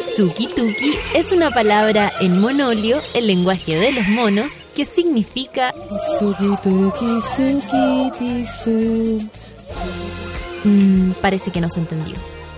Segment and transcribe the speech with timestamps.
[0.00, 5.74] Suki-tuki es una palabra en monolio, el lenguaje de los monos, que significa
[6.18, 9.28] Suki-tuki, suki-tisu.
[10.62, 12.14] Mm, parece que no se entendió.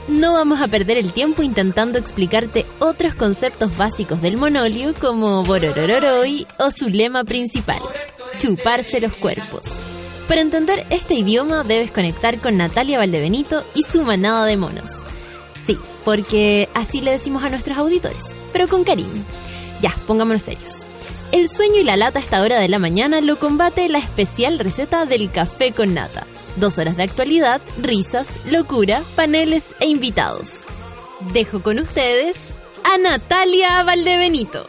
[0.09, 6.47] No vamos a perder el tiempo intentando explicarte otros conceptos básicos del monolio como Bororororoi
[6.59, 7.81] o su lema principal,
[8.39, 9.67] chuparse los cuerpos.
[10.29, 14.93] Para entender este idioma debes conectar con Natalia Valdebenito y su manada de monos.
[16.05, 19.23] Porque así le decimos a nuestros auditores, pero con cariño.
[19.81, 20.85] Ya, pongámonos serios.
[21.33, 24.59] El sueño y la lata a esta hora de la mañana lo combate la especial
[24.59, 26.27] receta del café con nata.
[26.57, 30.59] Dos horas de actualidad, risas, locura, paneles e invitados.
[31.33, 32.37] Dejo con ustedes
[32.83, 34.69] a Natalia Valdebenito.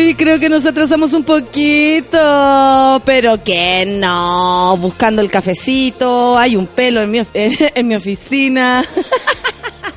[0.00, 6.66] Uy, creo que nos atrasamos un poquito, pero que no, buscando el cafecito, hay un
[6.66, 8.82] pelo en mi, en, mi oficina.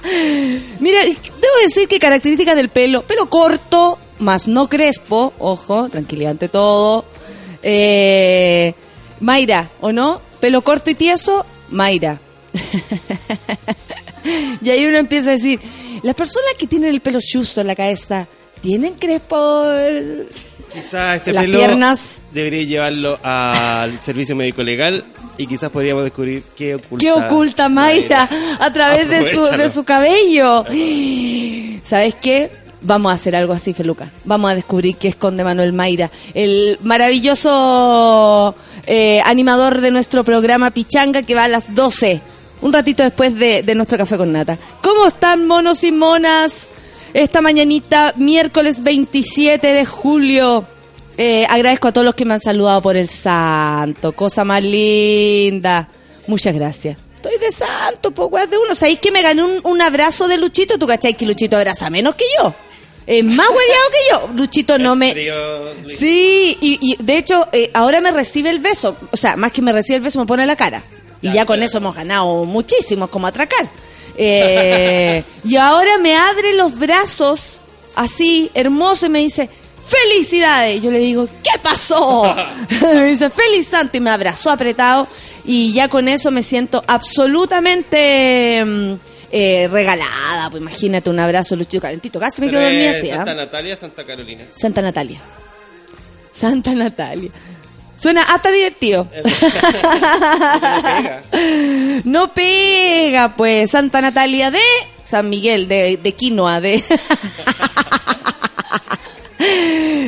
[0.79, 6.49] Mira, debo decir que características del pelo, pelo corto, más no crespo, ojo, tranquilidad ante
[6.49, 7.05] todo.
[7.61, 8.73] Eh,
[9.21, 10.21] Mayra, ¿o no?
[10.41, 12.19] Pelo corto y tieso, Mayra.
[14.61, 15.61] y ahí uno empieza a decir,
[16.01, 18.27] las personas que tienen el pelo justo en la cabeza,
[18.63, 19.65] ¿tienen crespo?
[19.65, 20.27] el-
[20.73, 22.21] Quizás este Las pelo piernas.
[22.31, 25.03] debería llevarlo al servicio médico legal
[25.37, 28.27] y quizás podríamos descubrir qué oculta, ¿Qué oculta Mayra
[28.59, 30.65] a través de su, de su cabello?
[31.83, 32.49] ¿Sabes qué?
[32.81, 34.09] Vamos a hacer algo así, Feluca.
[34.25, 38.55] Vamos a descubrir qué esconde Manuel Mayra, el maravilloso
[38.87, 42.19] eh, animador de nuestro programa Pichanga que va a las 12,
[42.61, 44.57] un ratito después de, de nuestro café con nata.
[44.81, 46.67] ¿Cómo están, monos y monas?
[47.13, 50.65] Esta mañanita, miércoles 27 de julio.
[51.17, 54.13] Eh, agradezco a todos los que me han saludado por el santo.
[54.13, 55.87] Cosa más linda.
[56.27, 56.97] Muchas gracias.
[57.17, 58.73] Estoy de santo, po, weas de uno.
[58.73, 60.77] ¿Sabéis que me gané un, un abrazo de Luchito?
[60.79, 62.53] ¿Tú cacháis que Luchito abraza menos que yo?
[63.05, 64.29] Es más hueveado que yo.
[64.35, 65.13] Luchito no me...
[65.95, 68.97] Sí, y, y de hecho, eh, ahora me recibe el beso.
[69.11, 70.81] O sea, más que me recibe el beso, me pone la cara.
[71.21, 73.69] Y ya con eso hemos ganado muchísimo, como atracar.
[74.17, 77.61] Eh, y ahora me abre los brazos,
[77.95, 79.49] así, hermoso, y me dice,
[79.85, 80.81] ¡Felicidades!
[80.81, 82.35] Yo le digo, ¿qué pasó?
[82.81, 83.97] me dice, ¡Feliz Santo!
[83.97, 85.07] Y me abrazó apretado.
[85.45, 88.93] Y ya con eso me siento absolutamente mm,
[89.31, 90.49] eh, regalada.
[90.49, 92.19] Pues imagínate un abrazo, Luchito calentito.
[92.19, 93.09] Casi me quedo dormida así.
[93.09, 93.17] ¿ah?
[93.17, 94.45] Santa Natalia, Santa Carolina.
[94.55, 95.19] Santa Natalia.
[96.31, 97.29] Santa Natalia.
[98.03, 99.07] Suena hasta divertido.
[101.31, 102.01] pega.
[102.03, 103.71] No pega, pues.
[103.71, 104.59] Santa Natalia de
[105.05, 106.83] San Miguel, de, de Quinoa, de.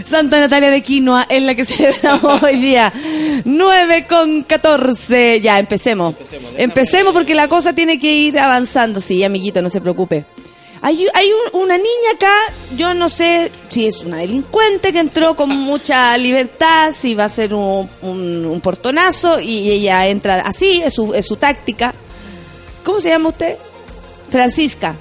[0.06, 2.92] Santa Natalia de Quinoa es la que celebramos hoy día.
[3.46, 5.40] 9 con 14.
[5.40, 6.16] Ya, empecemos.
[6.58, 9.00] Empecemos porque la cosa tiene que ir avanzando.
[9.00, 10.26] Sí, amiguito, no se preocupe.
[10.88, 12.32] Hay, hay un- una niña acá,
[12.78, 17.30] yo no sé si es una delincuente que entró con mucha libertad, si va a
[17.30, 21.92] ser un, un- un portonazo y ella entra así, es su, es su táctica.
[22.84, 23.58] ¿Cómo se llama usted?
[24.30, 24.94] Francisca.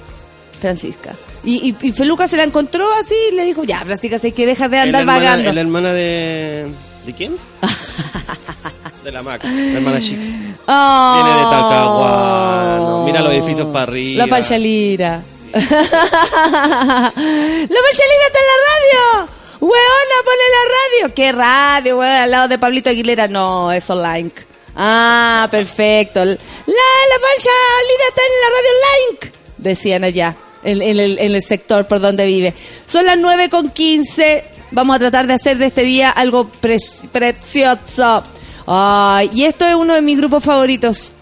[0.59, 1.15] Francisca.
[1.43, 4.47] Y, y, y Feluca se la encontró así y le dijo, ya, Francisca, sé que
[4.47, 5.51] dejas de ¿Es la andar hermana, vagando.
[5.53, 6.65] la hermana de...
[7.05, 7.37] ¿De quién?
[9.03, 10.19] de la Mac, la hermana chica.
[10.67, 11.13] Oh.
[11.23, 13.03] Viene de Talcahuano.
[13.05, 14.25] Mira los edificios para arriba.
[14.25, 15.21] La Panchalira.
[15.55, 19.29] La Panchalira está en la radio.
[19.61, 20.63] Weona, pone la
[21.05, 21.13] radio.
[21.15, 22.11] ¿Qué radio, weón?
[22.15, 23.27] Al lado de Pablito Aguilera.
[23.27, 24.31] No, es online.
[24.75, 26.23] Ah, perfecto.
[26.25, 29.31] La, la Panchalira está en la radio online.
[29.57, 32.53] Decían allá, en, el, en el sector por donde vive.
[32.85, 34.43] Son las 9 con 15.
[34.71, 36.77] Vamos a tratar de hacer de este día algo pre-
[37.11, 38.23] precioso.
[38.67, 41.13] Ay, y esto es uno de mis grupos favoritos.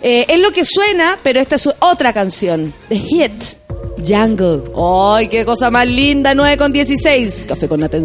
[0.00, 2.72] Eh, es lo que suena, pero esta es otra canción.
[2.90, 3.32] The Hit.
[3.98, 4.62] Jungle.
[4.76, 6.34] ¡Ay, qué cosa más linda!
[6.34, 7.46] 9 con 16.
[7.46, 7.98] Café con Nata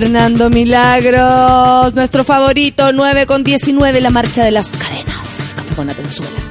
[0.00, 5.54] Fernando Milagros, nuestro favorito, 9 con 19, la marcha de las cadenas.
[5.54, 6.49] Café Atenzuela.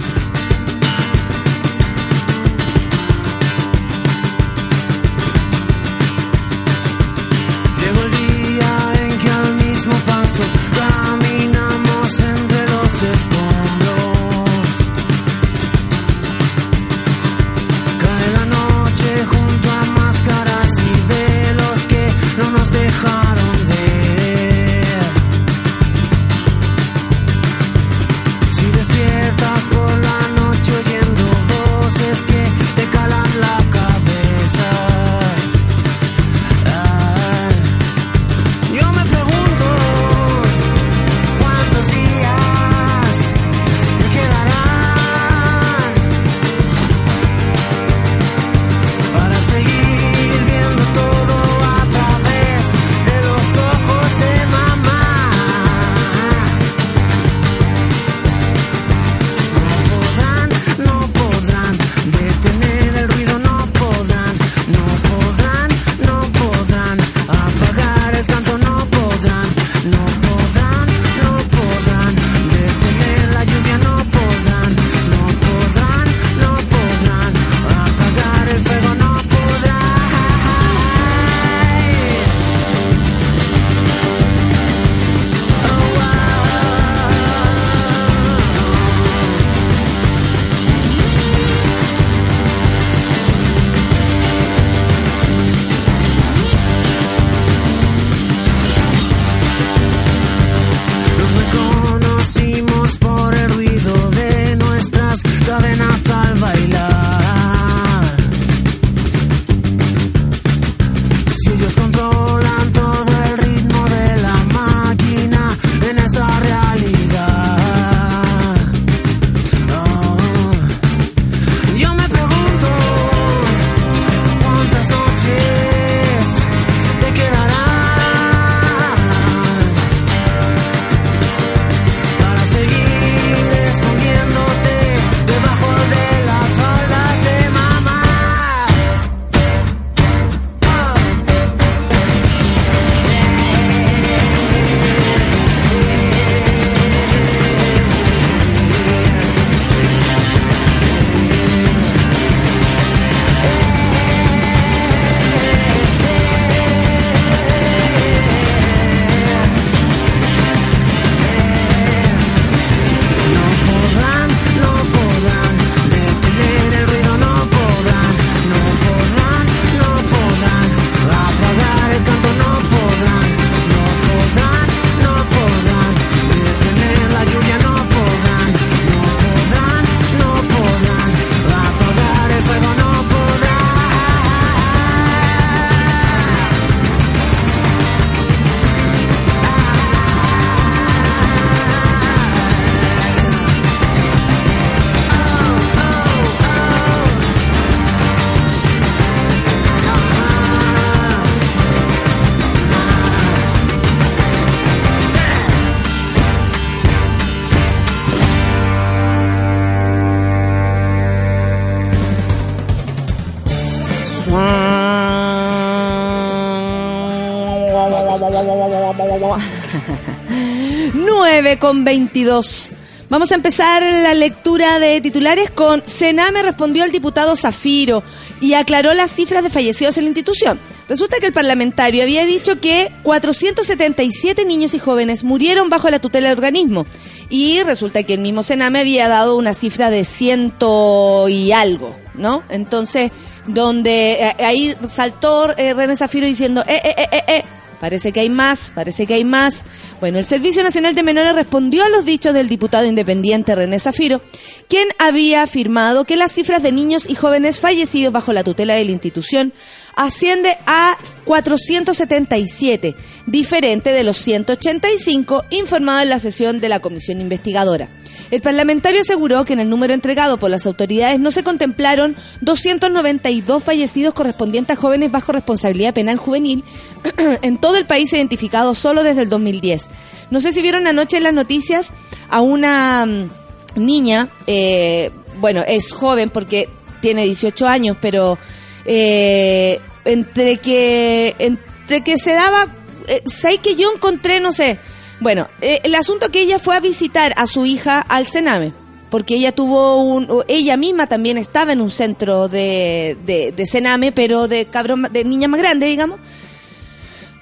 [220.94, 222.72] 9 con 22.
[223.10, 228.04] Vamos a empezar la lectura de titulares con Sename respondió al diputado Zafiro
[228.40, 230.60] y aclaró las cifras de fallecidos en la institución.
[230.88, 236.30] Resulta que el parlamentario había dicho que 477 niños y jóvenes murieron bajo la tutela
[236.30, 236.86] del organismo
[237.30, 242.44] y resulta que el mismo Sename había dado una cifra de ciento y algo, ¿no?
[242.50, 243.12] Entonces,
[243.54, 247.44] donde eh, ahí saltó eh, René Zafiro diciendo, eh, eh, eh, eh, eh,
[247.80, 249.64] Parece que hay más, parece que hay más.
[250.02, 254.22] Bueno, el Servicio Nacional de Menores respondió a los dichos del diputado independiente René Zafiro,
[254.68, 258.84] quien había afirmado que las cifras de niños y jóvenes fallecidos bajo la tutela de
[258.84, 259.54] la institución
[260.00, 267.90] asciende a 477, diferente de los 185 informados en la sesión de la comisión investigadora.
[268.32, 273.62] El parlamentario aseguró que en el número entregado por las autoridades no se contemplaron 292
[273.62, 276.64] fallecidos correspondientes a jóvenes bajo responsabilidad penal juvenil
[277.42, 279.88] en todo el país identificados solo desde el 2010.
[280.32, 281.92] No sé si vieron anoche en las noticias
[282.30, 283.30] a una mm,
[283.76, 286.70] niña, eh, bueno, es joven porque
[287.02, 288.38] tiene 18 años, pero
[288.86, 292.68] eh, entre que entre que se daba
[293.10, 294.78] eh, ¿sabes que yo encontré, no sé?
[295.20, 298.72] Bueno, eh, el asunto que ella fue a visitar a su hija al Sename,
[299.10, 304.48] porque ella tuvo un, ella misma también estaba en un centro de, de, de pero
[304.48, 306.20] de cabrón, de niña más grande, digamos.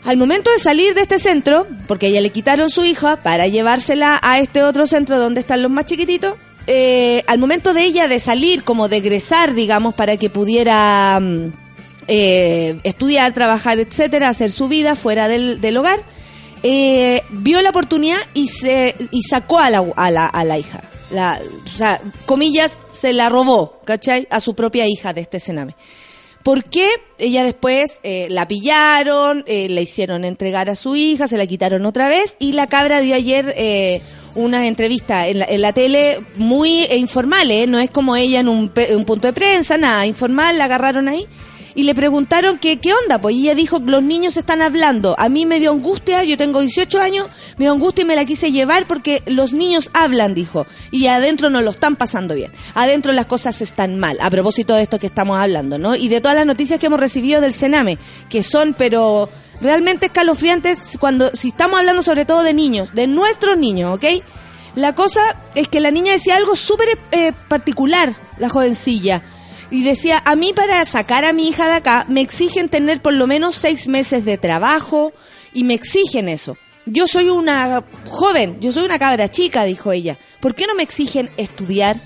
[0.06, 4.18] Al momento de salir de este centro, porque ella le quitaron su hija para llevársela
[4.24, 6.36] a este otro centro donde están los más chiquititos,
[6.66, 11.67] eh, al momento de ella de salir, como de egresar, digamos, para que pudiera mm,
[12.08, 16.00] eh, estudiar, trabajar, etcétera, hacer su vida fuera del, del hogar,
[16.64, 20.82] eh, vio la oportunidad y se y sacó a la, a la, a la hija.
[21.12, 24.28] La, o sea, comillas, se la robó, ¿cachai?
[24.30, 25.76] A su propia hija de este cename.
[26.44, 26.88] ¿Por qué?
[27.18, 31.86] Ella después eh, la pillaron, eh, le hicieron entregar a su hija, se la quitaron
[31.86, 34.02] otra vez y la cabra dio ayer eh,
[34.34, 37.68] una entrevista en la, en la tele muy eh, informal, ¿eh?
[37.68, 41.28] no es como ella en un, un punto de prensa, nada, informal, la agarraron ahí
[41.78, 45.30] y le preguntaron que qué onda, pues y ella dijo, los niños están hablando, a
[45.30, 48.52] mí me dio angustia, yo tengo 18 años, me dio angustia y me la quise
[48.52, 53.28] llevar porque los niños hablan, dijo, y adentro no lo están pasando bien, adentro las
[53.28, 55.96] cosas están mal, a propósito de esto que estamos hablando, ¿no?
[55.96, 59.30] Y de todas las noticias que hemos recibido del Sename, que son, pero
[59.62, 64.24] realmente escalofriantes cuando, si estamos hablando sobre todo de niños, de nuestros niños, ¿ok?
[64.74, 65.22] La cosa
[65.54, 69.22] es que la niña decía algo súper eh, particular, la jovencilla.
[69.70, 73.14] Y decía, a mí para sacar a mi hija de acá me exigen tener por
[73.14, 75.12] lo menos seis meses de trabajo
[75.54, 76.58] y me exigen eso.
[76.86, 80.18] Yo soy una joven, yo soy una cabra chica, dijo ella.
[80.40, 81.98] ¿Por qué no me exigen estudiar?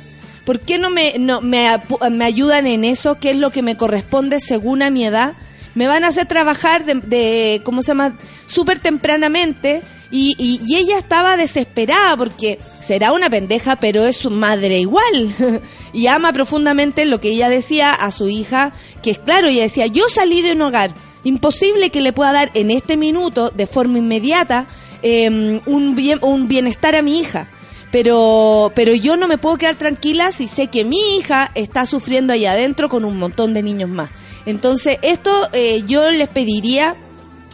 [0.44, 1.68] ¿Por qué no me, no, me,
[2.10, 5.34] me ayudan en eso, que es lo que me corresponde según a mi edad?
[5.76, 8.18] Me van a hacer trabajar de, de ¿cómo se llama?
[8.46, 9.82] Súper tempranamente.
[10.14, 15.34] Y, y, ella estaba desesperada porque será una pendeja, pero es su madre igual.
[15.94, 19.88] y ama profundamente lo que ella decía a su hija, que es claro, ella decía,
[19.88, 24.00] yo salí de un hogar, imposible que le pueda dar en este minuto, de forma
[24.00, 24.66] inmediata,
[25.02, 27.48] eh, un, bien, un bienestar a mi hija
[27.92, 32.34] pero pero yo no me puedo quedar tranquila si sé que mi hija está sufriendo
[32.34, 34.10] ahí adentro con un montón de niños más.
[34.46, 36.96] Entonces, esto eh, yo les pediría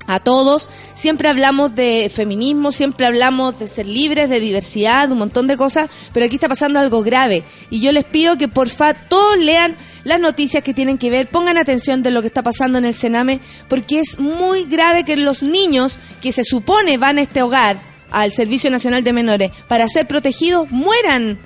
[0.08, 5.48] a todos, siempre hablamos de feminismo, siempre hablamos de ser libres, de diversidad, un montón
[5.48, 7.44] de cosas, pero aquí está pasando algo grave.
[7.70, 9.76] Y yo les pido que porfa todos lean
[10.06, 12.94] las noticias que tienen que ver, pongan atención de lo que está pasando en el
[12.94, 17.78] Sename, porque es muy grave que los niños que se supone van a este hogar,
[18.10, 21.38] al Servicio Nacional de Menores, para ser protegidos, mueran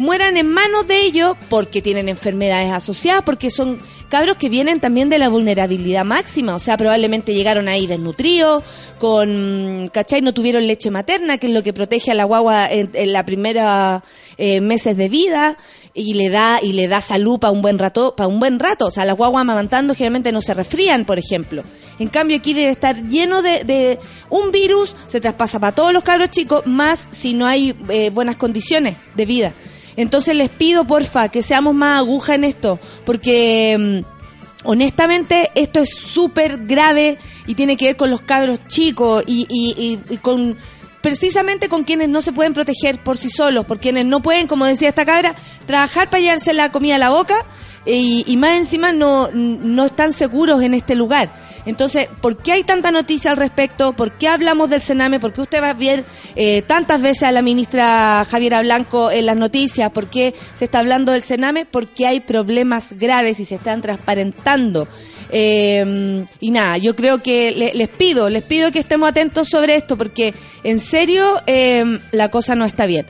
[0.00, 3.78] mueran en manos de ellos porque tienen enfermedades asociadas, porque son
[4.10, 8.62] cabros que vienen también de la vulnerabilidad máxima, o sea, probablemente llegaron ahí desnutridos,
[8.98, 10.20] con, ¿cachai?
[10.20, 13.24] No tuvieron leche materna, que es lo que protege a la guagua en, en la
[13.24, 14.04] primera
[14.36, 15.56] eh, meses de vida
[15.94, 18.86] y le da y le da salud para un buen rato, para un buen rato,
[18.86, 21.62] o sea, las guaguas amamantando generalmente no se resfrían, por ejemplo.
[21.98, 23.98] En cambio aquí debe estar lleno de, de
[24.28, 28.36] un virus, se traspasa para todos los cabros chicos, más si no hay eh, buenas
[28.36, 29.54] condiciones de vida.
[29.96, 35.90] Entonces les pido, porfa, que seamos más aguja en esto, porque mm, honestamente esto es
[35.94, 39.74] súper grave y tiene que ver con los cabros chicos y, y-
[40.08, 40.56] y- y con
[41.00, 44.66] precisamente con quienes no se pueden proteger por sí solos, por quienes no pueden, como
[44.66, 45.34] decía esta cabra,
[45.66, 47.44] trabajar para llevarse la comida a la boca
[47.86, 51.30] y, y más encima no, no están seguros en este lugar.
[51.66, 53.92] Entonces, ¿por qué hay tanta noticia al respecto?
[53.92, 55.20] ¿Por qué hablamos del Sename?
[55.20, 56.04] ¿Por qué usted va a ver
[56.34, 59.90] eh, tantas veces a la ministra Javiera Blanco en las noticias?
[59.90, 61.66] ¿Por qué se está hablando del Sename?
[61.66, 64.88] Porque hay problemas graves y se están transparentando.
[65.32, 69.76] Eh, y nada, yo creo que le- les pido, les pido que estemos atentos sobre
[69.76, 70.34] esto porque
[70.64, 73.06] en serio eh, la cosa no está bien.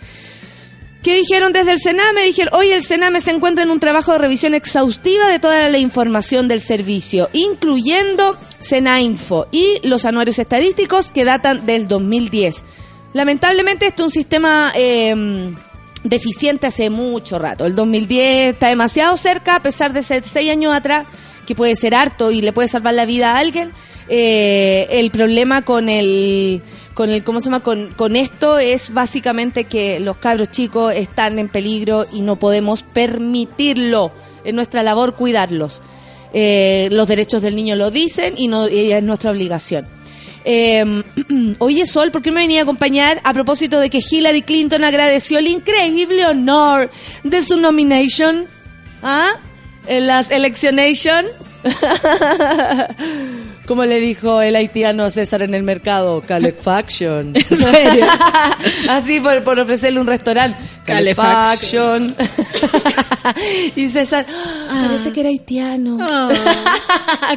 [1.02, 2.24] ¿Qué dijeron desde el Sename?
[2.24, 5.78] Dijeron, hoy el Sename se encuentra en un trabajo de revisión exhaustiva de toda la
[5.78, 12.64] información del servicio, incluyendo Senainfo y los anuarios estadísticos que datan del 2010.
[13.14, 15.54] Lamentablemente este es un sistema eh,
[16.04, 17.64] deficiente hace mucho rato.
[17.64, 21.06] El 2010 está demasiado cerca, a pesar de ser seis años atrás,
[21.50, 23.72] que puede ser harto y le puede salvar la vida a alguien.
[24.08, 26.62] Eh, el problema con el
[26.94, 31.48] con el cómo se llama con, esto es básicamente que los cabros chicos están en
[31.48, 34.12] peligro y no podemos permitirlo
[34.44, 35.80] es nuestra labor cuidarlos
[36.32, 39.86] Eh, los derechos del niño lo dicen y no y es nuestra obligación
[40.44, 41.02] eh,
[41.58, 45.38] oye Sol ¿por qué me venía a acompañar a propósito de que Hillary Clinton agradeció
[45.40, 46.90] el increíble honor
[47.24, 48.44] de su nomination
[49.02, 49.32] ¿ah?
[49.86, 51.26] En las eleccionation
[53.70, 57.32] Como le dijo el haitiano a César en el mercado, Calefaction.
[57.36, 58.04] ¿En serio?
[58.88, 60.58] Así por, por ofrecerle un restaurante.
[60.84, 62.16] Calefaction.
[63.76, 65.98] Y César, "Ah, parece que era haitiano.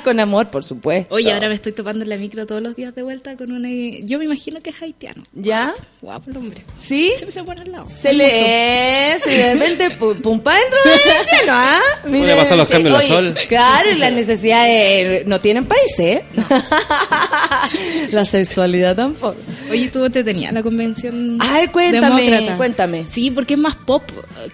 [0.04, 1.14] Con amor, por supuesto.
[1.14, 3.70] Oye, ahora me estoy topando en la micro todos los días de vuelta con una...
[4.02, 5.24] Yo me imagino que es haitiano.
[5.34, 5.74] ¿Ya?
[6.02, 6.62] Guapo el hombre.
[6.78, 7.12] ¿Sí?
[7.16, 7.88] Siempre se pone al lado.
[7.94, 11.80] Se le y de repente pu- pumpa dentro del haitiano, ¿ah?
[12.04, 13.36] Puede pasar los cambios oye, al sol.
[13.50, 16.23] Claro, y las necesidades no tienen país, ¿eh?
[18.12, 19.36] la sexualidad tampoco.
[19.72, 22.58] Oye, tú te tenías la convención Ay, cuéntame, demócrata.
[22.58, 23.06] cuéntame.
[23.10, 24.04] Sí, porque es más pop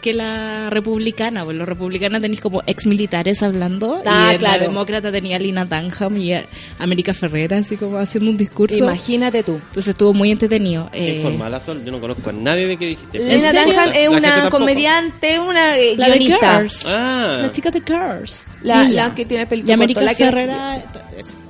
[0.01, 1.43] que la republicana.
[1.43, 4.01] Pues los republicanos tenéis como ex militares hablando.
[4.05, 4.59] Ah, y claro.
[4.61, 6.43] la demócrata tenía a Lina Dunham y a
[6.77, 8.77] América Ferrera, así como haciendo un discurso.
[8.77, 9.53] Imagínate tú.
[9.55, 10.89] Entonces estuvo muy entretenido.
[10.91, 11.81] Qué Eh, informal, la Sol.
[11.85, 13.19] Yo no conozco a nadie de que dijiste.
[13.19, 13.73] Lena serio?
[13.73, 16.65] Dunham es una comediante, una eh, la de guionista.
[16.85, 17.39] Ah.
[17.41, 18.45] La chica de Girls.
[18.61, 19.07] La, Ella.
[19.09, 20.83] la que tiene el pelito Y América la que- Ferrera.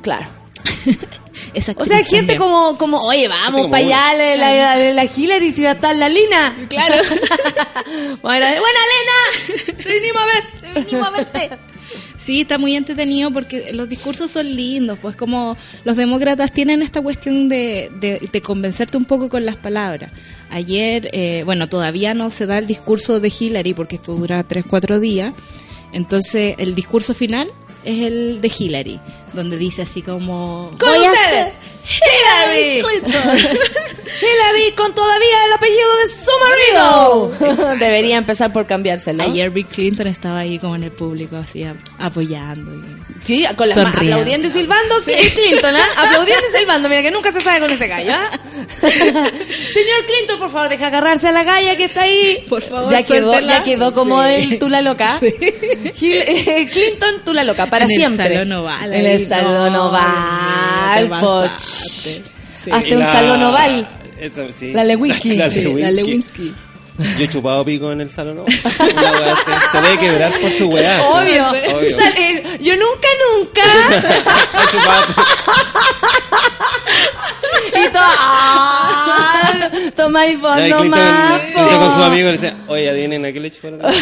[0.10, 0.28] Claro.
[1.56, 2.38] O sea, gente también.
[2.38, 5.96] como, como, oye, vamos para allá, la, la, la, la Hillary si va a estar
[5.96, 6.56] la Lina.
[6.70, 6.96] Claro.
[8.22, 11.50] bueno, buena Lena, te vinimos a ver, te vinimos a verte.
[12.20, 17.02] Sí, está muy entretenido porque los discursos son lindos, pues como los demócratas tienen esta
[17.02, 20.12] cuestión de, de, de convencerte un poco con las palabras.
[20.52, 25.00] Ayer, eh, bueno, todavía no se da el discurso de Hillary porque esto dura 3-4
[25.00, 25.34] días,
[25.92, 27.50] entonces el discurso final
[27.84, 29.00] es el de Hillary,
[29.34, 30.72] donde dice así como...
[30.80, 31.54] Con "Voy a ustedes,
[31.90, 32.80] Hillary
[34.22, 36.32] Hillary con todavía el apellido de su
[37.58, 37.78] marido.
[37.80, 39.24] Debería empezar por cambiárselo.
[39.24, 41.66] Ayer Bill Clinton estaba ahí como en el público, así
[41.98, 42.72] apoyando.
[42.76, 44.96] y- Sí, con las manos aplaudiendo y silbando.
[45.06, 45.86] Es Clinton, ¿ah?
[46.08, 46.88] Aplaudiendo y silbando.
[46.90, 48.40] Mira que nunca se sabe con ese gallo, ¿ah?
[48.82, 52.46] Señor Clinton, por favor, deja agarrarse a la galla que está ahí.
[52.48, 54.30] Por favor, ya quedó, ya quedó como Sí.
[54.54, 55.20] el Tula Loca.
[55.20, 58.30] Gil- eh, Clinton, Tula Loca, para En el siempre.
[58.34, 61.10] Salón Oval, En el salón no, oval.
[61.80, 62.24] Pasaste.
[62.64, 62.72] Sí.
[62.72, 63.88] Hasta Y un la- salón oval.
[64.20, 64.74] esa, sí.
[64.74, 65.36] La Lewinsky.
[65.38, 66.54] La la Lewinsky.
[67.18, 68.36] Yo he chupado pico en el salón.
[68.38, 68.44] ¿no?
[68.44, 69.52] Wea así.
[69.72, 71.02] Se debe quebrar por su weá.
[71.04, 71.48] Obvio.
[71.50, 71.96] Obvio.
[71.96, 73.62] Sale- yo nunca, nunca.
[74.54, 75.06] He chupado-
[77.70, 78.04] y todo.
[78.04, 79.70] ¡Ah!
[79.96, 80.98] Toma y vos Clinton po.
[81.80, 83.80] con sus amigos le decía, oye, adivinen a qué le chuparon.
[83.86, 83.94] oval,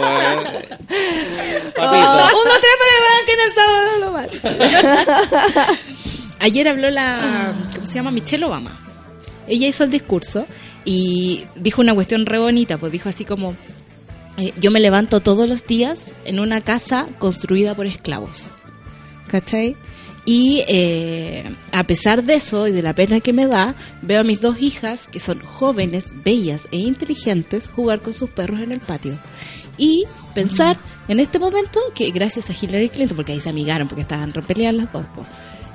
[0.00, 0.46] weón.
[0.48, 2.38] Oh, Papito.
[2.40, 4.28] uno, tres para el banco en el sábado no más.
[6.40, 8.10] Ayer habló la, ¿cómo se llama?
[8.10, 8.80] Michelle Obama.
[9.46, 10.46] Ella hizo el discurso
[10.84, 13.56] y dijo una cuestión re bonita, pues dijo así como,
[14.38, 18.44] eh, yo me levanto todos los días en una casa construida por esclavos.
[19.28, 19.76] ¿Cachai?
[20.24, 24.24] Y eh, a pesar de eso y de la pena que me da, veo a
[24.24, 28.80] mis dos hijas, que son jóvenes, bellas e inteligentes, jugar con sus perros en el
[28.80, 29.18] patio.
[29.76, 30.76] Y pensar
[31.08, 34.76] en este momento que gracias a Hillary Clinton, porque ahí se amigaron, porque estaban repeleadas
[34.76, 35.26] las dos, po,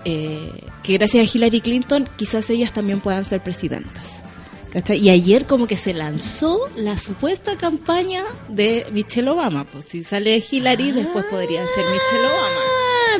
[0.05, 0.51] eh,
[0.83, 4.15] que gracias a Hillary Clinton quizás ellas también puedan ser presidentas.
[4.89, 9.63] Y ayer como que se lanzó la supuesta campaña de Michelle Obama.
[9.63, 12.74] Pues si sale Hillary, después podría ser Michelle Obama.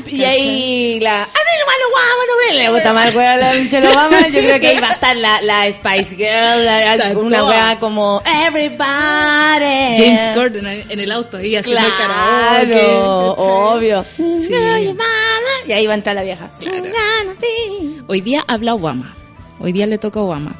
[0.08, 1.24] Y ahí la.
[1.24, 1.28] "Ah,
[2.54, 4.28] Le gusta más el huevo a la Michelle Obama.
[4.28, 6.64] Yo creo que ahí va a estar la, la Spice Girl.
[6.66, 9.98] la- una hueá como Everybody.
[9.98, 12.68] James Corden en el auto ahí haciendo el karaoke.
[12.68, 14.06] Claro, obvio.
[14.18, 14.50] Sí.
[15.68, 16.50] Y ahí va a entrar la vieja.
[16.60, 16.84] Claro.
[18.08, 19.16] Hoy día habla Obama.
[19.60, 20.56] Hoy día le toca a Obama.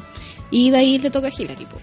[0.50, 1.66] Y de ahí le toca a Hillary.
[1.66, 1.78] po.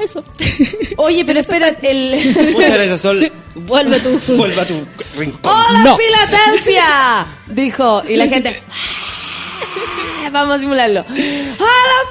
[0.00, 0.24] Eso.
[0.96, 2.50] Oye, pero espera, el.
[2.52, 3.30] Muchas gracias, Sol.
[3.54, 4.20] Vuelve tú.
[4.36, 4.86] Vuelva a tu
[5.16, 5.52] rincón.
[5.52, 5.96] ¡Hola, No.
[5.96, 7.26] Filadelfia!
[7.48, 8.62] Dijo, y la gente.
[8.70, 11.00] "Ah, Vamos a simularlo.
[11.00, 11.16] ¡Hola,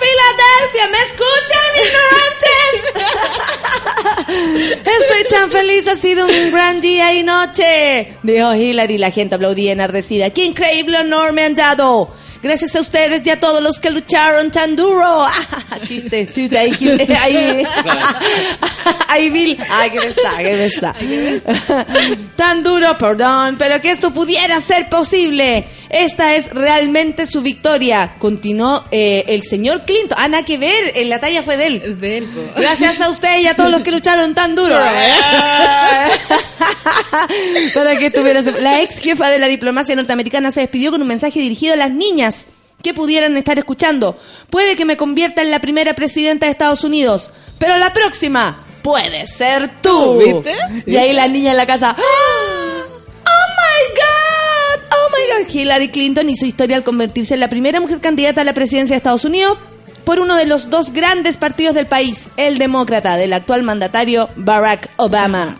[0.02, 0.88] Filadelfia!
[0.91, 2.49] ¿Me escuchan, ignorantes?
[5.02, 8.17] Estoy tan feliz, ha sido un gran día y noche.
[8.23, 10.30] Dijo Hillary, la gente aplaudía enardecida.
[10.32, 12.10] ¡Qué increíble honor me han dado!
[12.41, 15.25] Gracias a ustedes y a todos los que lucharon tan duro.
[15.71, 16.71] Ah, chiste, chiste, ahí,
[17.21, 17.63] ahí,
[19.08, 19.56] ahí Bill.
[19.69, 20.95] Ay, qué besa, qué besa.
[22.36, 25.67] Tan duro, perdón, pero que esto pudiera ser posible.
[25.89, 28.13] Esta es realmente su victoria.
[28.17, 30.17] Continuó eh, el señor Clinton.
[30.19, 31.99] Ah, nada que ver, en la talla fue de él.
[31.99, 32.41] De él, po.
[32.60, 34.75] Gracias a usted y a todos los que lucharon tan duro.
[37.73, 38.45] Para que tuvieras...
[38.60, 41.91] La ex jefa de la diplomacia norteamericana se despidió con un mensaje dirigido a las
[41.91, 42.29] niñas
[42.82, 44.18] que pudieran estar escuchando.
[44.50, 49.28] Puede que me convierta en la primera presidenta de Estados Unidos, pero la próxima puede
[49.28, 50.18] ser tú.
[50.18, 50.56] ¿Viste?
[50.86, 51.96] Y ahí la niña en la casa.
[51.98, 52.02] ¡Ah!
[53.26, 54.84] ¡Oh my God!
[54.92, 55.54] ¡Oh my God!
[55.56, 58.98] Hillary Clinton hizo historia al convertirse en la primera mujer candidata a la presidencia de
[58.98, 59.58] Estados Unidos
[60.06, 64.89] por uno de los dos grandes partidos del país, el demócrata del actual mandatario Barack
[64.98, 65.58] Obama.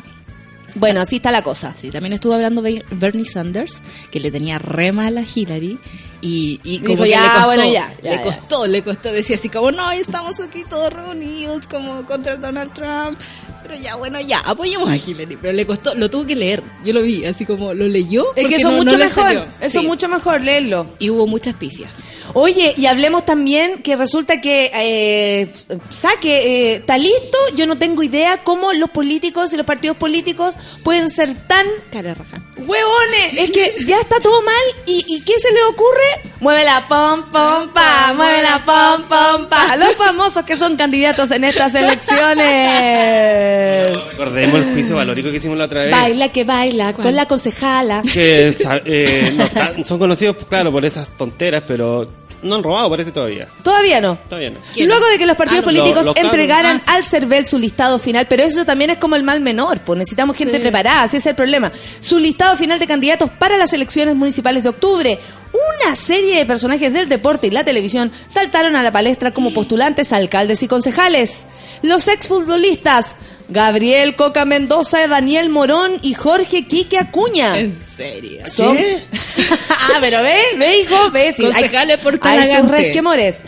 [0.76, 1.76] Bueno, así está la cosa.
[1.76, 3.80] Sí, también estuvo hablando Be- Bernie Sanders,
[4.12, 5.78] que le tenía re mal a Hillary.
[6.22, 9.36] Y, y como que ya, le costó, bueno, ya, ya, le costó, le costó, decía
[9.38, 13.18] así como, no, estamos aquí todos reunidos como contra Donald Trump.
[13.64, 15.38] pero ya, bueno, ya, apoyemos a Hillary.
[15.42, 16.62] Pero le costó, lo tuvo que leer.
[16.84, 18.26] Yo lo vi, así como lo leyó.
[18.36, 19.32] Es que eso es no mucho mejor.
[19.32, 19.80] Eso es Sí.
[19.80, 20.88] mucho mejor, leerlo.
[21.00, 21.92] Y hubo muchas pifias.
[22.34, 25.48] Oye, y hablemos también que resulta que eh,
[25.90, 27.38] saque eh, está listo.
[27.56, 32.14] Yo no tengo idea cómo los políticos y los partidos políticos pueden ser tan Cara
[32.14, 32.42] raja.
[32.58, 33.38] huevones.
[33.38, 34.56] Es que ya está todo mal.
[34.86, 36.30] ¿Y, y qué se le ocurre?
[36.40, 39.76] Mueve la pom pom pa, mueve la pom pom pa.
[39.76, 43.98] Los famosos que son candidatos en estas elecciones.
[44.12, 45.92] Recordemos el juicio valórico que hicimos la otra vez.
[45.92, 48.02] Baila que baila con la concejala.
[48.02, 48.54] Que
[48.86, 49.38] eh,
[49.78, 52.08] no son conocidos, claro, por esas tonteras, pero
[52.42, 53.48] no han robado, parece todavía.
[53.64, 54.18] Todavía no.
[54.28, 54.52] Todavía.
[54.78, 56.82] Luego de que los partidos Ah, políticos entregaran.
[56.88, 59.98] Ah, al CERVEL su listado final, pero eso también es como el mal menor, pues
[60.00, 60.62] necesitamos gente Sí.
[60.62, 61.72] preparada, ese es el problema.
[62.00, 65.20] Su listado final de candidatos para las elecciones municipales de octubre.
[65.52, 70.14] Una serie de personajes del deporte y la televisión saltaron a la palestra como postulantes
[70.14, 71.46] a alcaldes y concejales.
[71.82, 73.16] Los exfutbolistas
[73.48, 77.58] Gabriel Coca Mendoza, Daniel Morón y Jorge Quique Acuña.
[77.60, 78.44] En serio.
[78.48, 78.78] Son-
[79.70, 81.34] ah, pero ve, ve, hijo, ve.
[81.36, 82.78] sí, hay- Concejales por Hay sus Talagante.
[82.78, 83.44] resquemores.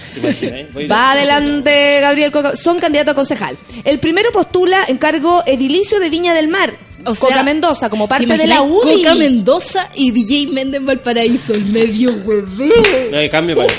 [0.91, 2.55] Va adelante Gabriel Coca.
[2.55, 3.57] Son candidato a concejal.
[3.83, 6.73] El primero postula en cargo edilicio de Viña del Mar.
[7.05, 8.61] O sea, Coca Mendoza, como parte ¿te de la?
[8.61, 9.03] UDI.
[9.03, 13.11] Coca Mendoza y DJ Méndez Valparaíso, el medio hueveo.
[13.11, 13.69] No hay cambio para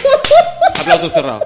[0.81, 1.45] Aplauso cerrado.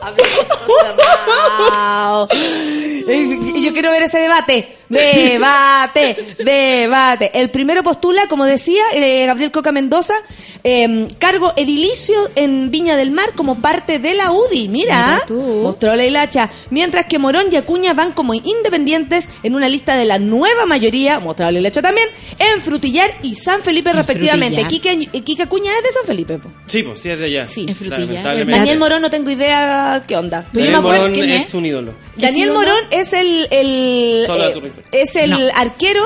[1.58, 2.28] Wow.
[2.30, 4.76] Eh, Yo quiero ver ese debate.
[4.88, 7.30] Debate, debate.
[7.34, 10.14] El primero postula, como decía eh, Gabriel Coca Mendoza,
[10.62, 14.68] eh, cargo edilicio en Viña del Mar como parte de la UDI.
[14.68, 16.50] Mira, mostró la hilacha.
[16.70, 21.18] Mientras que Morón y Acuña van como independientes en una lista de la nueva mayoría,
[21.18, 24.64] mostró la hilacha también, en Frutillar y San Felipe En respectivamente.
[24.68, 26.38] Quique, Quique Acuña es de San Felipe.
[26.38, 26.50] po.
[26.66, 27.44] Sí, pues sí es de allá.
[27.46, 27.66] Sí.
[27.68, 28.00] En Frutillar.
[28.00, 28.58] Lamentablemente.
[28.58, 30.44] Daniel Morón no tengo idea qué onda.
[30.52, 31.94] Pero Daniel Morón quién es un ídolo.
[32.16, 32.52] Daniel.
[32.52, 35.38] Morón es el, el eh, es el No.
[35.54, 36.02] arquero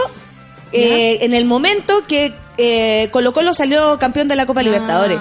[0.72, 5.18] eh, en el momento que eh, Colo Colo salió campeón de la Copa Libertadores.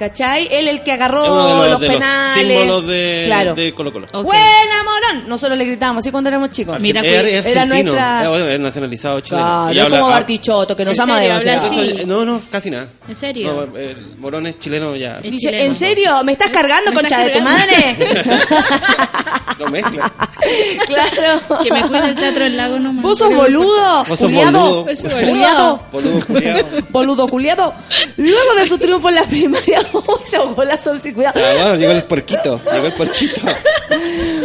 [0.00, 0.08] Ah.
[0.08, 0.48] ¿Cachai?
[0.50, 2.58] Él el que agarró uno de los, los, de los penales.
[2.58, 3.54] símbolos de, claro.
[3.54, 4.06] de Colo Colo.
[4.12, 4.24] Ok.
[4.24, 5.28] Buena Morón.
[5.28, 6.80] Nosotros le gritábamos así cuando éramos chicos.
[6.80, 7.92] Mira, es era argentino.
[7.92, 9.44] nuestra- Eh, bueno, es nacionalizado chileno.
[9.46, 11.28] Claro, Sí, no habla- como ah, Bartichotto, que nos ¿En ama serio?
[11.38, 12.06] demasiado.
[12.06, 12.86] No, no, casi nada.
[13.08, 13.52] ¿En serio?
[13.70, 15.12] No, el Morón es chileno ya.
[15.22, 15.64] Es Dice, chileno.
[15.64, 16.24] ¿en serio?
[16.24, 17.66] ¿Me estás cargando, ¿Me concha estás de tu cargando?
[17.66, 18.40] madre?
[19.58, 20.10] Lo mezcla.
[20.86, 21.40] claro.
[21.62, 23.02] Que me cuide el teatro del lago nomás.
[23.02, 24.04] Vos sos boludo.
[24.04, 24.84] Vos sos culiado.
[24.84, 24.86] boludo.
[25.28, 25.82] Culiado.
[25.92, 26.64] Boludo, culiao.
[26.90, 27.74] Boludo culiado.
[28.16, 29.80] Luego de su triunfo en la primaria,
[30.24, 31.40] se ahogó la sol, sí, cuidado.
[31.40, 32.60] Ah, bueno, llegó el porquito.
[32.72, 33.40] Llegó el porquito.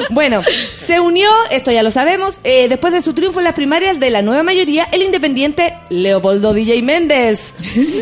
[0.10, 0.42] Bueno,
[0.76, 4.10] se unió, esto ya lo sabemos, eh, después de su triunfo en las primarias de
[4.10, 7.56] la nueva mayoría, el independiente Leopoldo DJ Méndez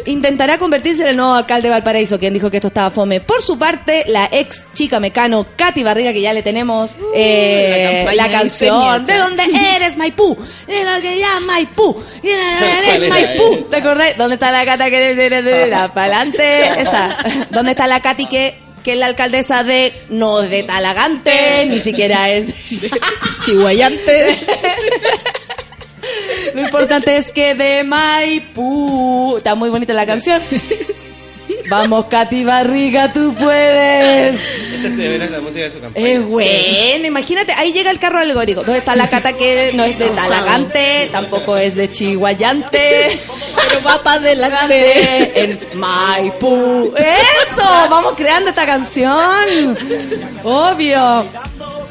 [0.06, 3.22] intentará convertirse en el nuevo alcalde de Valparaíso, quien dijo que esto estaba fome.
[3.22, 8.30] Por su parte, la ex chica mecano Katy Barriga, que ya le tenemos eh, la
[8.30, 9.06] canción.
[9.06, 9.44] ¿De dónde
[9.76, 10.38] eres, Maipú?
[10.68, 12.04] De lo que ya Maipú.
[12.22, 13.64] ¿De dónde ¿Cuál eres, Maipú?
[13.70, 14.18] ¿Te acordás?
[14.18, 15.14] ¿Dónde está la Cata que...
[15.94, 17.18] Para adelante, esa.
[17.50, 18.56] ¿Dónde está la Katy que...
[18.84, 22.54] que es la alcaldesa de no de Talagante, ni siquiera es.
[23.46, 24.40] Chihuayante.
[26.54, 29.36] Lo importante es que de Maipú.
[29.38, 30.42] Está muy bonita la canción.
[31.70, 34.40] Vamos, Katy Barriga, tú puedes.
[34.84, 36.10] Esta se verá la música de su campaña.
[36.10, 38.64] Es bueno, imagínate, ahí llega el carro alegórico.
[38.64, 41.10] ¿Dónde está la cata que no es de Talagante?
[41.12, 43.18] Tampoco es de Chihuayante.
[43.56, 45.42] Pero va para adelante.
[45.42, 46.94] En Maipú.
[46.98, 47.64] ¡Eso!
[47.90, 49.78] Vamos creando esta canción.
[50.44, 51.26] Obvio.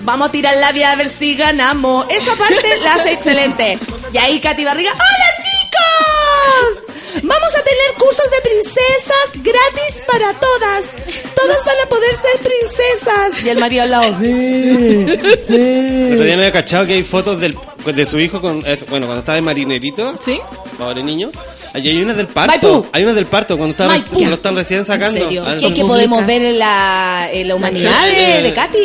[0.01, 2.07] Vamos a tirar la vía a ver si ganamos.
[2.11, 3.79] Esa parte la hace excelente.
[4.13, 4.93] Y ahí Katy Barriga.
[4.93, 6.82] ¡Hola, chicos!
[7.23, 10.95] Vamos a tener cursos de princesas gratis para todas.
[11.35, 13.45] Todas van a poder ser princesas.
[13.45, 14.19] Y el marido al lado.
[14.19, 15.07] Sí,
[15.47, 15.57] sí.
[15.57, 17.57] día me había cachado que hay fotos del,
[17.87, 20.17] de su hijo con, bueno, cuando estaba de marinerito.
[20.21, 20.41] ¿Sí?
[20.79, 21.31] Pobre niño.
[21.75, 22.87] Allí hay una del parto.
[22.93, 24.21] Hay una del parto cuando está, Maipú.
[24.25, 25.25] lo están recién sacando.
[25.25, 25.75] Ah, ¿Qué, no.
[25.75, 28.79] que podemos ver en la, en la humanidad de, de Katy?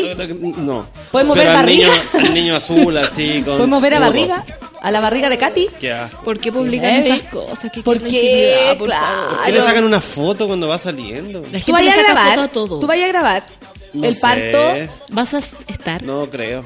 [0.58, 0.86] No.
[1.12, 2.28] ¿Podemos Pero ver niño, barriga?
[2.28, 3.58] al niño azul, así, con.
[3.58, 4.46] ¿Podemos ver a barriga?
[4.82, 5.68] ¿A la barriga de Katy?
[5.82, 6.24] Qué asco.
[6.24, 7.00] ¿Por qué publican ¿Eh?
[7.00, 7.72] esas cosas?
[7.74, 8.76] ¿Qué ¿Por qué?
[8.78, 9.30] por Claro.
[9.36, 11.42] ¿Por qué le sacan una foto cuando va saliendo?
[11.52, 12.30] La ¿Tú vayas a grabar?
[12.36, 12.80] foto a todo.
[12.80, 13.44] ¿Tú vayas a grabar?
[13.94, 14.22] No el sé.
[14.22, 14.94] parto.
[15.10, 16.04] ¿Vas a estar?
[16.04, 16.64] No creo.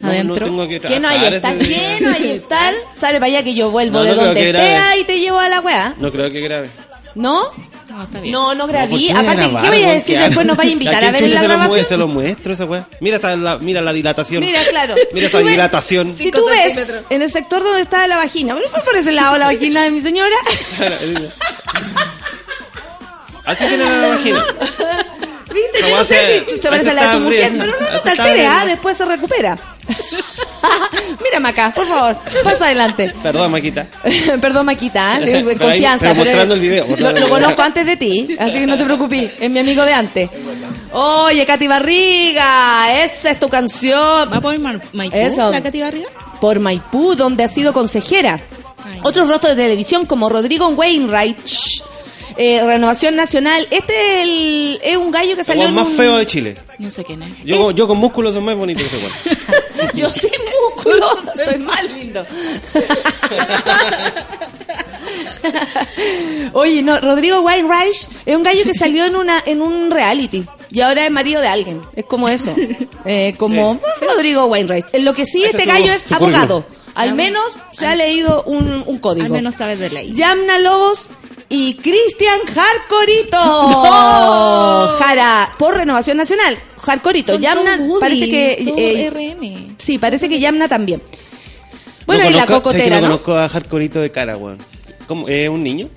[0.00, 0.46] No, ¿Adentro?
[0.46, 1.56] No tengo que ¿Quién no hay estar?
[1.58, 2.74] ¿Quién no hay estar?
[2.92, 4.98] Sale para allá que yo vuelvo No, de no creo donde que esté grabe.
[5.00, 5.94] y te llevo a la weá.
[5.98, 6.70] No creo que grabe.
[7.16, 7.42] ¿No?
[7.90, 8.32] No, está bien.
[8.32, 9.06] No, no ¿por grabí.
[9.06, 10.46] qué Aparte, grabar, ¿qué voy a decir ¿Qué después?
[10.46, 11.86] ¿Nos vaya a invitar a ver la se lo grabación?
[11.88, 12.86] se lo muestro esa weá.
[13.00, 14.44] Mira, esta la, mira la dilatación.
[14.44, 14.94] Mira, claro.
[15.12, 16.16] Mira esa dilatación.
[16.16, 19.46] Si tú ves en el sector donde está la vagina, pero por ese lado la
[19.46, 20.36] vagina de mi señora.
[23.46, 24.44] Así tiene la vagina.
[25.80, 28.00] Yo no sé se- si se parece a la de tu mujer, pero no, no
[28.00, 28.64] te alteres, ¿ah?
[28.66, 29.58] después se recupera.
[31.22, 33.12] Mírame acá, por favor, pasa adelante.
[33.22, 33.86] Perdón, Maquita.
[34.40, 35.20] Perdón, Maquita, ¿eh?
[35.24, 36.06] Pero ahí- confianza.
[36.12, 39.32] pero mostrando el video, Lo, lo conozco antes de ti, así que no te preocupes.
[39.40, 40.30] Es mi amigo de antes.
[40.92, 44.28] Oye, Katy Barriga, esa es tu canción.
[44.32, 45.50] ¿Va por Ma- Maipú, Eso.
[45.50, 46.08] la Katy Barriga?
[46.40, 48.40] Por Maipú, donde ha sido consejera.
[48.84, 49.00] Ay.
[49.02, 51.38] Otros rostros de televisión como Rodrigo Wainwright,
[52.38, 53.66] eh, Renovación Nacional.
[53.70, 56.56] Este es, el- es un gallo que El salió en más un- feo de Chile.
[56.78, 57.44] No sé quién es.
[57.44, 59.12] Yo, con- yo con músculos soy más bonito que ese weón.
[59.94, 60.30] Yo sin
[60.74, 61.06] músculo,
[61.44, 62.24] soy más lindo.
[66.52, 67.94] Oye, no, Rodrigo Wainwright
[68.26, 71.48] es un gallo que salió en una en un reality y ahora es marido de
[71.48, 71.80] alguien.
[71.96, 72.54] Es como eso.
[73.04, 74.84] Eh, como Rodrigo Wainwright.
[74.92, 76.62] En lo que sí, Ese este su- gallo es su abogado.
[76.64, 76.92] currículum.
[76.96, 79.24] Al menos se ha leído un, un código.
[79.24, 80.12] Al menos sabes de ley.
[80.14, 81.08] Yamna Lobos
[81.48, 83.38] y Cristian Jarcorito.
[84.98, 86.56] Jara, por Renovación Nacional.
[86.78, 87.32] Jarcorito.
[87.32, 88.52] Son Yamna, Woody, parece que.
[88.76, 89.76] eh, RN.
[89.78, 91.02] Sí, parece que Yamna también.
[92.06, 93.08] Bueno, No y la que cocotera, no ¿no?
[93.22, 94.58] conozco a Hardcoreito de cara, weón.
[95.06, 95.28] ¿Cómo?
[95.28, 95.88] ¿Es un niño?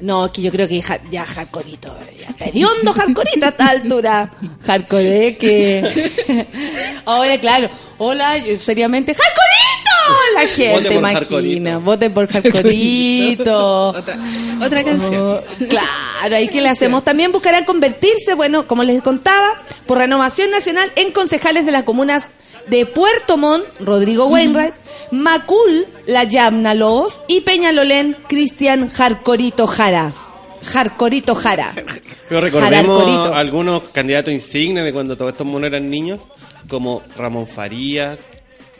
[0.00, 3.68] No, es que yo creo que ja- ya Hardcoreito, ya está hediondo Hardcoreito a esta
[3.68, 4.30] altura.
[4.66, 6.46] Hardcore que...
[7.04, 9.89] Ahora, claro, hola, yo seriamente, ¡Hardcoreito!
[10.34, 11.80] La gente imagina, Hardcoreito.
[11.80, 13.88] vote por Hardcoreito.
[13.88, 14.18] Otra,
[14.64, 15.22] otra canción.
[15.22, 17.04] Oh, claro, ahí que le hacemos.
[17.04, 22.28] También buscarán convertirse, bueno, como les contaba, por renovación nacional en concejales de las comunas
[22.68, 24.74] de Puerto Montt, Rodrigo Wainwright,
[25.10, 30.12] Macul, La Yamna Lobos y Peñalolén, Cristian Jarcorito Jara.
[30.62, 31.72] Jarcorito Jara.
[32.28, 33.34] Pero recordemos Jararcorito.
[33.34, 36.20] algunos candidatos insignes de cuando todos estos monos eran niños,
[36.68, 38.18] como Ramón Farías,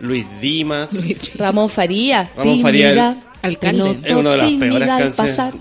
[0.01, 0.91] Luis Dimas.
[1.37, 2.31] Ramón Faría.
[2.37, 4.01] Ramón Faría, el- tímida, alcalde.
[4.05, 5.17] Es una de las tímida peores al canciones.
[5.17, 5.53] pasar.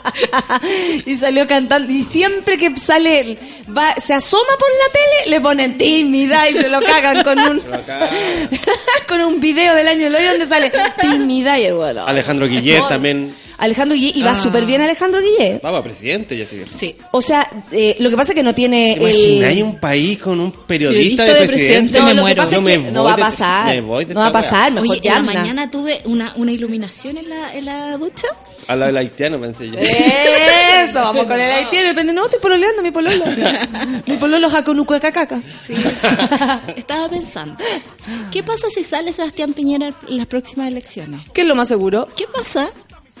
[1.06, 3.38] y salió cantando y siempre que sale
[3.76, 7.62] va, se asoma por la tele le ponen tímida y se lo cagan con un
[9.08, 12.86] con un video del año del hoyo donde sale tímida y el bueno Alejandro Guillet
[12.88, 13.32] también.
[13.58, 14.34] Alejandro Guillé y va Ah.
[14.42, 16.62] súper bien Alejandro Guillé Va para presidente, ya sí.
[16.78, 16.96] Sí.
[17.10, 20.40] o sea eh, lo que pasa es que no tiene Imagináis el un país con
[20.40, 21.92] un periodista, Periodista de de presidente.
[21.92, 24.20] presidente, no, me lo que pasa es no va a pasar me voy de no
[24.20, 25.32] va a pasar mejor Oye, llama.
[25.34, 28.26] mañana tuve una, una iluminación en la, en la ducha.
[28.68, 29.78] A la del haitiano, pensé yo.
[29.78, 31.88] Eso, vamos con el haitiano.
[31.88, 33.24] Depende, no, estoy pololeando mi pololo.
[34.06, 35.42] mi pololo jaconuco de cacaca.
[35.66, 35.74] Sí.
[36.76, 37.56] Estaba pensando,
[38.30, 41.22] ¿qué pasa si sale Sebastián Piñera en las próximas elecciones?
[41.32, 42.08] ¿Qué es lo más seguro?
[42.16, 42.70] ¿Qué pasa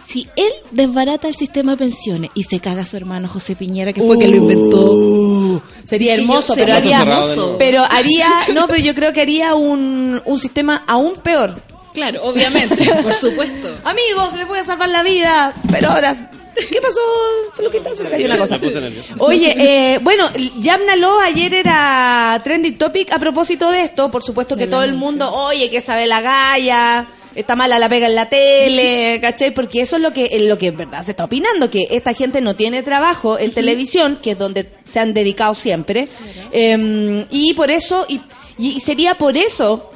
[0.06, 3.92] si él desbarata el sistema de pensiones y se caga a su hermano José Piñera,
[3.92, 4.92] que fue que lo inventó?
[4.92, 7.24] Uh, sería hermoso, pero haría,
[7.58, 11.56] pero haría, no, pero yo creo que haría un, un sistema aún peor.
[11.92, 13.68] Claro, obviamente, por supuesto.
[13.84, 17.00] Amigos, les voy a salvar la vida, pero ahora, ¿qué pasó?
[17.54, 17.94] Feluquita?
[17.94, 18.60] Se le cayó una cosa.
[19.18, 24.10] Oye, eh, bueno, Yamna Lo ayer era trending topic a propósito de esto.
[24.10, 28.06] Por supuesto que todo el mundo, oye, que sabe la galla, está mala la pega
[28.06, 29.52] en la tele, ¿cachai?
[29.52, 32.14] Porque eso es lo que, es lo que en verdad se está opinando, que esta
[32.14, 36.08] gente no tiene trabajo en televisión, que es donde se han dedicado siempre.
[36.52, 38.20] Eh, y por eso, y,
[38.58, 39.90] y sería por eso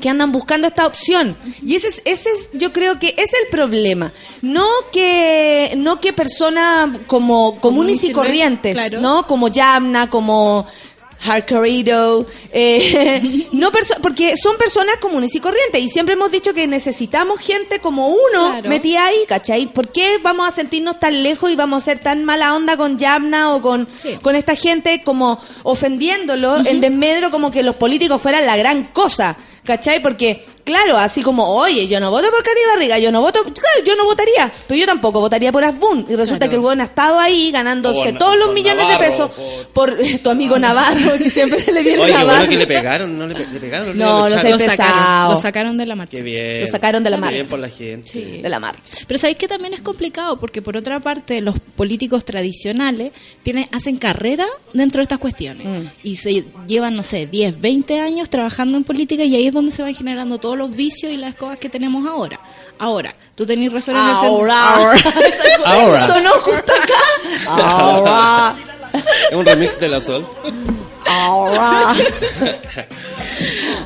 [0.00, 1.36] que andan buscando esta opción.
[1.64, 4.12] Y ese es, ese es, yo creo que es el problema.
[4.42, 9.00] No que, no que personas como comunes y corrientes, claro.
[9.00, 9.26] ¿no?
[9.26, 10.66] Como Yamna, como
[11.22, 13.70] Hardcoreito, eh, no
[14.02, 18.50] porque son personas comunes y corrientes y siempre hemos dicho que necesitamos gente como uno
[18.50, 18.68] Claro.
[18.70, 19.66] metida ahí, ¿cachai?
[19.66, 22.98] ¿Por qué vamos a sentirnos tan lejos y vamos a ser tan mala onda con
[22.98, 24.16] Yamna o con, Sí.
[24.22, 29.36] con esta gente como ofendiéndolo en desmedro como que los políticos fueran la gran cosa,
[29.64, 30.00] ¿cachai?
[30.02, 33.84] Porque, claro, así como, oye, yo no voto por Cari Barriga, yo no voto, claro,
[33.84, 36.06] yo no votaría, pero yo tampoco votaría por Asbun.
[36.08, 36.50] Y resulta Claro.
[36.50, 39.30] que el weón ha estado ahí ganándose Por- todos los millones Navarro, de pesos
[39.72, 42.36] por- por, tu amigo Navarro, que siempre le viene Oye, Navarro.
[42.38, 43.98] bueno que le pegaron, no le, pe- le pegaron.
[43.98, 46.16] No, no lo sacaron, lo sacaron de la marcha.
[46.16, 46.60] Qué bien.
[46.62, 47.34] Lo sacaron de la Qué marca.
[47.34, 48.10] bien por la gente.
[48.10, 48.40] Sí.
[48.42, 48.76] de la mar.
[49.06, 53.96] Pero sabéis que también es complicado porque por otra parte los políticos tradicionales tienen hacen
[53.96, 55.86] carrera dentro de estas cuestiones Mm.
[56.02, 59.70] y se llevan no sé 10, 20 años trabajando en política y ahí es donde
[59.70, 62.40] se van generando todos los vicios y las cosas que tenemos ahora.
[62.78, 64.74] Ahora, tú tenés razón en ese- Ahora.
[65.64, 66.06] Ahora.
[66.06, 67.48] Sonó justo acá.
[67.48, 68.54] Ahora.
[68.92, 70.26] Es un remix de la Sol.
[71.06, 71.92] Ahora.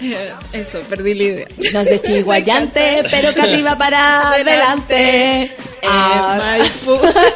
[0.53, 1.47] Eso, perdí la idea.
[1.73, 5.55] No es de Chihuayante, pero cativa para adelante.
[5.87, 6.59] Ah.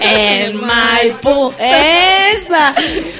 [0.00, 1.52] En Maipú.
[1.58, 2.74] Esa.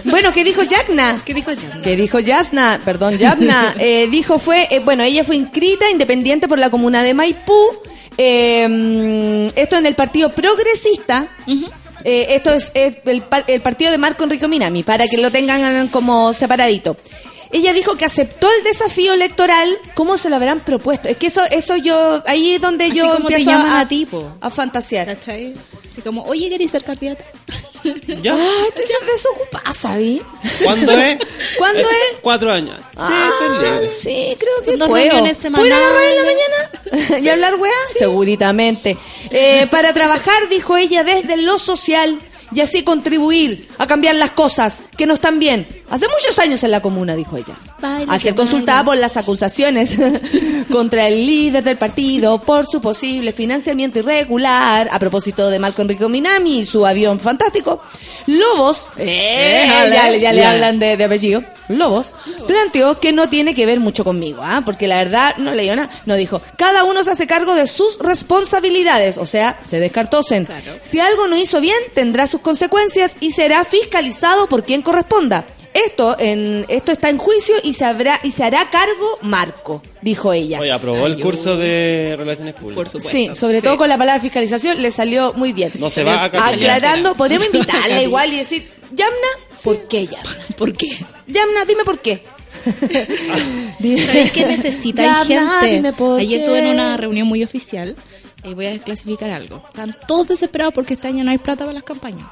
[0.05, 1.21] Bueno, ¿qué dijo Yagna?
[1.25, 1.83] ¿Qué dijo Jan?
[1.83, 6.59] que dijo Yasna, perdón, Yasna, eh, dijo fue, eh, bueno, ella fue inscrita independiente por
[6.59, 7.67] la comuna de Maipú,
[8.17, 11.29] eh, esto en el Partido Progresista,
[12.09, 15.89] eh, esto es, eh, el, el partido de Marco Enrico Minami, para que lo tengan
[15.89, 16.97] como separadito.
[17.53, 19.79] Ella dijo que aceptó el desafío electoral.
[19.95, 21.09] ¿Cómo se lo habrán propuesto?
[21.09, 23.89] Es que eso, eso yo, ahí es donde Así yo como te llaman a, a
[23.89, 24.33] ti, po.
[24.41, 25.07] a fantasear.
[25.07, 25.55] ¿Cachai?
[25.93, 27.25] Así como, oye, ¿querés ser candidata?
[28.23, 28.35] ¿Ya?
[28.35, 30.21] Ah, estoy desocupada, ¿sabí?
[30.65, 31.19] ¿Cuándo es?
[31.59, 32.19] ¿Cuándo Eh, es?
[32.21, 32.79] Cuatro años.
[32.97, 33.91] Ah, sí, estoy libre.
[33.99, 35.05] sí, creo que dos puedo.
[35.05, 37.21] reuniones ¿Puedo ir a la radio en la mañana?
[37.25, 37.73] ¿Y hablar weá?
[37.97, 38.97] Seguritamente.
[39.31, 42.19] Eh, para trabajar, dijo ella, desde lo social
[42.53, 45.67] y así contribuir a cambiar las cosas que no están bien.
[45.91, 47.55] Hace muchos años en la comuna, dijo ella.
[47.81, 48.85] Baila, Al ser consultada baila.
[48.85, 49.95] por las acusaciones
[50.71, 56.07] contra el líder del partido por su posible financiamiento irregular, a propósito de Marco Enrique
[56.09, 57.81] Minami y su avión fantástico,
[58.27, 60.51] Lobos, eh, ya, le- ya le Ya.
[60.51, 62.13] hablan de, de apellido, Lobos,
[62.47, 64.61] planteó que no tiene que ver mucho conmigo, ¿ah?
[64.65, 67.99] porque la verdad no leyó nada, no dijo, cada uno se hace cargo de sus
[67.99, 70.45] responsabilidades, o sea, se descartósen.
[70.45, 70.73] Claro.
[70.83, 75.45] Si algo no hizo bien, tendrá sus consecuencias y será fiscalizado por quien corresponda.
[75.75, 80.33] Esto, en, esto está en juicio y se, habrá, y se hará cargo Marco, dijo
[80.33, 80.61] ella.
[80.61, 81.59] Oye, aprobó el curso uy.
[81.59, 82.77] de Relaciones Públicas.
[82.77, 83.11] Por supuesto.
[83.11, 85.73] Sí, sobre todo con la palabra fiscalización le salió muy bien.
[85.79, 86.25] No se va a.
[86.25, 89.29] Aclarando, podríamos invitarla igual y decir, Yamna,
[89.63, 90.37] ¿por qué Yamna?
[90.57, 90.89] ¿Por qué?
[91.27, 92.23] Yamna, dime por qué.
[92.65, 95.21] ¿Sabes qué necesita?
[95.21, 95.75] Hay Yamna, gente.
[95.77, 97.95] dime por Ayer estuve en una reunión muy oficial.
[98.45, 99.63] Y voy a desclasificar algo.
[99.67, 102.27] Están todos desesperados porque este año no hay plata para las campañas.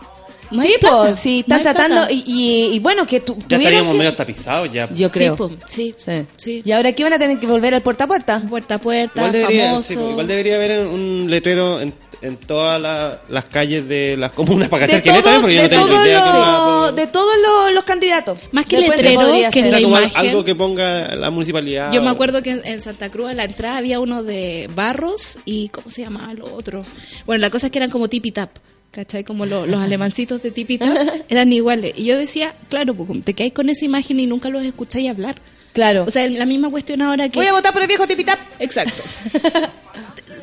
[0.50, 3.98] No sí, pues, sí, están tratando, y, y- y bueno, que tu, Ya estaríamos que-
[3.98, 4.88] medio tapizados ya.
[4.94, 5.34] Yo creo.
[5.34, 6.12] Sí, po, sí, Sí.
[6.36, 6.62] sí.
[6.64, 8.42] Y ahora aquí van a tener que volver al puerta a puerta.
[8.48, 9.88] Puerta a puerta, Igual debería, famoso.
[9.88, 14.68] sí, igual debería haber un letrero en, en todas la- las calles de las comunas
[14.68, 16.22] para cachar quién es también, todos, porque yo no de tengo todos idea.
[16.22, 18.38] quién los- va a- de todos los, los candidatos.
[18.52, 20.10] Más que Después letrero, que sea, la imagen.
[20.14, 21.92] algo que ponga la municipalidad.
[21.92, 25.38] Yo me acuerdo que en- en Santa Cruz a la entrada había uno de Barros
[25.44, 26.80] y ¿cómo se llamaba lo otro?
[27.26, 28.50] Bueno, la cosa es que eran como tipi tap,
[28.96, 29.24] ¿cachai?
[29.24, 30.96] Como lo- los alemancitos de tipi tap
[31.28, 31.92] eran iguales.
[31.96, 35.36] Y yo decía, claro, pues te quedáis con esa imagen y nunca los escucháis hablar.
[35.74, 36.04] Claro.
[36.06, 37.38] O sea, la misma cuestión ahora que...
[37.38, 38.38] Voy a votar por el viejo Tipitap.
[38.58, 39.02] Exacto.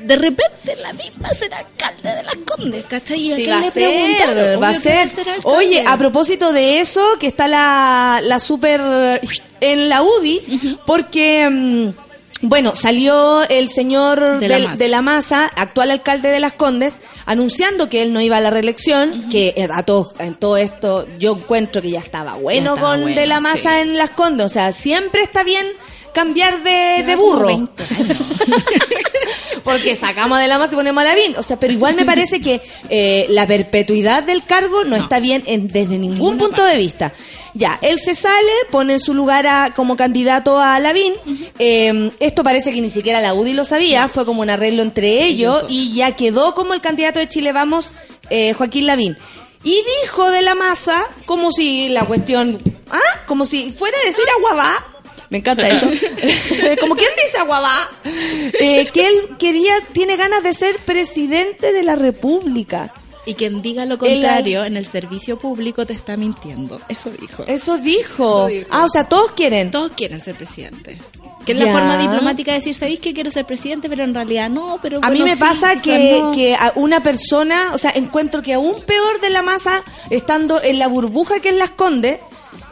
[0.01, 3.31] De repente la misma será alcalde de las Condes, ¿cachai?
[3.31, 4.97] ¿Y Sí, va le a ser, va a Obvio que ser.
[4.99, 5.41] alcalde.
[5.45, 8.81] Oye, a propósito de eso, que está la, la super
[9.61, 11.89] en la UDI, porque, mm,
[12.43, 16.99] bueno, salió el señor De la del- de la masa, actual alcalde de Las Condes,
[17.25, 21.07] anunciando que él no iba a la reelección, que eh, a todos, en todo esto
[21.17, 23.81] yo encuentro que ya estaba bueno estaba con bueno, de la masa sí.
[23.81, 25.65] en Las Condes, o sea, siempre está bien
[26.13, 27.47] cambiar de, de burro.
[27.47, 28.17] 20 años.
[29.63, 31.35] Porque sacamos de la masa y ponemos a Lavín.
[31.37, 35.43] O sea, pero igual me parece que eh, la perpetuidad del cargo no, está bien
[35.45, 37.13] en- desde ningún punto de vista.
[37.53, 41.13] Ya, él se sale, pone en su lugar a- como candidato a Lavín.
[41.59, 45.23] Eh, esto parece que ni siquiera la UDI lo sabía, fue como un arreglo entre
[45.25, 47.91] ellos y ya quedó como el candidato de Chile Vamos,
[48.29, 49.17] eh, Joaquín Lavín.
[49.63, 52.59] Y dijo de la masa, como si la cuestión,
[52.91, 52.99] ¿ah?
[53.27, 54.87] Como si fuera a decir aguabá.
[55.33, 55.87] Me encanta eso.
[56.79, 57.73] como quien dice aguabá.
[58.05, 62.93] Eh, que él quería, tiene ganas de ser presidente de la República.
[63.25, 66.79] Y quien diga lo contrario en el servicio público te está mintiendo.
[66.87, 67.45] Eso dijo.
[67.47, 68.47] Eso dijo.
[68.47, 68.67] Eso dijo.
[68.69, 69.71] Ah, o sea, todos quieren.
[69.71, 70.99] Todos quieren ser presidente.
[71.47, 73.89] Que es la forma diplomática de decir, ¿sabéis que quiero ser presidente?
[73.89, 76.31] Pero en realidad no, pero A mí me sí, pasa que, no.
[76.31, 80.77] que a una persona, o sea, encuentro que aún peor de la masa, estando en
[80.77, 82.19] la burbuja que él la esconde,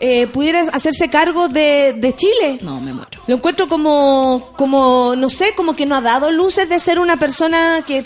[0.02, 2.58] eh, pudiera hacerse cargo de, de Chile.
[2.62, 3.10] No, me muero.
[3.28, 7.18] Lo encuentro como, como, no sé, como que no ha dado luces de ser una
[7.18, 8.04] persona que,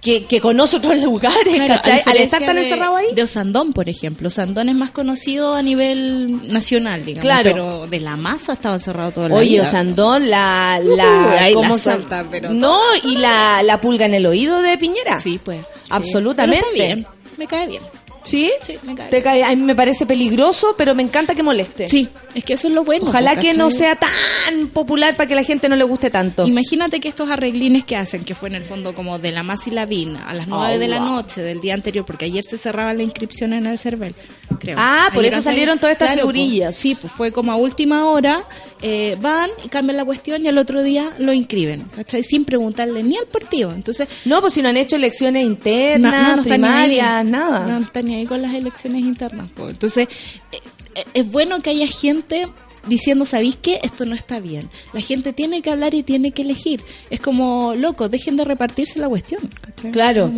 [0.00, 1.80] que, que conoce otros lugares, Claro.
[2.06, 3.06] Al estar tan de- encerrado ahí.
[3.14, 4.28] De Osandón, por ejemplo.
[4.28, 7.22] Osandón es más conocido a nivel nacional, digamos.
[7.22, 7.50] Claro.
[7.52, 11.74] Pero de la masa estaba encerrado todo el Oye, Osandón, la, la, ahí la ¿cómo
[11.78, 15.20] se- suelta, pero no, y la, la pulga en el oído de Piñera.
[15.20, 15.64] Sí, pues.
[15.64, 15.88] sí.
[15.90, 16.66] Absolutamente.
[16.70, 17.06] Pero está bien.
[17.38, 17.82] Me cae bien.
[18.22, 18.50] ¿Sí?
[18.62, 21.88] Sí, me cae Te cae- a mí me parece peligroso, pero me encanta que moleste.
[21.88, 23.06] Sí, es que eso es lo bueno.
[23.08, 26.46] Ojalá que no sea tan popular para que la gente no le guste tanto.
[26.46, 29.66] Imagínate que estos arreglines que hacen, que fue en el fondo como de la más
[29.66, 31.08] y la vina, a las 9 de la wow.
[31.10, 34.14] noche del día anterior, porque ayer se cerraba la inscripción en el CERVEL,
[34.58, 34.76] creo.
[34.78, 36.68] Ah, por Ayer eso salieron todas estas Claro, figurillas.
[36.68, 38.44] pues, sí, pues fue como a última hora,
[38.82, 42.22] eh, van y cambian la cuestión y al otro día lo inscriben, ¿cachai?
[42.22, 43.72] Sin preguntarle ni al partido.
[43.72, 46.48] Entonces, No, pues si no han hecho elecciones no, internas, no, no ahí.
[46.48, 47.66] primarias, nada.
[47.66, 49.50] No, no están ni ahí con las elecciones internas.
[49.54, 49.72] pues.
[49.74, 50.08] Entonces,
[50.52, 50.60] eh,
[50.94, 52.46] eh, es bueno que haya gente
[52.88, 53.78] diciendo, ¿sabéis qué?
[53.82, 54.68] Esto no está bien.
[54.92, 56.80] La gente tiene que hablar y tiene que elegir.
[57.10, 59.48] Es como, loco, dejen de repartirse la cuestión.
[59.60, 59.90] ¿cachai?
[59.92, 60.32] Claro.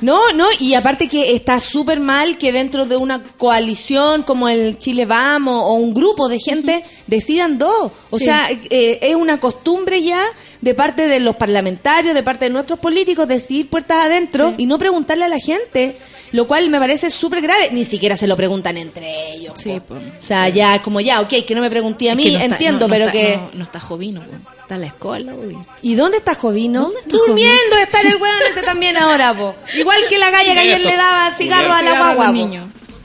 [0.00, 4.78] No, no, y aparte que está súper mal que dentro de una coalición como el
[4.78, 7.92] Chile Vamos o un grupo de gente decidan dos.
[8.10, 8.24] O Sí.
[8.26, 10.22] sea, eh, es una costumbre ya
[10.60, 14.54] de parte de los parlamentarios, de parte de nuestros políticos, decidir puertas adentro Sí.
[14.58, 15.96] y no preguntarle a la gente.
[16.32, 17.70] Lo cual me parece súper grave.
[17.72, 19.54] Ni siquiera se lo preguntan entre ellos.
[19.58, 19.94] Sí, po.
[19.94, 20.02] pues.
[20.18, 22.38] O sea, ya, como ya, ok, que no me pregunté a Es mí, que no
[22.38, 23.36] está- entiendo, no- no pero está- que...
[23.36, 24.36] No, no está Jovino, po.
[24.62, 25.56] está en la escuela, uy.
[25.82, 26.82] ¿Y dónde está Jovino?
[26.82, 29.54] ¿Dónde está Durmiendo está el weón ese también ahora, po.
[29.74, 32.32] Igual que la galla que ayer le daba cigarro a la guagua.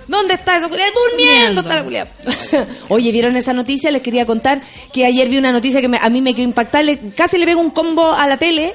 [0.05, 0.85] ¿Dónde está esa culia?
[1.09, 2.07] Durmiendo está la culia.
[2.89, 3.89] Oye, ¿vieron esa noticia?
[3.89, 4.61] Les quería contar
[4.91, 6.99] que ayer vi una noticia que me- a mí me quedó impactable.
[7.15, 8.73] Casi le pego un combo a la tele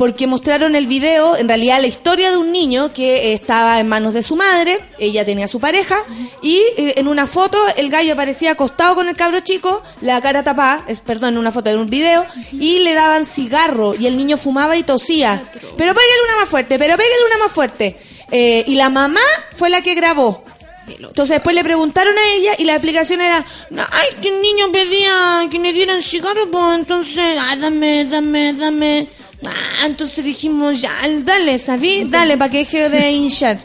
[0.00, 4.14] porque mostraron el video, en realidad la historia de un niño que estaba en manos
[4.14, 6.02] de su madre, ella tenía su pareja,
[6.40, 10.42] y eh, en una foto el gallo aparecía acostado con el cabro chico, la cara
[10.42, 14.16] tapada, es, perdón, en una foto, en un video, y le daban cigarro, y el
[14.16, 15.44] niño fumaba y tosía.
[15.52, 17.98] Pero pégale una más fuerte, pero pégale una más fuerte.
[18.30, 19.20] Eh, y la mamá
[19.54, 20.42] fue la que grabó.
[20.88, 24.72] Entonces después le preguntaron a ella y la explicación era, "No, ay, que el niño
[24.72, 29.06] pedía que le dieran cigarro, pues entonces, ah, dame, dame, dame.
[29.46, 32.04] Ah, entonces dijimos, ya, dale, ¿sabí?
[32.04, 33.58] Dale, para que deje de hinchar.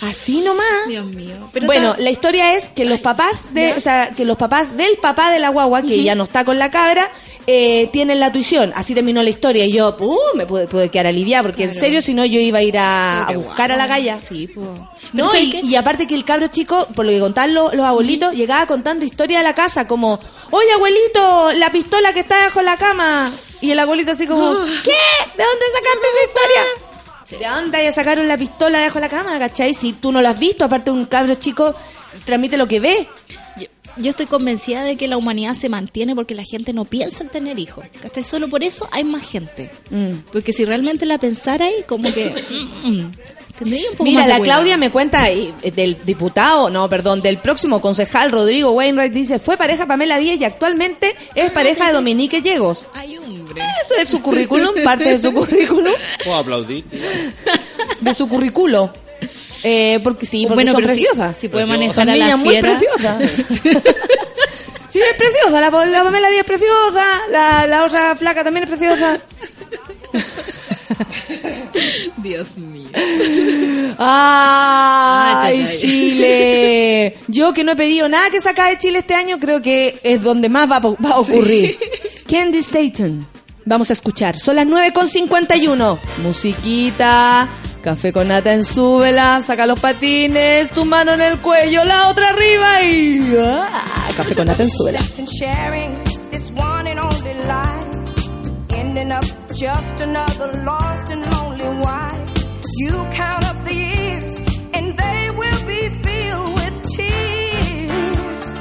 [0.00, 0.88] Así nomás.
[0.88, 1.36] Dios mío.
[1.52, 3.76] Pero bueno, la historia es que los papás de, ¿Ya?
[3.76, 6.58] o sea, que los papás del papá de la guagua, que ya no está con
[6.58, 7.10] la cabra,
[7.46, 8.72] eh, tienen la tuición.
[8.74, 12.00] Así terminó la historia y yo, uh, me pude, pude quedar aliviada porque en serio,
[12.00, 14.16] si no yo iba a ir a, a Qué buscar a la galla.
[14.16, 14.66] Sí, pues.
[15.12, 18.32] No, y, y aparte que el cabro chico, por lo que contaban los, los abuelitos,
[18.32, 20.18] llegaba contando historia de la casa, como,
[20.50, 23.30] oye abuelito, la pistola que está debajo de la cama.
[23.60, 24.90] Y el abuelito así como, ¿qué?
[25.36, 26.64] ¿De dónde sacaste esa historia?
[27.38, 29.38] ¿De dónde ya sacaron la pistola debajo de la cama?
[29.38, 29.74] ¿Cachai?
[29.74, 31.74] Si tú no lo has visto, aparte un cabro chico
[32.24, 33.08] transmite lo que ve.
[33.56, 37.22] Yo, yo estoy convencida de que la humanidad se mantiene porque la gente no piensa
[37.22, 37.84] en tener hijos.
[38.00, 38.24] ¿Cachai?
[38.24, 39.70] Solo por eso hay más gente.
[39.90, 40.12] Mm.
[40.32, 42.30] Porque si realmente la pensarais, como que...
[42.84, 43.12] mm, mm,
[43.60, 44.58] tendría un poco Mira, más de la cuidado.
[44.58, 49.56] Claudia me cuenta eh, del diputado, no, perdón, del próximo concejal Rodrigo Wainwright, dice, fue
[49.56, 52.86] pareja Pamela Díaz y actualmente es pareja de Dominique Llegos.
[52.94, 53.62] Ay, hombre.
[53.82, 55.92] Eso es su currículum, parte de su currículum,
[56.24, 56.84] Puedo aplaudir.
[58.00, 58.92] de su currículo.
[59.62, 61.06] Eh, porque sí, porque bueno, son si,
[61.38, 62.78] si puede manejar a niñas la muy fiera...
[62.78, 63.22] preciosas.
[64.90, 68.70] Sí, es preciosa, la, la Pamela Díaz es preciosa, la, la otra flaca también es
[68.70, 69.20] preciosa.
[72.16, 72.88] Dios mío.
[73.98, 75.66] ¡Ay, Ay.
[75.78, 77.16] Chile!
[77.28, 80.22] Yo que no he pedido nada que sacar de Chile este año, creo que es
[80.22, 81.78] donde más va, va a ocurrir.
[82.30, 83.26] Candy Staton.
[83.64, 84.38] Vamos a escuchar.
[84.38, 85.98] Son las 9.51.
[86.22, 87.48] Musiquita.
[87.82, 89.40] Café con nata en súbela.
[89.42, 90.70] Saca los patines.
[90.70, 91.84] Tu mano en el cuello.
[91.84, 92.82] La otra arriba.
[92.82, 93.36] Y.
[93.38, 94.08] ¡ah!
[94.16, 95.00] Café con nata en súbela.
[99.54, 102.28] Just another lost and lonely wife.
[102.76, 104.38] You count up the years,
[104.74, 108.54] and they will be filled with tears.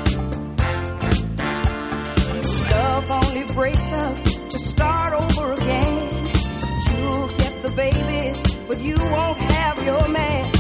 [2.72, 6.26] Love only breaks up to start over again.
[6.90, 10.59] You'll get the babies, but you won't have your man.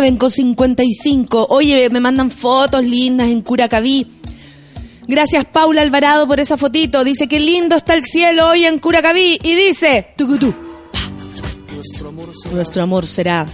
[0.00, 1.48] 9 con 55.
[1.50, 4.06] Oye, me mandan fotos lindas en Curacaví.
[5.06, 7.04] Gracias Paula Alvarado por esa fotito.
[7.04, 9.38] Dice que lindo está el cielo hoy en Curacaví.
[9.42, 10.54] Y dice, tucutú.
[12.50, 13.46] Nuestro amor será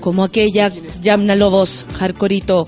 [0.00, 2.66] como aquella Yamna Lobos, Jarcorito.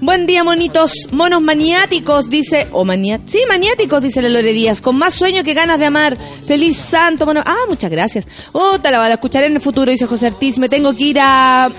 [0.00, 4.96] Buen día, monitos, monos maniáticos, dice, o maniat sí, maniáticos, dice la Lore Díaz, con
[4.96, 6.18] más sueño que ganas de amar.
[6.44, 7.40] Feliz santo, mono.
[7.46, 8.26] Ah, muchas gracias.
[8.50, 10.58] Oh, te la, la escucharé en el futuro, dice José Ortiz.
[10.58, 11.70] Me tengo que ir a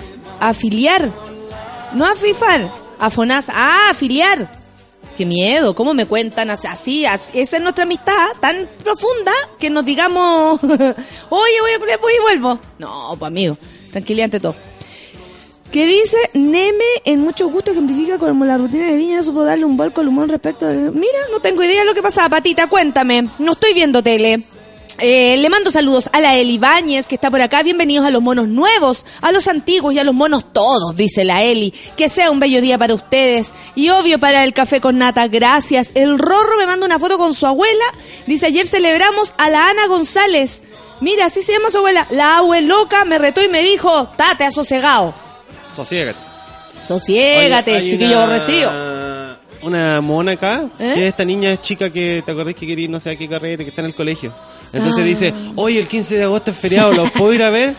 [0.50, 1.10] afiliar.
[1.94, 2.70] No a FIFAR,
[3.00, 3.50] a FONAS.
[3.50, 4.64] Ah, afiliar.
[5.18, 7.06] Qué miedo, ¿cómo me cuentan así?
[7.06, 10.98] así esa es nuestra amistad tan profunda que nos digamos, oye,
[11.30, 12.60] voy a voy y vuelvo.
[12.80, 13.58] No, pues amigo,
[13.92, 14.56] tranquilidad todo.
[15.72, 19.78] Que dice, Neme en mucho gusto ejemplifica como la rutina de Viña supo darle un
[19.78, 20.92] vuelco al humor respecto al...
[20.92, 23.28] Mira, no tengo idea de lo que pasaba, Patita, cuéntame.
[23.40, 24.44] No estoy viendo tele.
[25.00, 27.64] Eh, le mando saludos a la Eli Báñez, que está por acá.
[27.64, 31.44] Bienvenidos a los monos nuevos, a los antiguos y a los monos todos, dice la
[31.44, 31.74] Eli.
[31.98, 33.54] Que sea un bello día para ustedes.
[33.76, 35.92] Y obvio para el café con nata, gracias.
[35.96, 37.86] El Rorro me manda una foto con su abuela.
[38.28, 40.62] Dice, ayer celebramos a la Ana González.
[41.00, 42.08] Mira, así se llama su abuela.
[42.12, 45.14] La abueloca me retó y me dijo, tate asosegado.
[45.76, 46.20] Sosiégate.
[46.88, 49.40] Sosiégate, Oye, chiquillo una-.
[49.64, 50.92] Una mona acá, ¿Eh?
[50.94, 53.64] que es esta niña chica que te acordás que quería no sé a qué carrera,
[53.64, 54.34] que está en el colegio.
[54.74, 55.08] Entonces Ah.
[55.08, 57.76] dice, oye, el 15 de agosto es feriado, ¿los puedo ir a ver?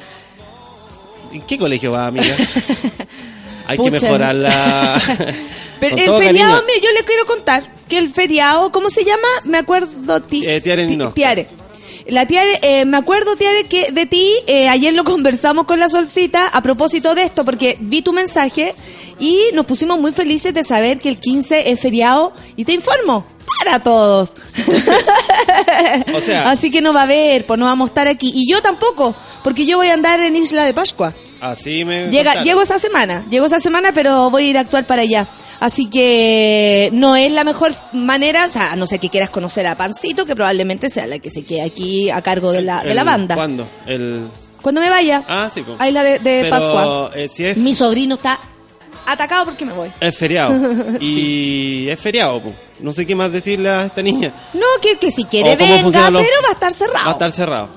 [1.32, 2.34] ¿En qué colegio va, amiga?
[3.66, 4.00] Hay que Pucha.
[4.06, 5.00] mejorar la...
[5.80, 9.26] Pero el feriado, mire, yo le quiero contar que el feriado, ¿cómo se llama?
[9.44, 10.44] Me acuerdo ti.
[10.46, 11.12] Eh, Tiare ti- no.
[11.12, 11.46] Tiare.
[12.06, 15.88] La Tiare, eh, me acuerdo, Tiare, que de ti, eh, ayer lo conversamos con la
[15.88, 18.74] Solcita a propósito de esto, porque vi tu mensaje
[19.18, 23.26] y nos pusimos muy felices de saber que el 15 es feriado y te informo,
[23.58, 24.34] para todos.
[26.14, 28.30] O sea- Así que no va a haber, pues no vamos a estar aquí.
[28.34, 31.14] Y yo tampoco, porque yo voy a andar en Isla de Pascua.
[31.40, 32.06] Así me...
[32.08, 32.44] Llega, contaron.
[32.44, 35.26] llego esa semana, llego esa semana, pero voy a ir a actuar para allá.
[35.60, 39.66] Así que no es la mejor manera, o sea, a no sé que quieras conocer
[39.66, 42.92] a Pancito, que probablemente sea la que se quede aquí a cargo de la, de
[42.94, 43.34] la banda.
[43.34, 43.66] ¿Cuándo?
[43.86, 44.26] El...
[44.60, 45.78] Cuando me vaya Ah, sí, pues.
[45.78, 47.10] a Isla de, de Pero, Pascua.
[47.14, 48.38] eh, si es, Mi sobrino está
[49.06, 49.90] atacado porque me voy.
[50.00, 50.54] es feriado.
[51.00, 52.54] Y es feriado, pues.
[52.80, 54.32] No sé qué más decirle a esta niña.
[54.52, 57.04] No, que, que si quiere venga, los- pero va a estar cerrado.
[57.04, 57.68] Va a estar cerrado.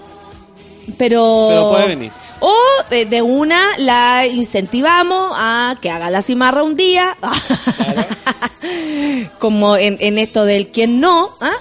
[0.98, 2.12] Pero, Pero puede venir.
[2.40, 2.54] O
[2.92, 7.16] eh, de una la incentivamos a que haga la cimarra un día.
[9.40, 11.30] Como en, en esto del quien no.
[11.42, 11.56] ¿ah?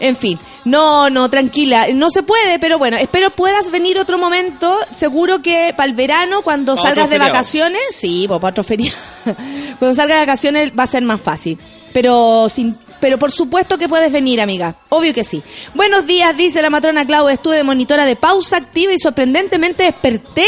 [0.00, 0.38] En fin.
[0.64, 1.88] No, no, tranquila.
[1.92, 4.74] No se puede, pero bueno, espero puedas venir otro momento.
[4.90, 7.32] Seguro que para el verano, cuando salgas de feriado.
[7.32, 7.82] vacaciones.
[7.92, 8.96] Sí, pues, para otro feriado.
[9.78, 11.58] cuando salgas de vacaciones va a ser más fácil.
[11.92, 14.76] Pero sin pero por supuesto que puedes venir, amiga.
[14.88, 15.42] Obvio que sí.
[15.74, 17.28] Buenos días, dice la matrona Clau.
[17.28, 20.46] Estuve de monitora de pausa activa y sorprendentemente desperté.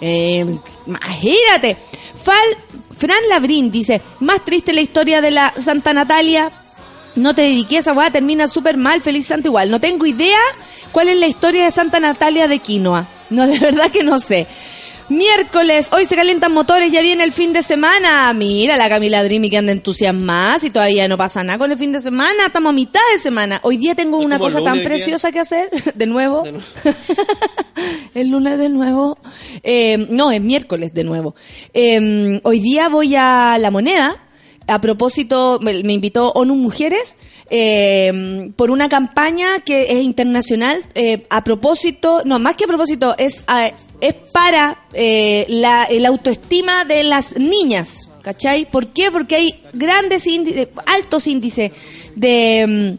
[0.00, 0.44] Eh,
[0.86, 1.76] imagínate.
[2.20, 2.56] Fal,
[2.98, 6.50] Fran Labrín dice, más triste la historia de la Santa Natalia.
[7.16, 9.70] No te dediqué a esa weá, termina súper mal, feliz santo igual.
[9.70, 10.38] No tengo idea
[10.92, 13.06] cuál es la historia de Santa Natalia de Quinoa.
[13.30, 14.46] No, de verdad que no sé.
[15.10, 18.32] Miércoles, hoy se calientan motores, ya viene el fin de semana.
[18.32, 21.92] Mira la Camila Dreamy que anda entusiasmada y todavía no pasa nada con el fin
[21.92, 22.46] de semana.
[22.46, 23.60] Estamos a mitad de semana.
[23.64, 25.68] Hoy día tengo una cosa tan preciosa que hacer.
[25.94, 26.42] De nuevo.
[26.42, 26.66] De nuevo.
[28.14, 29.18] el lunes de nuevo.
[29.62, 31.34] Eh, no, es miércoles de nuevo.
[31.74, 34.23] Eh, hoy día voy a La Moneda.
[34.66, 37.16] A propósito, me, invitó ONU Mujeres
[37.50, 40.82] eh, por una campaña que es internacional.
[40.94, 46.06] eh, a propósito, no, más que a propósito, es, a- es para eh, la, el
[46.06, 48.08] autoestima de las niñas.
[48.22, 48.64] ¿Cachai?
[48.70, 49.10] ¿Por qué?
[49.10, 51.72] Porque hay grandes índices, altos índices
[52.14, 52.96] de.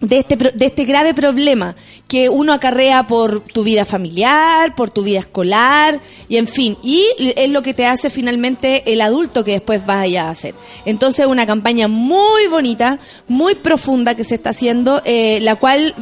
[0.00, 1.74] De este, de este grave problema
[2.06, 7.04] que uno acarrea por tu vida familiar, por tu vida escolar, y en fin, y
[7.18, 10.54] es lo que te hace finalmente el adulto que después vaya a hacer.
[10.84, 15.94] Entonces, una campaña muy bonita, muy profunda que se está haciendo, eh, la cual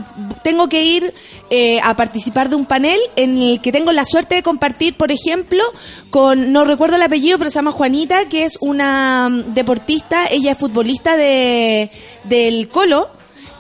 [0.45, 1.13] tengo que ir
[1.51, 5.11] eh, a participar de un panel en el que tengo la suerte de compartir, por
[5.11, 5.65] ejemplo,
[6.11, 10.53] con, no recuerdo el apellido, pero se llama Juanita, que es una mm, deportista, ella
[10.53, 11.91] es futbolista de,
[12.25, 13.16] del Colo,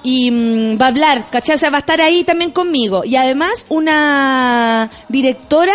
[0.06, 1.56] y mm, va a hablar, ¿cachai?
[1.56, 3.04] O sea, va a estar ahí también conmigo.
[3.04, 5.74] Y además una directora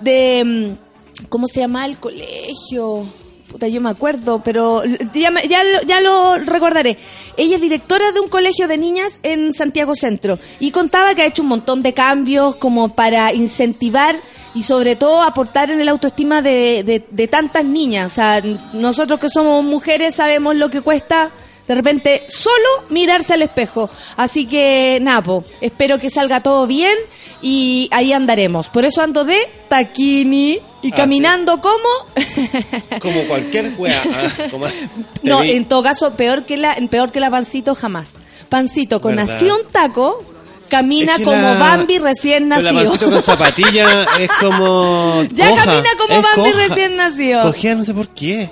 [0.00, 0.76] de...
[0.76, 0.90] mm,
[1.28, 3.06] ¿Cómo se llama el colegio?
[3.50, 6.96] Puta, yo me acuerdo, pero ya, ya, ya lo recordaré.
[7.36, 11.26] Ella es directora de un colegio de niñas en Santiago Centro y contaba que ha
[11.26, 14.16] hecho un montón de cambios como para incentivar
[14.54, 18.12] y sobre todo aportar en el autoestima de, de- de tantas niñas.
[18.12, 21.30] O sea, nosotros que somos mujeres sabemos lo que cuesta
[21.70, 23.88] de repente solo mirarse al espejo.
[24.16, 26.96] Así que, Napo, espero que salga todo bien
[27.40, 28.68] y ahí andaremos.
[28.68, 30.58] Por eso ando de taquini.
[30.82, 31.88] Y Ah, caminando como...
[33.00, 34.02] Como cualquier wea.
[34.04, 34.66] ah, como-
[35.22, 38.14] no, vi- en todo caso, peor que la, peor que la pancito jamás.
[38.48, 39.36] Pancito con ¿Verdad?
[39.36, 40.24] así un taco,
[40.68, 42.90] camina Es que como la- Bambi recién pero La nacido.
[42.90, 45.22] pancito con zapatilla es como.
[45.32, 46.66] Ya coja, camina como Bambi coja.
[46.68, 47.42] recién nacido.
[47.42, 48.50] Cogía no sé por qué.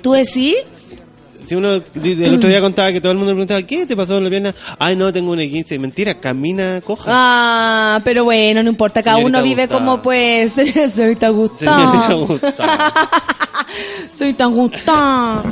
[0.00, 0.54] ¿Tú decís?
[1.46, 4.24] Si uno el otro día contaba que todo el mundo preguntaba, ¿qué te pasó en
[4.24, 4.54] la pierna?
[4.78, 5.78] Ay, no, tengo un E15.
[5.78, 7.10] Mentira, camina coja.
[7.12, 9.80] Ah, pero bueno, no importa, cada Señorita uno vive Gustavo.
[9.80, 10.52] como pues.
[10.94, 12.38] Soy tan gustado.
[14.16, 15.42] Soy tan gustado.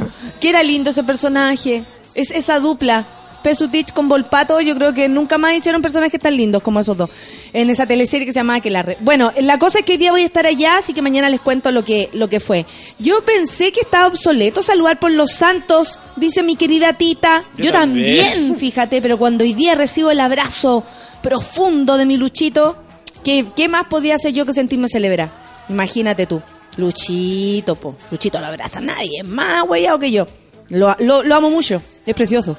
[0.41, 1.85] Que era lindo ese personaje.
[2.15, 3.07] Es esa dupla.
[3.43, 7.11] Pesutich con Volpato, yo creo que nunca más hicieron personajes tan lindos como esos dos.
[7.53, 8.97] En esa teleserie que se llamaba Aquelarre.
[9.01, 11.41] Bueno, la cosa es que hoy día voy a estar allá, así que mañana les
[11.41, 12.65] cuento lo que, lo que fue.
[12.99, 17.45] Yo pensé que estaba obsoleto saludar por los santos, dice mi querida tita.
[17.57, 18.27] Yo, Yo también.
[18.31, 18.57] también.
[18.57, 20.85] fíjate, pero cuando hoy día recibo el abrazo
[21.23, 22.77] profundo de mi Luchito,
[23.25, 25.31] ¿qué, qué más podía hacer yo que sentirme celebrar?
[25.69, 26.41] Imagínate tú.
[26.77, 27.95] Luchito, po.
[28.11, 30.27] Luchito lo abraza nadie, es más huellado que yo.
[30.69, 32.57] Lo, lo, lo amo mucho, es precioso.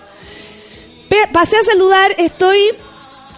[1.32, 2.59] Pasé a saludar, estoy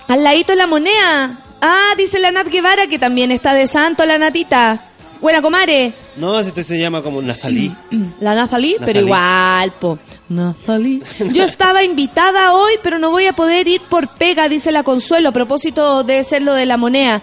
[0.07, 1.39] al ladito de la moneda.
[1.61, 4.82] Ah, dice la Nat Guevara que también está de santo la Natita.
[5.21, 5.93] Buena comare.
[6.17, 7.76] No, si este se llama como Nazalí.
[8.19, 9.97] La Nazalí, pero igual, po.
[10.30, 11.01] Nazalí.
[11.34, 15.30] Yo estaba invitada hoy, pero no voy a poder ir por pega, dice la Consuelo,
[15.30, 17.21] a propósito de ser lo de la moneda.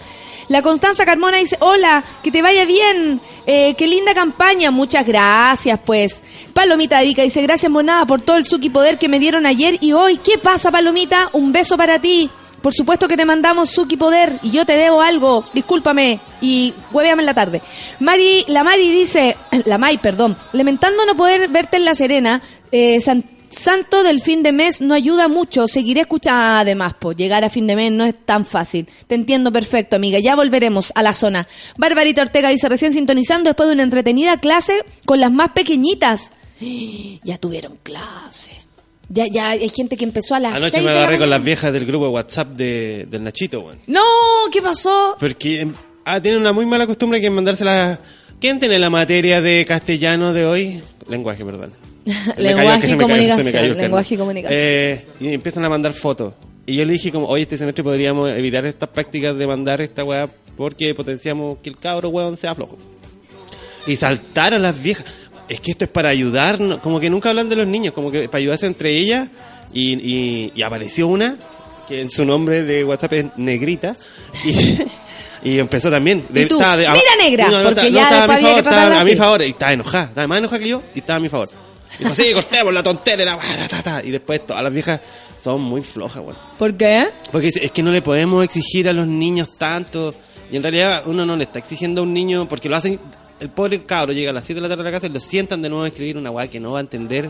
[0.52, 5.80] La Constanza Carmona dice, hola, que te vaya bien, eh, qué linda campaña, muchas gracias,
[5.82, 6.22] pues.
[6.52, 9.92] Palomita Erika dice, gracias monada por todo el suki poder que me dieron ayer y
[9.92, 10.18] hoy.
[10.18, 11.30] ¿Qué pasa, Palomita?
[11.32, 12.30] Un beso para ti.
[12.60, 17.22] Por supuesto que te mandamos Suki Poder y yo te debo algo, discúlpame y hueveame
[17.22, 17.60] en la tarde.
[17.98, 22.40] Mari, la Mari dice, la Mai, perdón, lamentando no poder verte en La Serena,
[22.70, 23.00] eh,
[23.52, 26.22] Santo del fin de mes no ayuda mucho, seguiré escuchando
[26.60, 28.88] además, pues llegar a fin de mes no es tan fácil.
[29.06, 31.46] Te entiendo perfecto, amiga, ya volveremos a la zona.
[31.76, 36.32] Barbarita Ortega dice, recién sintonizando después de una entretenida clase con las más pequeñitas.
[37.24, 38.52] Ya tuvieron clase.
[39.08, 41.28] Ya, ya hay gente que empezó a las Anoche seis me de la agarré con
[41.30, 43.78] las viejas del grupo de WhatsApp de, del Nachito, weón.
[43.86, 44.00] No,
[44.50, 45.16] ¿qué pasó?
[45.20, 45.74] Porque em,
[46.04, 47.98] ah, tienen una muy mala costumbre que mandárselas.
[48.40, 50.82] ¿Quién tiene la materia de castellano de hoy?
[51.08, 51.72] Lenguaje, perdón.
[52.36, 54.58] Lenguaje y comunicación, lenguaje y comunicación.
[54.60, 56.34] Eh, y empiezan a mandar fotos.
[56.66, 60.04] Y yo le dije como, oye, este semestre podríamos evitar estas prácticas de mandar esta
[60.04, 62.78] weá porque potenciamos que el cabro weón sea flojo.
[63.86, 65.06] Y saltaron las viejas.
[65.48, 68.28] Es que esto es para ayudarnos, como que nunca hablan de los niños, como que
[68.28, 69.28] para ayudarse entre ellas.
[69.72, 71.36] Y, y- y apareció una,
[71.88, 73.96] que en su nombre de WhatsApp es Negrita.
[74.44, 74.78] Y,
[75.50, 76.24] y empezó también.
[76.32, 76.56] ¿Y tú?
[76.56, 79.42] estaba Mira, negra, porque ya estaba a mi favor, estaba a mi favor.
[79.42, 81.48] Y estaba enojada, estaba más enojada que yo y estaba a mi favor.
[81.98, 84.02] Dijo, sí, cortemos la tontera y la weá, ta, ta, ta.
[84.04, 85.00] Y después todas las viejas
[85.40, 86.36] son muy flojas, weón.
[86.58, 87.08] ¿Por qué?
[87.30, 90.14] Porque es, es que no le podemos exigir a los niños tanto.
[90.50, 92.98] Y en realidad uno no le está exigiendo a un niño porque lo hacen.
[93.40, 95.18] El pobre cabro llega a las 7 de la tarde a la casa y lo
[95.20, 97.28] sientan de nuevo a escribir una weá que no va a entender.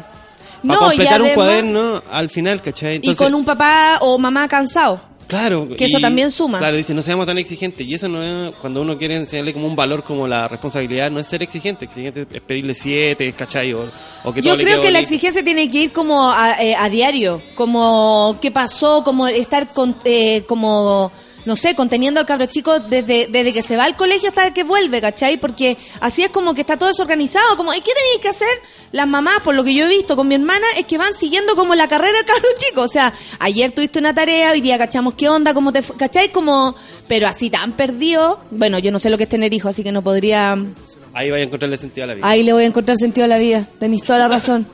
[0.66, 3.00] Para No, y completar un además- cuaderno al final, ¿cachai?
[3.02, 5.00] y con un papá o mamá cansado.
[5.26, 5.68] Claro.
[5.76, 6.58] que eso y- también suma.
[6.58, 7.86] Claro, dice, no seamos tan exigentes.
[7.86, 8.54] Y eso no es.
[8.56, 11.84] Cuando uno quiere enseñarle como un valor como la responsabilidad, no es ser exigente.
[11.86, 13.72] Exigente es pedirle 7, ¿cachai?
[13.72, 13.88] O,
[14.24, 16.88] o que Yo todo creo que la exigencia tiene que ir como a, eh, a
[16.88, 21.10] diario, como qué pasó, como estar con, eh, como
[21.45, 24.64] no sé, conteniendo al cabro chico desde, desde que se va al colegio hasta que
[24.64, 25.36] vuelve, ¿cachai?
[25.36, 28.49] Porque así es como que está todo desorganizado, como, ¿y qué tenéis que hacer?
[28.93, 31.57] Las mamás, por lo que yo he visto con mi hermana, es que van siguiendo
[31.57, 35.14] como la carrera del cabro chico, o sea, ayer tuviste una tarea, hoy día cachamos
[35.14, 36.30] qué onda, cómo te, ¿cachai?
[36.30, 36.76] Como,
[37.09, 39.93] pero así tan perdido, bueno, yo no sé lo que es tener hijos, así que
[39.93, 40.57] no podría...
[41.14, 42.26] Ahí vaya a encontrarle sentido a la vida.
[42.26, 43.68] Ahí le voy a encontrar sentido a la vida.
[43.78, 44.66] Tenéis toda la razón.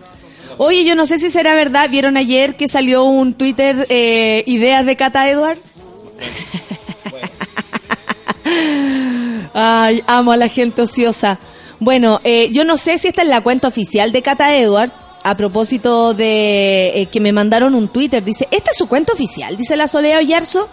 [0.56, 1.90] Oye, yo no sé si será verdad.
[1.90, 5.58] ¿Vieron ayer que salió un Twitter eh, ideas de Cata Edward?
[9.54, 11.38] Ay, amo a la gente ociosa.
[11.80, 14.92] Bueno, eh, yo no sé si esta es la cuenta oficial de Cata Edward.
[15.24, 19.56] A propósito de eh, que me mandaron un Twitter, dice, ¿esta es su cuenta oficial?
[19.56, 20.68] Dice la Soledad Oyarzo.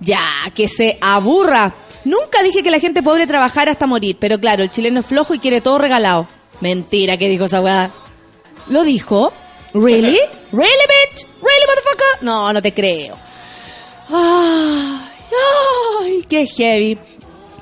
[0.00, 0.20] Ya,
[0.54, 1.74] que se aburra.
[2.04, 5.34] Nunca dije que la gente pobre trabajara hasta morir, pero claro, el chileno es flojo
[5.34, 6.28] y quiere todo regalado.
[6.60, 7.90] Mentira que dijo esa weá.
[8.68, 9.32] ¿Lo dijo?
[9.74, 10.18] ¿Really?
[10.52, 11.26] ¿Really, bitch?
[11.42, 12.22] ¿Really, motherfucker?
[12.22, 13.27] No, no te creo.
[14.10, 15.00] Ay,
[16.00, 16.98] ay, qué heavy.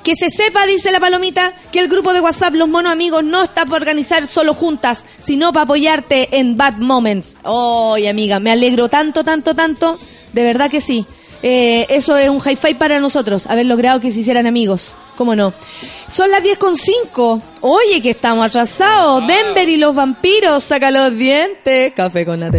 [0.02, 3.42] Que se sepa, dice la palomita, que el grupo de WhatsApp Los Monos Amigos no
[3.42, 7.36] está para organizar solo juntas, sino para apoyarte en bad moments.
[7.42, 9.98] Ay, amiga, me alegro tanto, tanto, tanto.
[10.32, 11.04] De verdad que sí.
[11.42, 14.96] Eh, eso es un hi-fi para nosotros, haber logrado que se hicieran amigos.
[15.16, 15.52] ¿Cómo no?
[16.08, 17.42] Son las 10 con 5.
[17.62, 19.26] Oye, que estamos atrasados.
[19.26, 21.92] Denver y los vampiros, saca los dientes.
[21.94, 22.50] Café con la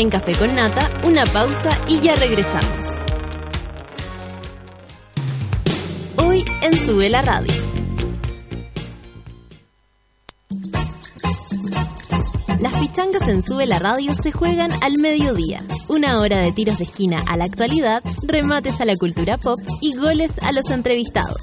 [0.00, 2.86] En Café con Nata, una pausa y ya regresamos.
[6.16, 7.52] Hoy en Sube la Radio.
[12.60, 15.58] Las pichangas en Sube la Radio se juegan al mediodía.
[15.88, 19.94] Una hora de tiros de esquina a la actualidad, remates a la cultura pop y
[19.98, 21.42] goles a los entrevistados.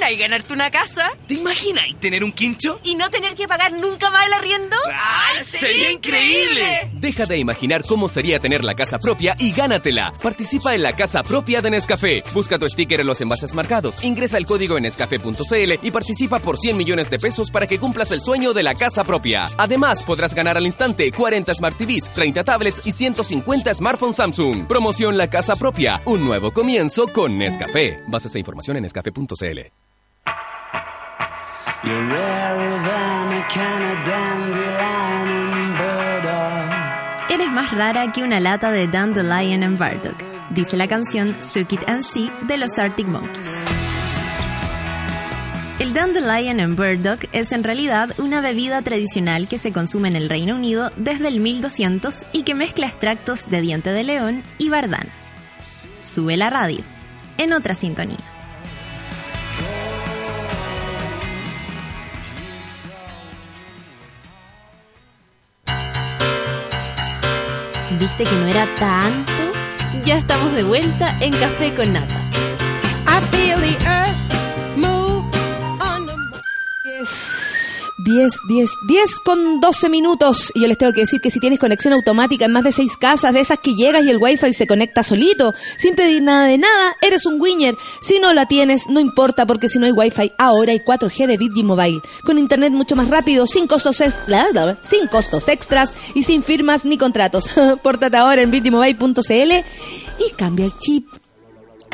[0.05, 2.79] ¿Te imaginas imagináis ganarte una casa ¿Te imagináis tener un quincho?
[2.85, 4.77] y no tener que pagar nunca más el arriendo?
[4.93, 6.91] ¡Ay, sería increíble!
[6.93, 10.13] Deja de imaginar cómo sería tener la casa propia y gánatela.
[10.23, 12.23] Participa en la casa propia de Nescafé.
[12.35, 14.05] Busca tu sticker en los envases marcados.
[14.05, 18.11] Ingresa el código en nescafé.cl y participa por 100 millones de pesos para que cumplas
[18.11, 19.45] el sueño de la casa propia.
[19.57, 24.67] Además, podrás ganar al instante 40 Smart TVs, 30 tablets y 150 smartphones Samsung.
[24.67, 26.03] Promoción La Casa Propia.
[26.05, 28.03] Un nuevo comienzo con Nescafé.
[28.07, 29.94] Bases e información en nescafé.cl.
[35.77, 37.31] Burdock.
[37.31, 40.17] Eres más rara que una lata de Dandelion and Bardock,
[40.51, 43.63] dice la canción Suck It and See de los Arctic Monkeys.
[45.79, 50.31] El Dandelion and Burdock es en realidad una bebida tradicional que se consume en el
[50.31, 55.11] Reino Unido desde el 1200 y que mezcla extractos de diente de león y bardana.
[56.01, 56.83] Sube la radio,
[57.37, 58.25] en otra sintonía.
[67.99, 69.33] ¿Viste que no era tanto?
[70.05, 72.21] Ya estamos de vuelta en Café con Nata.
[73.07, 75.25] I feel the earth move
[75.79, 76.41] my-
[76.85, 77.09] 10,
[78.05, 80.53] 10, 10, 10 con 12 minutos.
[80.55, 82.97] Y yo les tengo que decir que si tienes conexión automática en más de 6
[82.99, 86.59] casas, de esas que llegas y el wifi se conecta solito, sin pedir nada de
[86.59, 87.77] nada, eres un winner.
[88.01, 91.39] Si no la tienes, no importa, porque si no hay wifi, ahora hay 4G de
[91.39, 92.01] Digi Mobile.
[92.25, 94.03] Con internet mucho más rápido, sin costos,
[94.83, 97.47] sin costos extras y sin firmas ni contratos.
[97.83, 99.53] Pórtate ahora en digimobile.cl
[100.19, 101.24] y cambia el chip.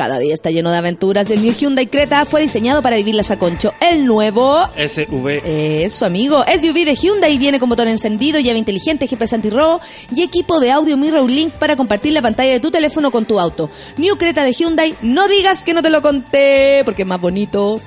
[0.00, 1.30] Cada día está lleno de aventuras.
[1.30, 3.74] El New Hyundai Creta fue diseñado para vivirlas a concho.
[3.82, 5.42] El nuevo SV.
[5.84, 6.42] eso, amigo.
[6.42, 9.82] SUV de Hyundai viene con motor encendido, llave inteligente, GPS antirrobo
[10.16, 13.38] y equipo de audio Mirror Link para compartir la pantalla de tu teléfono con tu
[13.38, 13.68] auto.
[13.98, 17.78] New Creta de Hyundai, no digas que no te lo conté, porque es más bonito.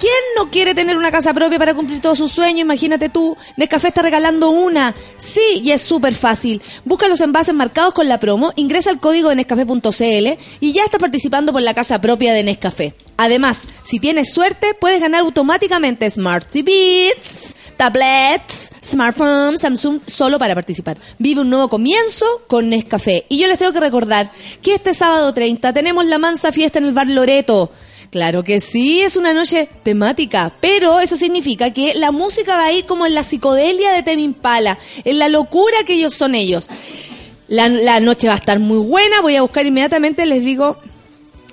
[0.00, 2.62] ¿Quién no quiere tener una casa propia para cumplir todos sus sueños?
[2.62, 3.36] Imagínate tú.
[3.58, 4.94] Nescafé está regalando una.
[5.18, 6.62] Sí, y es súper fácil.
[6.86, 11.00] Busca los envases marcados con la promo, ingresa el código de Nescafé.cl y ya estás
[11.00, 12.94] participando por la casa propia de Nescafé.
[13.18, 20.96] Además, si tienes suerte, puedes ganar automáticamente Smart TVs, tablets, smartphones, Samsung, solo para participar.
[21.18, 23.26] Vive un nuevo comienzo con Nescafé.
[23.28, 24.30] Y yo les tengo que recordar
[24.62, 27.70] que este sábado 30 tenemos la mansa fiesta en el bar Loreto.
[28.10, 32.72] Claro que sí, es una noche temática, pero eso significa que la música va a
[32.72, 36.68] ir como en la psicodelia de Temi Impala, en la locura que ellos son ellos.
[37.46, 40.76] La, la noche va a estar muy buena, voy a buscar inmediatamente, les digo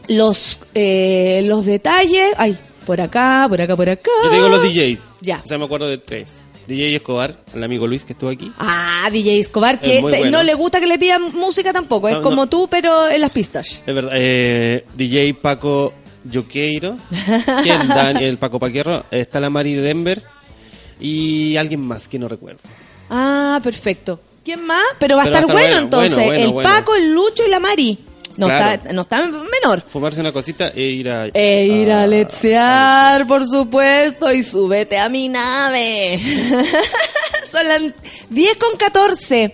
[0.08, 2.34] los, eh, los detalles.
[2.38, 4.10] Ay, por acá, por acá, por acá.
[4.24, 5.00] Yo te digo los DJs.
[5.22, 5.42] Ya.
[5.44, 6.30] O sea, me acuerdo de tres.
[6.68, 8.52] DJ Escobar, el amigo Luis que estuvo aquí.
[8.58, 10.38] Ah, DJ Escobar, que Es muy te- bueno.
[10.40, 12.48] no le gusta que le pidan música tampoco, es como no.
[12.48, 13.82] tú, pero en las pistas.
[13.86, 14.12] Es verdad.
[14.16, 15.94] Eh, DJ Paco
[16.24, 16.98] Yoqueiro,
[17.64, 19.06] que es Dan- el Paco Paquerro.
[19.12, 20.24] Está la Mari de Denver.
[21.00, 22.60] Y alguien más que no recuerdo.
[23.10, 24.20] Ah, perfecto.
[24.44, 24.82] ¿Quién más?
[25.00, 26.16] Pero va a estar bueno, entonces.
[26.16, 26.76] bueno, bueno, el.
[26.76, 28.00] Paco, el Lucho y la Mari.
[28.38, 28.76] No, Claro.
[28.76, 29.82] está, no está menor.
[29.82, 31.28] Fumarse una cosita e ir a.
[31.34, 36.20] E ir a a- letsear, por supuesto, y súbete a mi nave.
[37.52, 37.82] Son las
[38.30, 39.54] 10 con 14.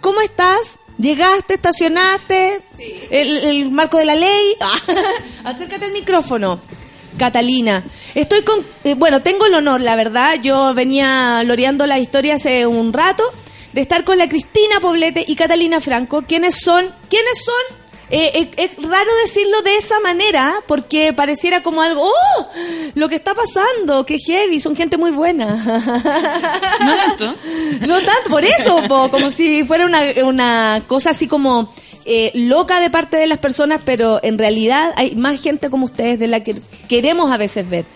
[0.00, 0.78] ¿Cómo estás?
[1.02, 1.54] ¿Llegaste?
[1.54, 2.60] ¿Estacionaste?
[3.10, 4.56] ¿El, el marco de la ley?
[5.44, 6.60] Acércate al micrófono.
[7.18, 7.82] Catalina,
[8.14, 8.60] estoy con...
[8.84, 13.24] eh, bueno, tengo el honor, la verdad, yo venía loreando la historia hace un rato,
[13.72, 16.94] de estar con la Cristina Poblete y Catalina Franco, quienes son...
[17.10, 17.81] ¿Quiénes son?
[18.14, 22.46] Eh, eh, es raro decirlo de esa manera porque pareciera como algo, ¡oh!
[22.94, 25.46] Lo que está pasando, qué heavy, son gente muy buena.
[26.82, 27.34] No tanto.
[27.86, 31.72] No tanto, por eso, po, como si fuera una, una cosa así como
[32.04, 36.18] eh, loca de parte de las personas, pero en realidad hay más gente como ustedes
[36.18, 36.56] de la que
[36.88, 37.86] queremos a veces ver.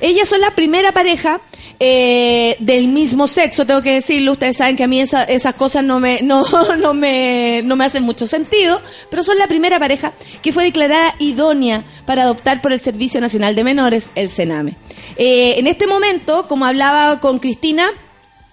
[0.00, 1.40] Ellas son la primera pareja
[1.80, 4.32] eh, del mismo sexo, tengo que decirlo.
[4.32, 6.42] Ustedes saben que a mí esa- esas cosas no me, no,
[6.78, 10.12] no, me, no me hacen mucho sentido, pero son la primera pareja
[10.42, 14.76] que fue declarada idónea para adoptar por el Servicio Nacional de Menores, el CENAME.
[15.16, 17.90] Eh, en este momento, como hablaba con Cristina,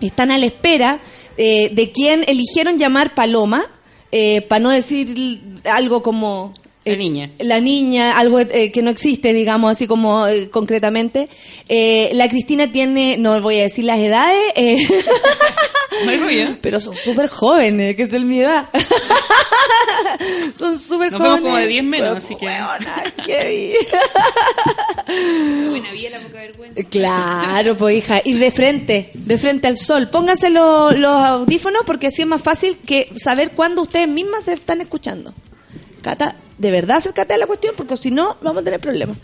[0.02, 1.00] están a la espera
[1.38, 3.66] eh, de quien eligieron llamar Paloma,
[4.48, 6.52] para no decir algo como...
[6.92, 7.30] La niña.
[7.40, 11.30] La niña, algo eh, que no existe, digamos, así como eh, concretamente.
[11.68, 14.78] Eh, la Cristina tiene, no voy a decir las edades, eh,
[16.62, 18.70] pero son súper jóvenes, que es de mi edad.
[20.58, 21.42] son súper Nos vemos jóvenes.
[21.44, 22.46] como de 10 menos, así que.
[22.46, 23.76] weona, qué
[25.70, 26.84] Buena vida, la poca vergüenza.
[26.90, 30.10] Claro, pues hija, y de frente, de frente al sol.
[30.10, 34.54] Pónganse lo- los audífonos porque así es más fácil que saber cuándo ustedes mismas se
[34.54, 35.34] están escuchando.
[36.02, 39.18] Cata, de verdad acércate a la cuestión porque si no vamos a tener problemas.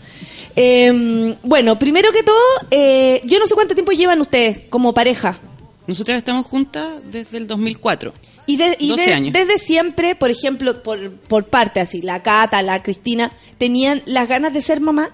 [0.56, 2.36] Eh, bueno, primero que todo,
[2.70, 5.38] eh, yo no sé cuánto tiempo llevan ustedes como pareja.
[5.86, 8.12] Nosotras estamos juntas desde el 2004.
[8.46, 9.32] Y, de- y 12 de- años.
[9.32, 14.52] desde siempre, por ejemplo, por, por parte así, la Cata, la Cristina, ¿tenían las ganas
[14.52, 15.10] de ser mamá?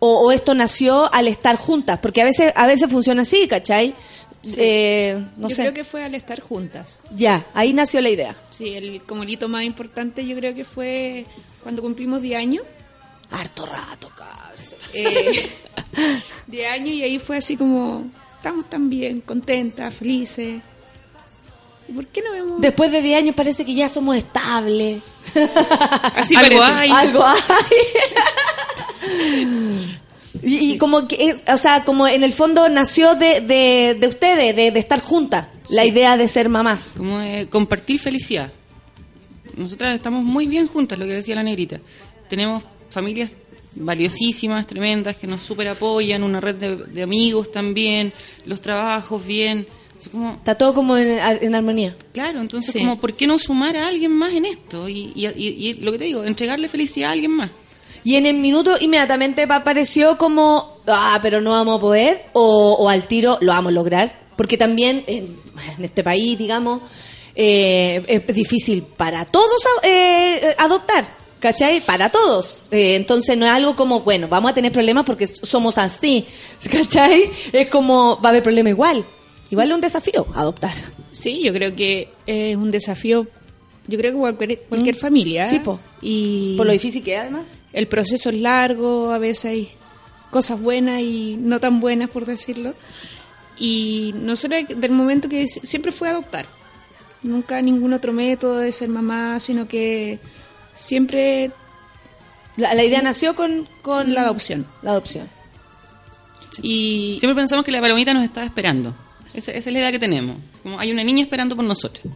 [0.00, 1.98] O, o esto nació al estar juntas?
[2.02, 3.94] Porque a veces, a veces funciona así, ¿cachai?
[4.56, 5.62] Eh, no yo sé.
[5.62, 6.98] creo que fue al estar juntas.
[7.14, 8.34] Ya, ahí nació la idea.
[8.50, 11.26] Sí, el, como el hito más importante yo creo que fue
[11.62, 12.62] cuando cumplimos 10 años.
[13.30, 14.34] Harto rato, cabrón.
[14.94, 15.50] Eh,
[16.46, 20.60] 10 años y ahí fue así como, estamos tan bien, contentas, felices.
[21.88, 22.60] ¿Y por qué no vemos?
[22.60, 25.02] Después de 10 años parece que ya somos estables.
[26.14, 26.72] Así Algo parece.
[26.72, 26.90] hay.
[26.90, 27.34] Algo hay.
[30.44, 34.06] Y, y como que, es- o sea, como en el fondo nació de, de, de
[34.08, 36.94] ustedes, de, de estar juntas, la idea de ser mamás.
[36.96, 38.52] Como de compartir felicidad.
[39.56, 41.80] Nosotras estamos muy bien juntas, lo que decía la negrita.
[42.28, 43.30] Tenemos familias
[43.76, 48.12] valiosísimas, tremendas, que nos super apoyan, una red de, de amigos también,
[48.46, 49.66] los trabajos bien.
[49.98, 51.96] Así como, Está todo como en, en armonía.
[52.12, 52.78] claro, entonces Sí.
[52.80, 54.88] como, ¿por qué no sumar a alguien más en esto?
[54.88, 57.50] Y, y, y- y lo que te digo, entregarle felicidad a alguien más.
[58.04, 62.74] Y en el minuto inmediatamente pa- pareció como, ah, pero no vamos a poder, o,
[62.78, 64.20] o al tiro lo vamos a lograr.
[64.36, 65.36] Porque también en,
[65.78, 66.82] en este país, digamos,
[67.34, 71.04] eh, es difícil para todos eh, adoptar,
[71.40, 71.80] ¿cachai?
[71.80, 72.62] Para todos.
[72.70, 76.26] Eh, entonces no es algo como, bueno, vamos a tener problemas porque somos así,
[76.70, 77.30] ¿cachai?
[77.52, 79.04] Es como, va a haber problema igual.
[79.50, 80.74] Igual es un desafío adoptar.
[81.12, 83.26] Sí, yo creo que es un desafío,
[83.86, 85.42] yo creo que cualquier, cualquier familia.
[85.44, 85.46] Mm.
[85.50, 85.78] Sí, po.
[86.02, 87.44] Y Por lo difícil que es, además.
[87.74, 89.68] El proceso es largo, a veces hay
[90.30, 92.74] cosas buenas y no tan buenas, por decirlo.
[93.58, 96.46] Y nosotros, del momento que si- siempre fue adoptar.
[97.22, 100.18] Nunca ningún otro método de ser mamá, sino que
[100.74, 101.50] siempre...
[102.56, 104.66] La, la idea nació con, con la adopción.
[104.82, 105.28] La adopción.
[106.62, 108.94] Y siempre pensamos que la palomita nos estaba esperando.
[109.32, 110.36] Esa, esa es la idea que tenemos.
[110.54, 112.06] Es Como hay una niña esperando por nosotros.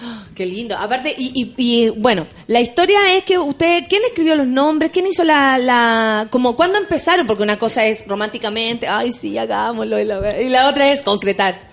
[0.34, 0.76] Qué lindo.
[0.76, 4.90] Aparte, y, y, y, bueno, la historia es que usted, ¿quién escribió los nombres?
[4.92, 7.26] ¿Quién hizo la, la, como, cuándo empezaron?
[7.26, 11.70] Porque una cosa es románticamente, ay, sí, hagámoslo, y la, y la otra es concretar.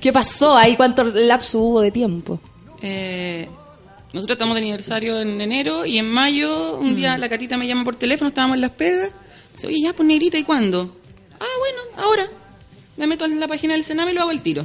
[0.00, 0.76] ¿Qué pasó ahí?
[0.76, 2.40] ¿Cuánto lapso hubo de tiempo?
[2.82, 3.48] Eh,
[4.12, 7.84] nosotros estamos de aniversario en enero y en mayo, un día la catita me llama
[7.84, 9.10] por teléfono, estábamos en las pegas.
[9.54, 10.96] Dice, oye, ya, pues negrita, ¿y cuándo?
[11.38, 12.24] Ah, bueno, ahora.
[12.96, 14.64] Me meto en la página del Sename y lo hago al tiro.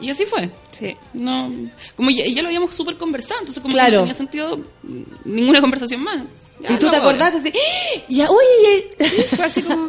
[0.00, 0.50] Y así fue.
[0.78, 0.94] Sí.
[1.14, 1.50] No,
[1.94, 3.90] como ya, ya lo habíamos súper conversado, entonces como Claro.
[3.90, 6.18] que no tenía sentido mm, ninguna conversación más.
[6.60, 7.36] Ya, ¿Y tú te acordaste?
[7.38, 8.02] Así, ¡Ah!
[8.08, 8.90] ya, oye,
[9.36, 9.88] Fue así como...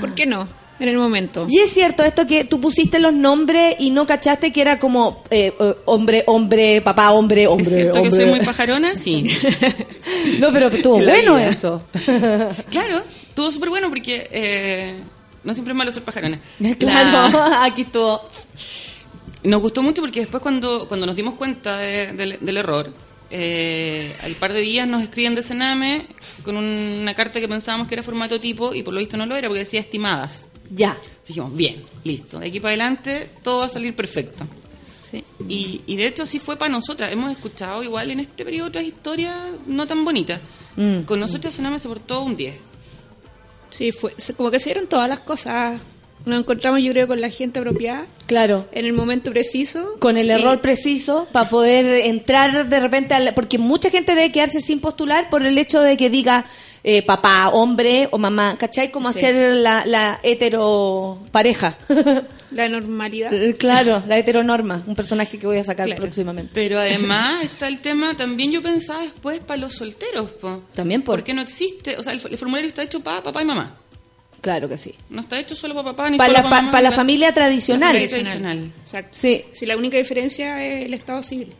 [0.00, 0.48] ¿Por qué no?
[0.78, 1.46] En el momento.
[1.48, 5.24] y es cierto esto que tú pusiste los nombres y no cachaste que era como
[5.30, 8.94] eh, eh, hombre, hombre, papá, hombre, hombre, ¿Es cierto que soy muy pajarona?
[8.94, 9.24] Sí.
[10.38, 11.48] No, pero estuvo bueno vida.
[11.48, 11.82] eso.
[12.70, 14.94] claro, estuvo súper bueno porque eh,
[15.46, 16.40] no siempre es malo ser pajarona.
[16.78, 18.28] Claro, La- aquí estuvo.
[19.44, 22.92] Nos gustó mucho porque después cuando, cuando nos dimos cuenta de- del, del error,
[23.30, 26.06] eh, al par de días nos escriben de Sename
[26.44, 29.36] con una carta que pensábamos que era formato tipo y por lo visto no lo
[29.36, 30.46] era porque decía estimadas.
[30.70, 30.96] Ya.
[31.26, 34.44] Dijimos, bien, listo, de aquí para adelante todo va a salir perfecto.
[35.48, 37.10] Y, y de hecho así fue para nosotras.
[37.12, 39.34] Hemos escuchado igual en este periodo otras historias
[39.66, 40.40] no tan bonitas.
[40.76, 41.02] Mm.
[41.02, 42.54] Con nosotras Sename se portó un 10.
[43.76, 45.78] Sí, fue como que se dieron todas las cosas.
[46.24, 48.06] Nos encontramos, yo creo, con la gente apropiada.
[48.24, 48.66] Claro.
[48.72, 49.96] En el momento preciso.
[49.98, 54.62] Con el error preciso para poder entrar de repente al, porque mucha gente debe quedarse
[54.62, 56.46] sin postular por el hecho de que diga
[56.88, 58.92] eh, papá, hombre o mamá, ¿cachai?
[58.92, 59.18] Como Sí.
[59.18, 61.76] hacer la, la hetero pareja.
[62.52, 63.32] La normalidad.
[63.58, 66.00] claro, la heteronorma, un personaje que voy a sacar Claro.
[66.02, 66.52] próximamente.
[66.54, 70.62] Pero además está el tema, también yo pensaba después para los solteros, po.
[70.72, 71.16] También por.
[71.16, 73.74] porque no existe, o sea, el, el formulario está hecho para papá y mamá.
[74.40, 74.94] Claro que sí.
[75.10, 76.70] No está hecho solo para papá ni Para la, para mamá.
[76.70, 77.94] para la familia tradicional.
[77.94, 78.70] La familia tradicional.
[78.80, 79.08] Exacto.
[79.10, 79.44] Sí.
[79.52, 81.52] Si la única diferencia es el estado civil.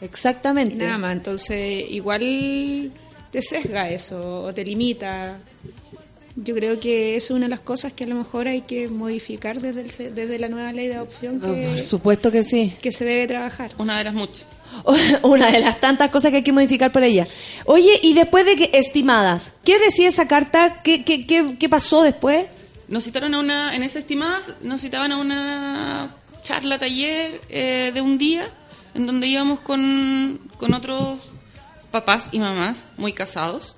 [0.00, 0.76] Exactamente.
[0.76, 1.12] Y nada más.
[1.16, 2.92] Entonces, igual
[3.36, 5.38] te sesga eso o te limita.
[6.36, 8.88] Yo creo que eso es una de las cosas que a lo mejor hay que
[8.88, 12.42] modificar desde, el se- desde la nueva ley de adopción Oh, que, por supuesto que
[12.42, 12.72] sí.
[12.80, 13.72] que se debe trabajar.
[13.76, 14.46] Una de las muchas.
[15.22, 17.26] Una de las tantas cosas que hay que modificar por ella.
[17.66, 20.80] Oye, y después de que, estimadas, ¿qué decía esa carta?
[20.82, 22.46] ¿Qué, qué, qué, qué pasó después?
[22.88, 28.00] Nos citaron a una, en esa estimada, nos citaban a una charla, taller eh, de
[28.00, 28.46] un día,
[28.94, 31.18] en donde íbamos con, con otros
[32.00, 33.74] papás y mamás muy casados.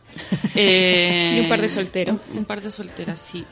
[0.54, 2.16] Eh, Y un par de solteros.
[2.32, 3.44] Un, un par de solteras, sí.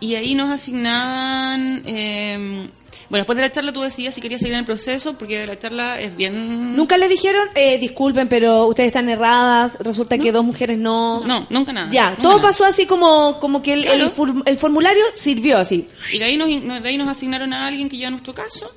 [0.00, 1.82] y ahí nos asignaban...
[1.86, 2.68] eh,
[3.10, 5.58] bueno, después de la charla tú decías si querías seguir en el proceso, porque la
[5.58, 6.76] charla es bien...
[6.76, 11.24] Nunca le dijeron, eh, disculpen, pero ustedes están erradas, resulta que dos mujeres no...
[11.24, 11.88] No, nunca nada.
[11.90, 12.42] Ya, nunca todo nada.
[12.48, 14.10] pasó así como, como que el, el Claro.
[14.10, 15.88] for- el formulario sirvió así.
[16.12, 16.48] Y de ahí nos,
[16.82, 18.70] de ahí nos asignaron a alguien que ya nuestro caso.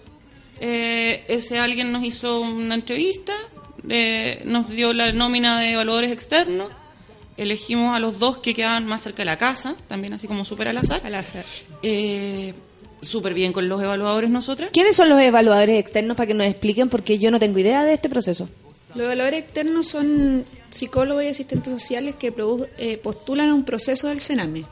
[0.61, 3.33] Eh, ese alguien nos hizo una entrevista,
[3.89, 6.69] eh, nos dio la nómina de evaluadores externos.
[7.37, 10.67] Elegimos a los dos que quedaban más cerca de la casa, también así como súper
[10.67, 11.01] al azar.
[11.03, 11.43] Al azar.
[11.81, 12.53] Eh,
[13.01, 14.69] súper bien con los evaluadores nosotras.
[14.73, 16.89] ¿Quiénes son los evaluadores externos para que nos expliquen?
[16.89, 18.47] Porque yo no tengo idea de este proceso.
[18.93, 24.19] Los evaluadores externos son psicólogos y asistentes sociales que produ- eh, postulan un proceso del
[24.19, 24.65] Sename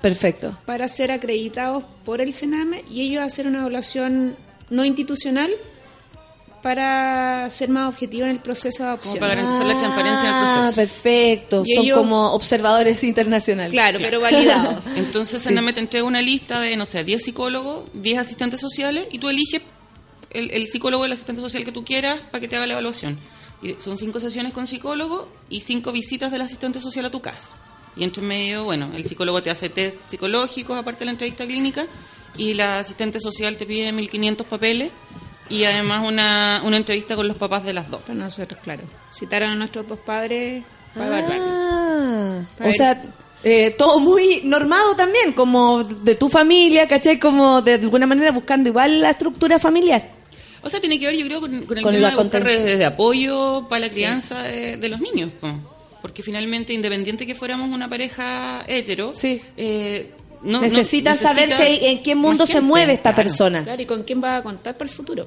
[0.00, 0.56] Perfecto.
[0.64, 4.34] para ser acreditados por el Sename y ellos hacer una evaluación
[4.70, 5.50] no institucional
[6.66, 9.20] para ser más objetivo en el proceso de adopción.
[9.20, 10.68] para garantizar la transparencia del proceso.
[10.68, 11.62] Ah, perfecto.
[11.64, 13.70] Y Son ellos- como observadores internacionales.
[13.70, 14.82] Claro, pero validados.
[14.96, 15.48] Entonces Sí.
[15.50, 19.28] Sename te entrega una lista de, no sé, 10 psicólogos, 10 asistentes sociales y tú
[19.28, 19.62] eliges
[20.30, 22.72] el, el psicólogo o el asistente social que tú quieras para que te haga la
[22.72, 23.16] evaluación.
[23.62, 27.48] Y son cinco sesiones con psicólogo y cinco visitas del asistente social a tu casa.
[27.94, 31.86] Y entre medio, bueno, el psicólogo te hace test psicológicos aparte de la entrevista clínica
[32.36, 34.90] y la asistente social te pide 1500 papeles
[35.50, 38.02] y además una, una entrevista con los papás de las dos.
[38.02, 38.82] Para nosotros, claro.
[39.12, 40.64] Citaron a nuestros dos padres
[40.94, 41.18] para.
[41.18, 43.02] Ah, Para o ver- sea,
[43.44, 47.18] eh, todo muy normado también, como de tu familia, ¿cachai?
[47.18, 50.10] Como de alguna manera buscando igual la estructura familiar.
[50.62, 52.78] O sea, tiene que ver, yo creo, con, con el Con tema de buscar redes
[52.78, 55.30] de apoyo para la crianza de, de los niños.
[55.40, 55.48] po.
[56.02, 59.12] Porque finalmente, independiente que fuéramos una pareja hetero,
[59.56, 60.10] eh,
[60.42, 63.16] no- Necesitan saber necesita si- en qué mundo se mueve esta claro.
[63.28, 63.62] persona.
[63.64, 65.26] Claro, y con quién va a contar para el futuro.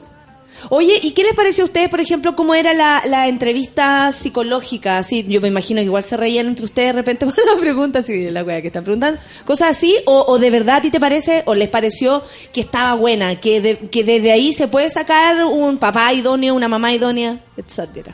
[0.69, 4.97] Oye, ¿y qué les pareció a ustedes, por ejemplo, cómo era la, la entrevista psicológica?
[4.97, 7.99] Así, yo me imagino que igual se reían entre ustedes de repente por la pregunta,
[7.99, 9.21] así, de la wea que están preguntando.
[9.45, 12.93] Cosas así, o, o de verdad a ti te parece, o les pareció que estaba
[12.95, 17.39] buena, que, de- que desde ahí se puede sacar un papá idóneo, una mamá idónea,
[17.55, 18.13] etcétera.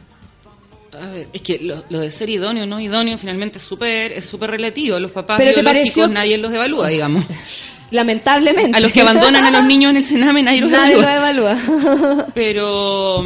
[1.02, 4.12] A ver, es que lo, lo de ser idóneo o no idóneo finalmente es súper
[4.14, 5.00] es súper relativo.
[5.00, 7.24] Los papás Pero biológicos pareció- nadie los evalúa, digamos.
[7.92, 8.76] Lamentablemente.
[8.76, 11.34] A los que abandonan a los niños en el Sename nadie los Nadie evalúa.
[11.34, 12.26] lo evalúa.
[12.34, 13.24] Pero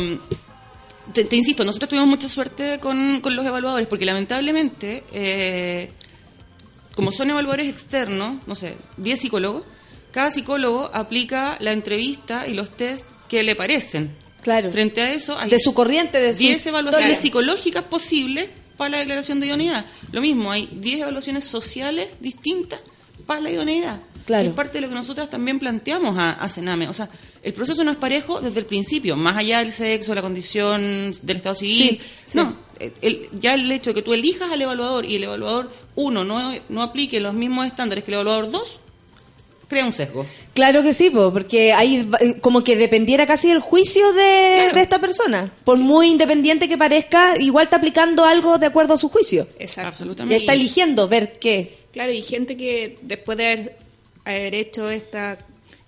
[1.14, 5.90] te, te insisto, nosotros tuvimos mucha suerte con, con los evaluadores, porque lamentablemente, eh,
[6.96, 9.64] como son evaluadores externos, no sé, 10 psicólogos,
[10.12, 14.12] cada psicólogo aplica la entrevista y los test que le parecen.
[14.42, 14.72] Claro.
[14.72, 18.98] Frente a eso, hay De su corriente, de su 10 evaluaciones psicológicas posibles para la
[19.00, 19.86] declaración de idoneidad.
[20.12, 22.80] Lo mismo, hay 10 evaluaciones sociales distintas
[23.26, 24.00] para la idoneidad.
[24.26, 24.48] Claro.
[24.48, 26.88] Es parte de lo que nosotras también planteamos a, a Sename.
[26.88, 27.10] O sea,
[27.42, 31.38] el proceso no es parejo desde el principio, más allá del sexo, la condición del
[31.38, 32.00] estado civil.
[32.00, 32.38] Sí, sí.
[32.38, 35.72] No, el- el- ya el hecho de que tú elijas al evaluador y el evaluador
[35.96, 38.80] 1 no, no aplique los mismos estándares que el evaluador 2,
[39.70, 40.26] crea un sesgo.
[40.54, 44.82] Claro que sí, po, porque ahí eh, como que dependiera casi del juicio de, de
[44.82, 45.50] esta persona.
[45.64, 49.48] Por muy independiente que parezca, igual está aplicando algo de acuerdo a su juicio.
[49.60, 49.88] Exacto.
[49.88, 50.36] Y Absolutamente.
[50.44, 51.78] está eligiendo ver qué.
[51.94, 53.78] Claro, y gente que después de haber,
[54.26, 55.38] haber hecho esta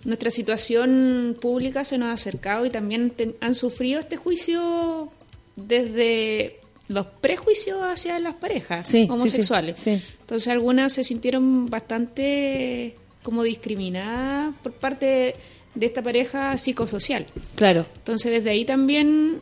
[0.03, 5.12] nuestra situación pública se nos ha acercado y también ten- han sufrido este juicio
[5.56, 9.80] desde los prejuicios hacia las parejas Sí, sí, sí, homosexuales.
[9.80, 10.02] sí.
[10.22, 15.35] Entonces algunas se sintieron bastante como discriminadas por parte
[15.76, 17.26] de esta pareja psicosocial.
[17.56, 17.85] Claro.
[17.95, 19.41] Entonces desde ahí también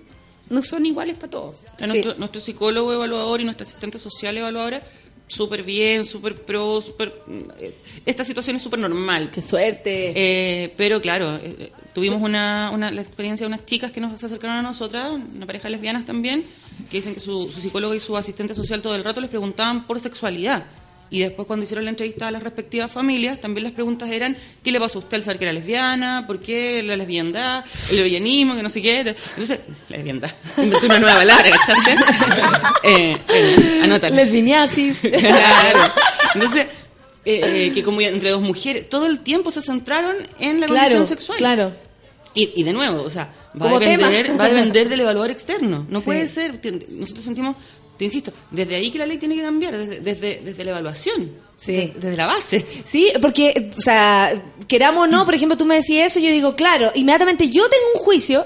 [0.49, 1.56] no son iguales para todos.
[1.85, 4.81] Nuestro, nuestro psicólogo evaluador y nuestra asistente social evaluadora,
[5.27, 7.14] súper bien, súper pro, súper...
[7.60, 7.76] eh,
[8.06, 9.30] Esta situación es súper normal.
[9.31, 10.11] ¡Qué suerte!
[10.15, 14.23] Eh, pero claro, eh, eh, tuvimos una, una, la experiencia de unas chicas que nos
[14.23, 16.43] acercaron a nosotras, una pareja lesbianas también,
[16.89, 19.85] que dicen que su, su psicólogo y su asistente social todo el rato les preguntaban
[19.85, 20.65] por sexualidad.
[21.11, 24.72] Y después cuando hicieron la entrevista a las respectivas familias, también las preguntas eran, ¿qué
[24.72, 26.26] le pasó a usted al saber que era lesbiana?
[26.27, 27.65] ¿Por qué la lesbiandad?
[27.90, 28.56] ¿El lesbianismo?
[28.56, 28.99] Que no sé qué.
[28.99, 29.60] Entonces,
[29.90, 30.30] lesbiandad.
[30.57, 31.95] Inventé una nueva palabra, ¿cachaste?
[32.84, 34.15] eh, anótala.
[34.15, 34.99] Lesbiniasis.
[35.19, 35.80] Claro.
[36.36, 36.68] Entonces,
[37.26, 40.81] eh, eh, que como entre dos mujeres, todo el tiempo se centraron en la Claro,
[40.81, 41.38] condición sexual.
[41.38, 41.72] claro.
[42.36, 45.86] Y, y de nuevo, o sea, va a, depender, va a depender del evaluador externo.
[45.90, 46.06] No Sí.
[46.06, 46.60] puede ser.
[46.90, 47.56] Nosotros sentimos,
[47.99, 51.30] te insisto, desde ahí que la ley tiene que cambiar, desde, desde, desde la evaluación.
[51.55, 51.73] Sí.
[51.73, 52.65] de- desde la base.
[52.85, 56.55] Sí, porque, o sea, queramos o no, por ejemplo, tú me decías eso, yo digo,
[56.55, 58.45] claro, inmediatamente yo tengo un juicio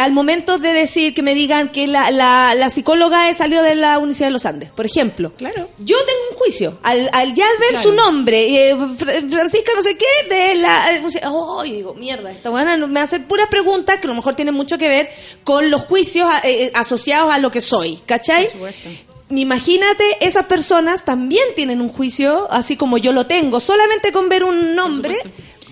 [0.00, 3.98] al momento de decir que me digan que la, la, la psicóloga salió de la
[3.98, 5.32] Universidad de los Andes, por ejemplo.
[5.36, 5.68] Claro.
[5.78, 6.78] Yo tengo un juicio.
[6.82, 7.88] Al, al ya al ver Claro.
[7.90, 10.84] su nombre, eh, Fra- Francisca no sé qué, de la...
[11.26, 14.78] Oh, digo, mierda, esta buena me hace puras preguntas que a lo mejor tienen mucho
[14.78, 15.10] que ver
[15.44, 18.44] con los juicios eh, eh, asociados a lo que soy, ¿cachai?
[18.44, 18.88] Por supuesto.
[19.30, 24.44] imagínate, esas personas también tienen un juicio, así como yo lo tengo, solamente con ver
[24.44, 25.18] un nombre,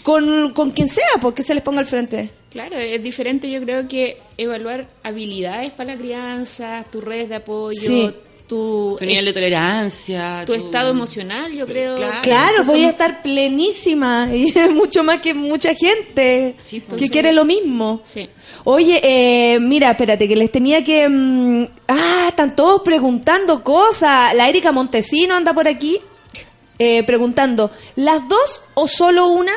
[0.09, 2.31] con, con quien sea, porque se les ponga al frente.
[2.49, 7.79] Claro, es diferente yo creo que evaluar habilidades para la crianza, tus redes de apoyo,
[7.79, 8.11] Sí.
[8.47, 10.45] tu, Tu nivel de tolerancia.
[10.47, 11.97] tu estado emocional, yo creo.
[12.23, 17.33] Claro, que voy a estar plenísima y mucho más que mucha gente que entonces- quiere
[17.35, 18.01] lo mismo.
[18.05, 18.31] Sí.
[18.65, 21.07] Oye, eh, mira, espérate, que les tenía que...
[21.07, 24.35] mm, ah, están todos preguntando cosas.
[24.35, 25.99] La Erika Montesino anda por aquí
[26.79, 29.53] eh, preguntando, ¿las dos o solo una?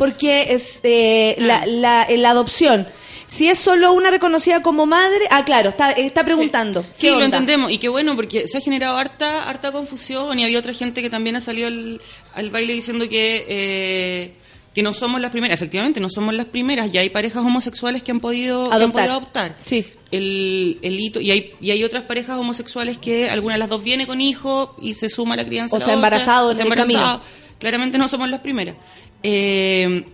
[0.00, 2.88] Porque es eh, la, la, la adopción.
[3.26, 5.20] Si es solo una reconocida como madre...
[5.30, 6.82] Ah, claro, está, está preguntando.
[6.96, 7.70] Sí, ¿Qué lo entendemos.
[7.70, 11.10] Y qué bueno, porque se ha generado harta, harta confusión y había otra gente que
[11.10, 12.00] también ha salido al,
[12.34, 14.32] al baile diciendo que, eh,
[14.74, 15.54] que no somos las primeras.
[15.54, 16.90] Efectivamente, no somos las primeras.
[16.90, 19.02] Ya hay parejas homosexuales que han podido que han Adoptar.
[19.04, 19.56] podido adoptar.
[19.64, 19.86] Sí.
[20.10, 23.84] El, el hito, y, hay, y hay otras parejas homosexuales que alguna de las dos
[23.84, 25.76] viene con hijos y se suma a la crianza.
[25.76, 26.98] O la sea, otra, embarazado en sea, el camino.
[26.98, 27.22] embarazado.
[27.60, 28.74] Claramente no somos las primeras.
[29.22, 30.04] Eh,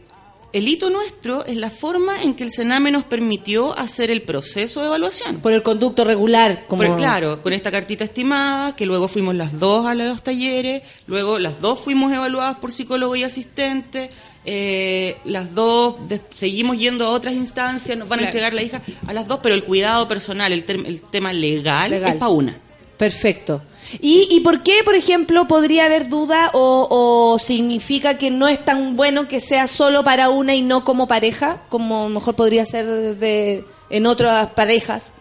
[0.53, 4.81] el hito nuestro es la forma en que el Sename nos permitió hacer el proceso
[4.81, 5.37] de evaluación.
[5.41, 6.65] Por el conducto regular.
[6.66, 6.83] Como...
[6.83, 11.39] Por- claro, con esta cartita estimada, que luego fuimos las dos a los talleres, luego
[11.39, 14.09] las dos fuimos evaluadas por psicólogo y asistente,
[14.47, 15.97] eh, las dos
[16.31, 19.55] seguimos yendo a otras instancias, nos van a entregar la hija a las dos, pero
[19.55, 22.12] el cuidado personal, el, el tema legal, Legal.
[22.12, 22.57] es para una.
[22.97, 23.62] Perfecto.
[24.01, 28.64] ¿Y, ¿Y por qué, por ejemplo, podría haber duda o, o significa que no es
[28.64, 33.16] tan bueno que sea solo para una y no como pareja, como mejor podría ser
[33.16, 35.12] de, en otras parejas?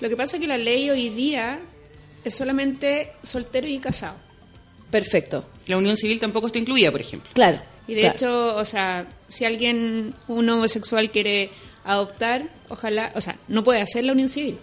[0.00, 1.60] Lo que pasa es que la ley hoy día
[2.24, 4.16] es solamente soltero y casado.
[4.90, 5.44] Perfecto.
[5.66, 7.30] La unión civil tampoco está incluida, por ejemplo.
[7.34, 7.60] Claro.
[7.86, 8.14] Y de claro.
[8.16, 11.50] hecho, o sea, si alguien, un homosexual quiere
[11.84, 14.58] adoptar, ojalá, o sea, no puede hacer la unión civil.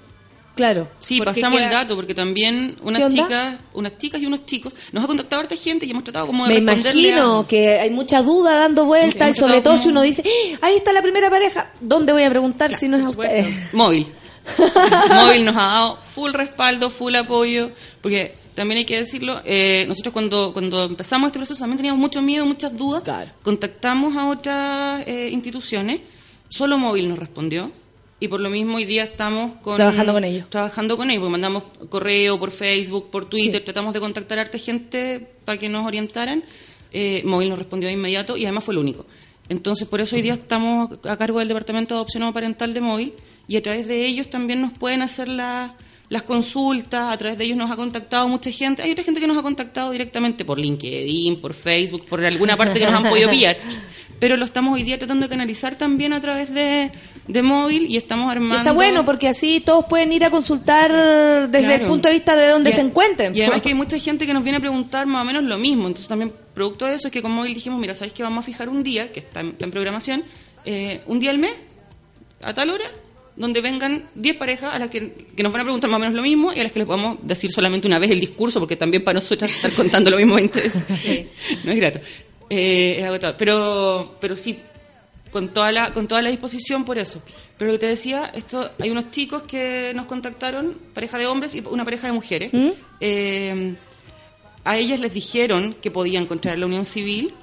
[0.56, 0.88] Claro.
[1.00, 5.04] Sí, pasamos el dato, porque también ¿Qué unas chicas, unas chicas y unos chicos, nos
[5.04, 8.22] ha contactado harta gente y hemos tratado como de Me imagino a- que hay mucha
[8.22, 11.02] duda dando vueltas y hemos sobre todo como- si uno dice, "Eh, ahí está la
[11.02, 13.48] primera pareja, ¿dónde voy a preguntar si no es a ustedes?
[13.74, 14.08] Móvil.
[15.10, 17.72] Móvil nos ha dado full respaldo, full apoyo,
[18.02, 22.22] porque también hay que decirlo, eh, nosotros cuando, cuando empezamos este proceso también teníamos mucho
[22.22, 23.02] miedo, muchas dudas,
[23.44, 26.00] contactamos a otras eh, instituciones,
[26.50, 27.72] solo Móvil nos respondió.
[28.20, 30.50] Y por lo mismo hoy día estamos con, Trabajando con ellos.
[30.50, 34.58] Trabajando con ellos, porque mandamos correo por Facebook, por Twitter, tratamos de contactar a harta
[34.58, 36.44] gente para que nos orientaran.
[36.94, 39.06] Eh, Móvil nos respondió de inmediato y además fue el único.
[39.50, 43.14] Entonces, por eso hoy día estamos a cargo del Departamento de Adopción Parental de Móvil
[43.48, 45.76] y a través de ellos también nos pueden hacer la-
[46.08, 48.82] las consultas, a través de ellos nos ha contactado mucha gente.
[48.82, 52.80] Hay otra gente que nos ha contactado directamente por LinkedIn, por Facebook, por alguna parte
[52.80, 53.58] que nos han podido pillar.
[54.20, 56.92] Pero lo estamos hoy día tratando de canalizar también a través de,
[57.28, 58.58] de móvil y estamos Y armando.
[58.58, 60.92] está bueno porque así todos pueden ir a consultar
[61.50, 63.36] desde el punto de vista de donde Y se encuentren.
[63.36, 65.58] Y además que hay mucha gente que nos viene a preguntar más o menos lo
[65.58, 65.88] mismo.
[65.88, 68.46] Entonces también, producto de eso, es que con móvil dijimos, mira, ¿sabéis que vamos a
[68.46, 70.24] fijar un día, que está en, está en programación,
[70.66, 71.54] eh, un día al mes,
[72.44, 72.86] a tal hora,
[73.36, 76.16] donde vengan 10 parejas a las que, que nos van a preguntar más o menos
[76.16, 78.76] lo mismo y a las que les podamos decir solamente una vez el discurso, porque
[78.76, 80.84] también para nosotras estar contando lo mismo 20 veces
[81.64, 82.00] no es grato.
[82.50, 83.36] Eh, es agotador.
[83.38, 84.58] Pero, pero sí,
[85.36, 87.22] con toda la con toda la disposición por eso.
[87.58, 91.54] Pero lo que te decía, esto hay unos chicos que nos contactaron, pareja de hombres
[91.56, 92.54] y una pareja de mujeres.
[92.54, 92.70] ¿Mm?
[93.02, 93.76] Eh,
[94.64, 97.34] a ellas les dijeron que podían encontrar la unión civil.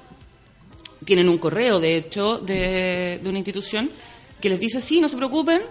[1.05, 3.91] Tienen un correo, de hecho, de, de una institución
[4.41, 5.61] que les dice, sí, no se preocupen,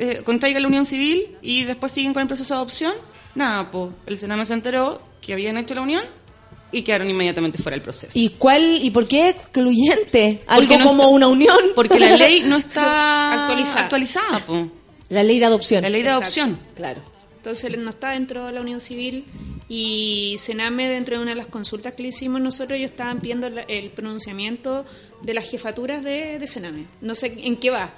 [0.00, 2.94] eh, contraigan la unión civil y después siguen con el proceso de adopción.
[3.36, 6.02] Nada, pues el Sename se enteró que habían hecho la unión
[6.74, 8.12] y quedaron inmediatamente fuera del proceso.
[8.18, 10.40] ¿Y cuál y por qué excluyente?
[10.46, 11.58] Algo no como está- una unión.
[11.74, 13.82] Porque la ley no está Actualizada.
[13.82, 14.68] actualizada po.
[15.08, 15.82] La ley de adopción.
[15.82, 16.24] La ley de Exacto.
[16.24, 16.58] adopción.
[16.74, 17.00] Claro.
[17.36, 19.26] Entonces él no está dentro de la unión civil
[19.68, 23.46] y Sename, dentro de una de las consultas que le hicimos nosotros, ellos estaban pidiendo
[23.46, 24.84] el pronunciamiento
[25.22, 26.86] de las jefaturas de, de Sename.
[27.02, 27.92] No sé en qué va.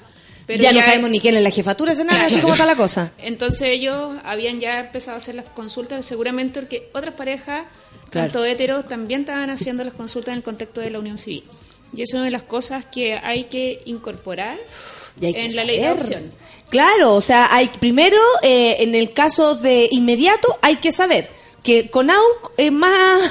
[0.46, 2.76] Pero ya, no sabemos ni quién es la jefatura de Sename, así como está la
[2.76, 3.12] cosa.
[3.18, 7.66] Entonces ellos habían ya empezado a hacer las consultas, seguramente porque otras parejas,
[8.10, 8.28] Claro.
[8.32, 11.44] tanto heteros, también estaban haciendo las consultas en el contexto de la unión civil.
[11.92, 14.56] Y eso es una de las cosas que hay que incorporar
[15.20, 16.32] Y hay que en la ley de adopción.
[16.68, 21.30] Claro, o sea, hay primero, eh, en el caso de inmediato, hay que saber
[21.62, 23.22] que con AUC es más...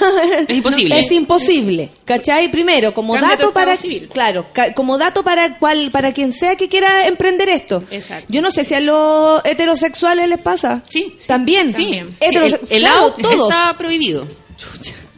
[0.47, 0.99] Es imposible.
[0.99, 2.49] es imposible, ¿cachai?
[2.52, 3.76] Primero, como Cambia dato para...
[3.77, 4.10] civil.
[4.11, 7.84] Claro, ca- como dato para cual, para quien sea que quiera emprender esto.
[7.91, 8.27] Exacto.
[8.31, 10.84] Yo no sé si a los heterosexuales les pasa.
[10.89, 11.15] Sí.
[11.27, 11.72] También.
[11.73, 12.10] Sí, También.
[12.11, 13.49] Sí, el, el claro, todos.
[13.52, 14.27] está prohibido.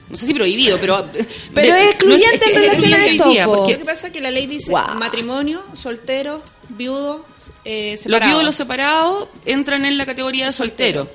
[0.10, 1.06] No sé si prohibido, pero...
[1.54, 3.56] Pero es excluyente que en relación a esto, hoy día, po.
[3.58, 7.26] porque Lo que pasa es que la ley dice matrimonio, soltero, viudo,
[7.66, 8.26] eh, los separado.
[8.30, 11.10] viudos y los separados entran en la categoría de soltero.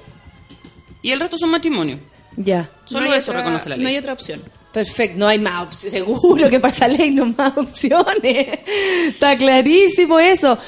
[1.00, 2.00] y el resto son matrimonios.
[2.36, 2.70] Ya.
[2.84, 3.82] Solo No eso otra- reconoce la ley.
[3.84, 4.42] No hay otra opción.
[4.73, 6.01] Perfecto, no hay más opciones.
[6.01, 8.59] Seguro que para esa ley no más opciones.
[9.09, 10.59] Está clarísimo eso.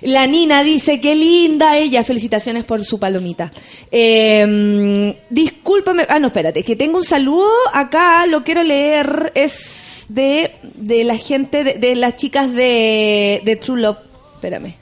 [0.00, 2.02] La Nina dice, qué linda ella.
[2.02, 3.52] Felicitaciones por su palomita.
[3.90, 6.06] Eh, discúlpame.
[6.08, 6.64] Ah, no, espérate.
[6.64, 8.26] Que tengo un saludo acá.
[8.26, 9.30] Lo quiero leer.
[9.36, 13.98] Es de, de la gente, de, de las chicas de, de True Love.
[14.34, 14.74] Espérame.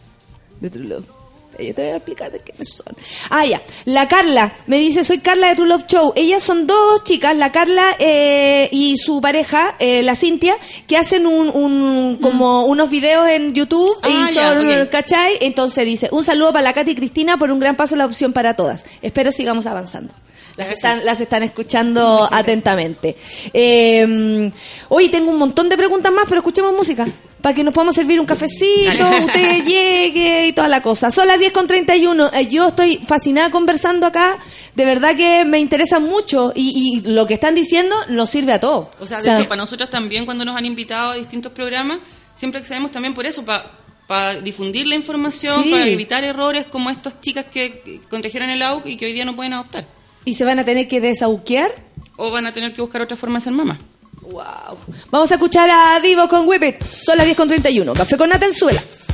[0.59, 1.20] De True Love.
[1.67, 2.95] Yo te voy a explicar de quiénes son.
[3.29, 3.63] Ah, ya.
[3.85, 6.13] La Carla me dice, soy Carla de True Love Show.
[6.17, 10.57] Ellas son dos chicas, la Carla eh, y su pareja, eh, la Cintia,
[10.87, 14.89] que hacen un, un como unos videos en YouTube Ah, y son, ok.
[14.91, 15.39] ¿cachai?
[15.41, 18.33] Entonces dice, un saludo para la Katy y Cristina por un gran paso la opción
[18.33, 18.85] para todas.
[19.03, 20.13] Espero sigamos avanzando.
[20.57, 23.17] Las están, las están escuchando atentamente.
[23.53, 24.51] Eh,
[24.89, 27.07] hoy tengo un montón de preguntas más, pero escuchemos música.
[27.43, 31.11] Para que nos podamos servir un cafecito, usted llegue y toda la cosa.
[31.11, 32.33] Son las 10 con 31.
[32.33, 34.39] Eh, yo estoy fascinada conversando acá.
[34.75, 36.53] De verdad que me interesa mucho.
[36.55, 38.89] Y, y lo que están diciendo nos sirve a todos.
[39.01, 41.99] O sea, de hecho, para nosotros también, cuando nos han invitado a distintos programas,
[42.35, 45.71] siempre accedemos también por eso, para difundir la información, Sí.
[45.71, 49.37] para evitar errores como estas chicas que, contrajeron el AUC y que hoy día no
[49.37, 49.87] pueden adoptar.
[50.25, 51.73] y se van a tener que desauquear.
[52.17, 53.79] O van a tener que buscar otra forma de ser mamá.
[54.23, 54.79] Wow.
[55.11, 56.83] Vamos a escuchar a Divo con Whip.
[56.83, 57.95] Son las 10 con 31.
[57.95, 58.81] Café con Natenzuela.
[58.81, 59.10] Correct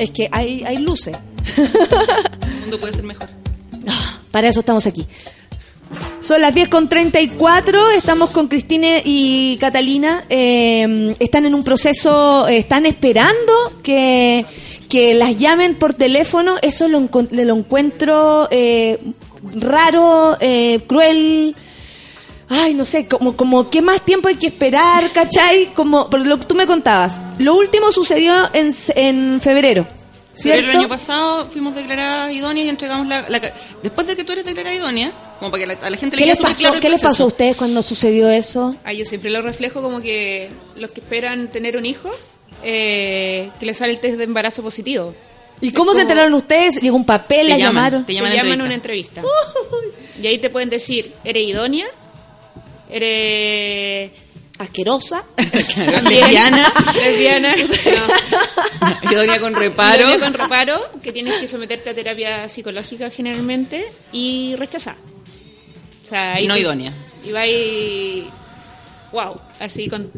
[0.00, 1.14] Es que hay, hay luces.
[1.56, 3.28] El mundo puede ser mejor.
[4.30, 5.06] Para eso estamos aquí.
[6.20, 10.24] Son las 10 con 34, estamos con Cristina y Catalina.
[10.30, 13.52] eh, están en un proceso, están esperando
[13.82, 14.46] que,
[14.88, 16.56] que las llamen por teléfono.
[16.62, 17.00] Eso lo,
[17.30, 18.98] lo encuentro eh,
[19.54, 21.56] raro, eh, cruel.
[22.52, 25.72] Ay, no sé, como, como qué más tiempo hay que esperar, ¿cachai?
[25.72, 27.18] Como, por lo que tú me contabas.
[27.38, 29.86] Lo último sucedió en, en febrero,
[30.34, 30.68] ¿cierto?
[30.70, 33.22] el año pasado fuimos declaradas idóneas y entregamos la,
[33.84, 36.24] Después de que tú eres declarada idónea, como para que la- a la gente ¿Qué
[36.24, 38.74] le les quede súper pasó, claro ¿qué les pasó a ustedes cuando sucedió eso?
[38.84, 42.10] Ah, yo siempre lo reflejo como que los que esperan tener un hijo,
[42.64, 45.14] eh, que les sale el test de embarazo positivo.
[45.60, 46.80] ¿Y cómo se enteraron ustedes?
[46.82, 47.48] ¿Llegó un papel?
[47.48, 48.06] ¿La llaman, llamaron?
[48.06, 49.20] te llaman Te a llaman a entrevista.
[49.20, 50.20] una entrevista.
[50.22, 51.86] Y ahí te pueden decir, ¿eres idónea?
[52.90, 54.10] ¿Eres
[54.58, 55.24] asquerosa?
[56.08, 56.72] lesbiana?
[56.94, 57.54] lesbiana.
[57.56, 59.40] No.
[59.40, 60.18] Con reparo.
[60.18, 64.96] Con reparo, que tienes que someterte a terapia psicológica generalmente y rechazar.
[66.04, 66.92] O sea, ahí No te- idónea.
[67.24, 68.28] Y va y...
[69.12, 70.10] Wow, así con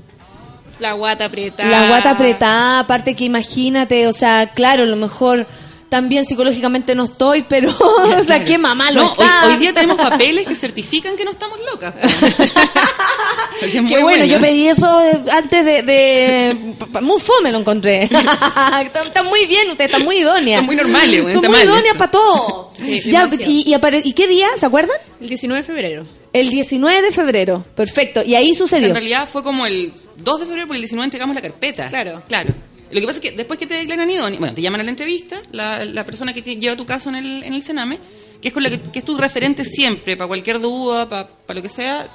[0.78, 1.68] la guata apretada.
[1.70, 5.46] La guata apretada, aparte que imagínate, o sea, claro, a lo mejor
[5.92, 7.68] también psicológicamente no estoy, pero,
[8.18, 9.46] o sea, qué mamá lo No, hoy, está.
[9.46, 11.94] hoy día tenemos papeles que certifican que no estamos locas.
[13.60, 14.24] Qué bueno, buena.
[14.26, 15.82] yo pedí eso eh, antes de...
[15.82, 16.56] de
[17.00, 18.04] muy fome lo encontré.
[18.04, 20.56] está, está muy bien, usted está muy idónea.
[20.58, 22.72] Son muy normales, bueno, Son está muy mal idóneas para todo.
[22.74, 23.52] Sí, Ya, demasiado.
[23.52, 24.48] y, y apare- ¿Y qué día?
[24.56, 24.96] ¿Se acuerdan?
[25.20, 26.06] El 19 de febrero.
[26.32, 27.64] El 19 de febrero.
[27.76, 28.22] Perfecto.
[28.24, 28.88] Y ahí O sea, sucedió.
[28.88, 31.88] en realidad fue como el 2 de febrero, porque el 19 entregamos la carpeta.
[31.88, 32.22] Claro.
[32.26, 32.54] Claro.
[32.92, 34.90] Lo que pasa es que después que te declaran idónea, bueno, te llaman a la
[34.90, 37.98] entrevista, la, la persona que lleva tu caso en el, en el Sename,
[38.40, 41.58] que es con la que, que es tu referente siempre, para cualquier duda, para, para
[41.58, 42.06] lo que sea,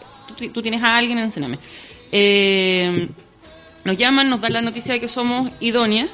[0.54, 1.58] tú tienes a alguien en el Sename.
[2.12, 3.08] Eh,
[3.86, 6.10] nos llaman, nos dan la noticia de que somos idóneas,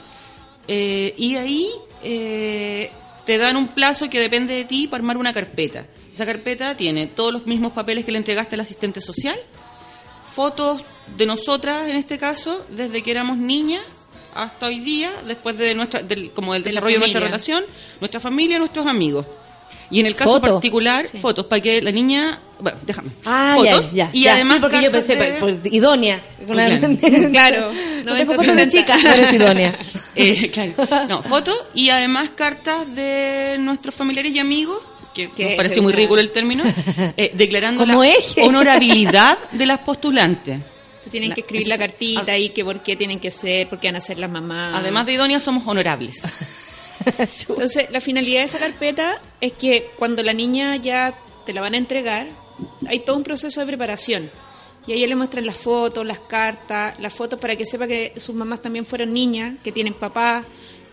[0.67, 1.67] eh, y ahí
[2.03, 2.89] eh,
[3.25, 5.85] te dan un plazo que depende de ti para armar una carpeta.
[6.13, 9.37] Esa carpeta tiene todos los mismos papeles que le entregaste al asistente social,
[10.31, 10.85] fotos
[11.17, 13.81] de nosotras en este caso desde que éramos niñas
[14.35, 17.63] hasta hoy día después de nuestra del, como del De desarrollo de nuestra relación
[17.99, 19.25] nuestra familia nuestros amigos
[19.91, 20.53] y en el caso Foto.
[20.53, 24.09] particular fotos para que la niña bueno déjame Ah, fotos ya, ya.
[24.13, 26.19] y ya, además sí, porque yo pensé, de- pues, idónea.
[26.47, 26.87] Claro.
[27.31, 27.71] Claro.
[28.03, 28.67] No tengo 90, fotos de 60.
[28.67, 29.77] chica, pero eres idónea.
[30.15, 30.73] Eh, claro.
[31.09, 34.77] No, fotos y además cartas de nuestros familiares y amigos,
[35.13, 36.63] que Que- nos pareció muy ridículo el término,
[37.17, 38.43] eh, declarando la eje.
[38.43, 40.59] honorabilidad de las postulantes.
[41.03, 43.79] Te tienen La- que escribir la cartita ahí, que por qué tienen que ser, por
[43.79, 44.75] qué van a ser las mamás.
[44.75, 46.23] Además de idóneas, somos honorables.
[47.17, 51.13] Entonces, la finalidad de esa carpeta es que cuando la niña ya
[51.45, 52.27] te la van a entregar,
[52.87, 54.29] hay todo un proceso de preparación.
[54.87, 58.13] Y a ella le muestran las fotos, las cartas, las fotos para que sepa que
[58.17, 60.43] sus mamás también fueron niñas, que tienen papá,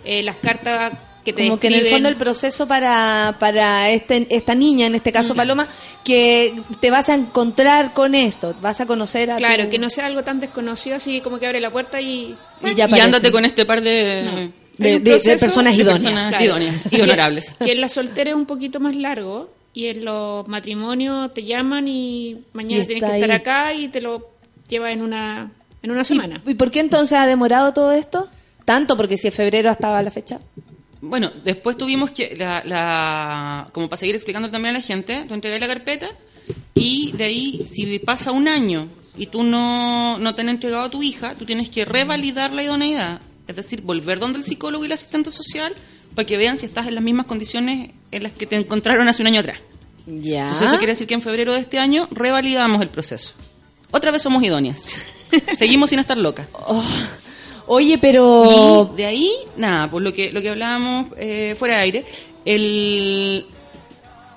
[0.05, 0.93] eh, las cartas
[1.25, 4.95] que te Como que en el fondo el proceso para, para este, esta niña, en
[4.95, 5.69] este caso Paloma,
[6.05, 9.91] que te vas a encontrar con esto, vas a conocer a Claro, tu- que no
[9.91, 12.35] sea algo tan desconocido así como que abre la puerta y...
[12.65, 14.85] y, Y, ya ándate con este par de, No.
[14.85, 16.01] de, personas de idóneas.
[16.01, 16.45] personas Claro.
[16.45, 17.55] idóneas y honorables.
[17.65, 21.87] Que en la soltera es un poquito más largo y en los matrimonios te llaman
[21.87, 23.37] y mañana Y tienes que estar ahí.
[23.37, 24.31] acá y te lo
[24.69, 25.51] lleva en una,
[25.83, 26.41] en una semana.
[26.47, 28.29] ¿Y por qué entonces ha demorado todo esto?
[28.65, 30.39] Tanto, porque si es febrero hasta la fecha.
[31.03, 35.35] Bueno, después tuvimos que, la, la- como para seguir explicando también a la gente, tú
[35.35, 36.09] entregas la carpeta
[36.75, 40.91] y de ahí, si pasa un año y tú no, no te han entregado a
[40.91, 43.21] tu hija, tú tienes que revalidar la idoneidad.
[43.49, 45.75] Es decir, volver donde el psicólogo y el asistente social
[46.15, 49.23] para que vean si estás en las mismas condiciones en las que te encontraron hace
[49.23, 49.59] un año atrás.
[50.07, 50.43] Ya.
[50.43, 53.35] Entonces eso quiere decir que en febrero de este año revalidamos el proceso.
[53.91, 54.83] Otra vez somos idóneas.
[55.59, 56.47] Seguimos sin estar locas.
[57.73, 58.91] Oye, pero...
[58.93, 62.05] Y de ahí, nada, pues lo que, lo que hablábamos eh, fuera de aire,
[62.45, 63.47] el,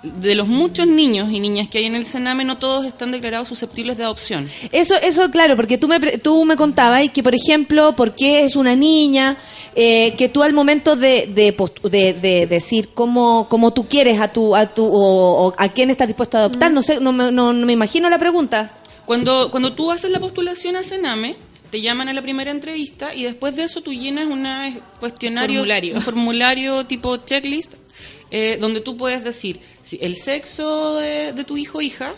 [0.04, 3.48] de los muchos niños y niñas que hay en el Sename, no todos están declarados
[3.48, 4.50] susceptibles de adopción.
[4.72, 8.56] Eso, eso claro, porque tú me, tú me contabas que, por ejemplo, por qué es
[8.56, 9.38] una niña,
[9.76, 11.56] eh, que tú al momento de, de,
[11.90, 15.90] de- de decir cómo, cómo tú quieres a tu, a tu o, o a quién
[15.90, 18.74] estás dispuesto a adoptar, no sé, no me, no, no me imagino la pregunta.
[19.06, 21.36] Cuando, cuando tú haces la postulación a Sename,
[21.74, 25.96] te llaman a la primera entrevista y después de eso tú llenas una cuestionario, Formulario.
[25.96, 27.74] un formulario tipo checklist,
[28.30, 32.14] eh, donde tú puedes decir si el sexo de, de tu hijo o hija,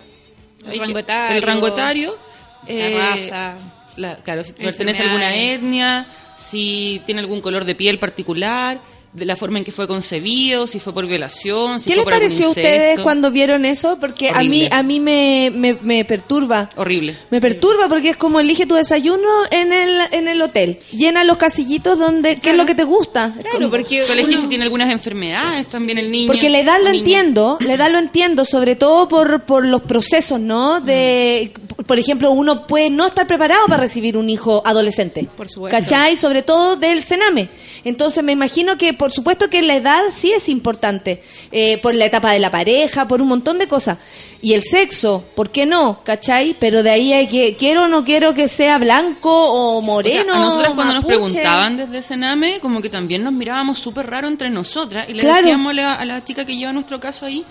[0.69, 2.19] El rango etario, el rango etario,
[2.68, 3.56] la eh, raza,
[3.95, 6.06] la- claro, si pertenece a alguna etnia,
[6.36, 8.82] si tiene algún color de piel particular,
[9.16, 12.04] de la forma en que fue concebido, si fue por violación, si ¿Qué fue les
[12.04, 13.98] por pareció a ustedes cuando vieron eso?
[14.00, 16.70] Porque a mí, a mí me, me, me perturba.
[16.76, 17.16] Horrible.
[17.30, 20.80] Me perturba porque es como elige tu desayuno en el, en el hotel.
[20.92, 23.34] Llena los casillitos donde, ¿qué es lo que te gusta?
[23.50, 26.28] Claro, porque uno- si tiene algunas enfermedades también el niño.
[26.28, 27.00] Porque la edad lo niña.
[27.00, 30.82] entiendo, la edad lo entiendo, sobre todo por, por los procesos, ¿no?
[30.82, 31.54] De,
[31.88, 35.28] por ejemplo, uno puede no estar preparado para recibir un hijo adolescente.
[35.38, 35.78] Por supuesto.
[35.78, 36.18] ¿Cachai?
[36.18, 37.50] Sobre todo del cename.
[37.86, 41.22] Entonces me imagino que, por supuesto que la edad sí es importante,
[41.52, 43.98] eh, por la etapa de la pareja, por un montón de cosas.
[44.41, 46.02] Y el sexo, ¿por qué no?
[46.03, 46.56] ¿Cachai?
[46.60, 49.86] Pero de ahí hay que, quiero o no quiero que sea blanco o O sea,
[49.88, 50.34] moreno.
[50.34, 54.49] a nosotras cuando nos preguntaban desde Sename, como que también nos mirábamos súper raro entre
[54.49, 55.38] nosotras y le Claro.
[55.38, 57.44] decíamos a la, a la chica que lleva nuestro caso ahí,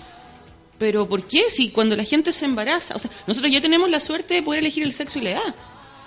[0.77, 1.41] pero ¿por qué?
[1.49, 4.59] Si cuando la gente se embaraza, o sea, nosotros ya tenemos la suerte de poder
[4.61, 5.55] elegir el sexo y la edad.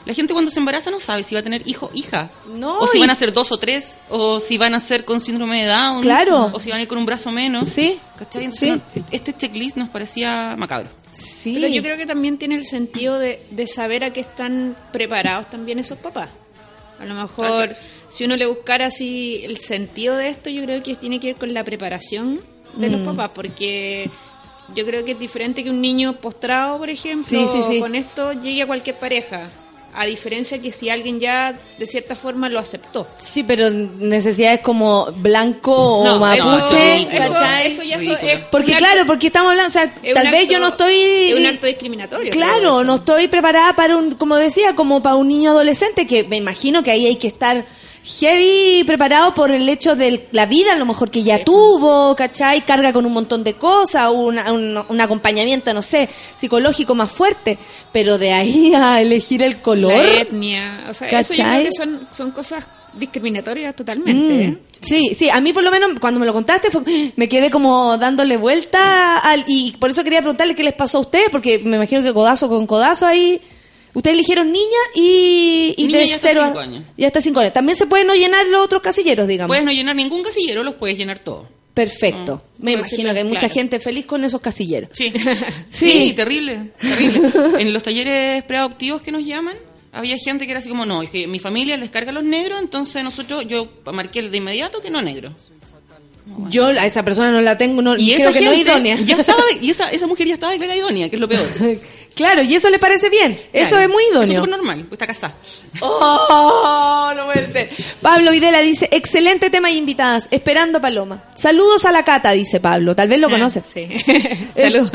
[0.06, 2.30] La gente cuando se embaraza no sabe si va a tener hijo o hija.
[2.54, 5.04] No, o si y- van a ser dos o tres, o si van a ser
[5.04, 6.00] con síndrome de Down.
[6.02, 6.50] Claro.
[6.54, 7.68] O si van a ir con un brazo menos.
[7.68, 7.98] Sí.
[8.18, 8.44] ¿Cachai?
[8.44, 8.80] Entonces, no,
[9.10, 10.88] este checklist nos parecía macabro.
[11.10, 11.52] Sí.
[11.54, 15.50] Pero yo creo que también tiene el sentido de, de saber a qué están preparados
[15.50, 16.30] también esos papás.
[17.00, 17.76] A lo mejor,
[18.08, 21.36] si uno le buscara así el sentido de esto, yo creo que tiene que ver
[21.36, 22.40] con la preparación
[22.76, 23.04] de los Mm.
[23.04, 24.08] papás, porque
[24.74, 27.78] yo creo que es diferente que un niño postrado, por ejemplo, Sí, sí, sí.
[27.78, 29.42] con esto llegue a cualquier pareja.
[30.00, 33.06] A diferencia que si alguien ya de cierta forma lo aceptó.
[33.16, 39.04] Sí, pero necesidades como blanco o mapuche, eso- eso- eso ya so- es Porque claro,
[39.06, 40.94] porque estamos hablando, o sea, es tal vez acto- yo no estoy...
[40.94, 42.30] Es un acto discriminatorio.
[42.30, 46.22] creo, Claro, no estoy preparada para un, como decía, como para un niño adolescente, que
[46.22, 47.64] me imagino que ahí hay que estar
[48.18, 52.64] heavy preparado por el hecho de la vida, a lo mejor que ya tuvo, ¿cachai?
[52.64, 57.58] Carga con un montón de cosas, una- un, un acompañamiento, no sé, psicológico más fuerte,
[57.92, 59.92] pero de ahí a elegir el color...
[59.92, 60.86] La etnia.
[60.90, 64.44] O sea, eso yo creo que son, son cosas discriminatorias totalmente.
[64.44, 64.48] ¿eh?
[64.48, 67.50] Mm, Sí, sí, a mí por lo menos cuando me lo contaste fue- me quedé
[67.50, 71.58] como dándole vuelta al, y por eso quería preguntarle qué les pasó a ustedes, porque
[71.58, 73.40] me imagino que codazo con codazo ahí.
[73.94, 76.84] Ustedes eligieron niña y, y Niña de y hasta cero a- cinco años.
[76.96, 77.52] y hasta cinco años.
[77.52, 79.48] También se pueden no llenar los otros casilleros, digamos.
[79.48, 81.46] Puedes no llenar ningún casillero, los puedes llenar todos.
[81.74, 82.42] Perfecto.
[82.58, 83.54] Me Puedes imagino que hay mucha claro.
[83.54, 84.90] gente feliz con esos casilleros.
[84.92, 85.12] Sí.
[85.70, 85.90] Sí.
[85.90, 87.20] sí, terrible, terrible.
[87.60, 89.54] En los talleres preadoptivos que nos llaman,
[89.92, 92.60] había gente que era así como, no, es que mi familia les carga los negros,
[92.60, 95.32] entonces nosotros, yo marqué de inmediato que no negro.
[96.50, 98.70] Yo a esa persona no la tengo, no, Y creo esa que no es gente
[98.72, 98.96] idónea.
[98.96, 101.46] ya estaba de- y esa, esa mujer ya estaba declarada idónea, que es lo peor.
[102.14, 103.38] claro, y eso le parece bien.
[103.52, 104.32] Eso es muy idóneo.
[104.32, 105.34] Eso es normal, está casada.
[105.80, 107.70] Oh, no puede ser.
[108.02, 111.22] Pablo Videla dice, excelente tema y invitadas, esperando Paloma.
[111.34, 113.62] Saludos a la Cata, dice Pablo, tal vez lo conoce.
[113.64, 113.86] Sí.
[114.52, 114.90] Saludos.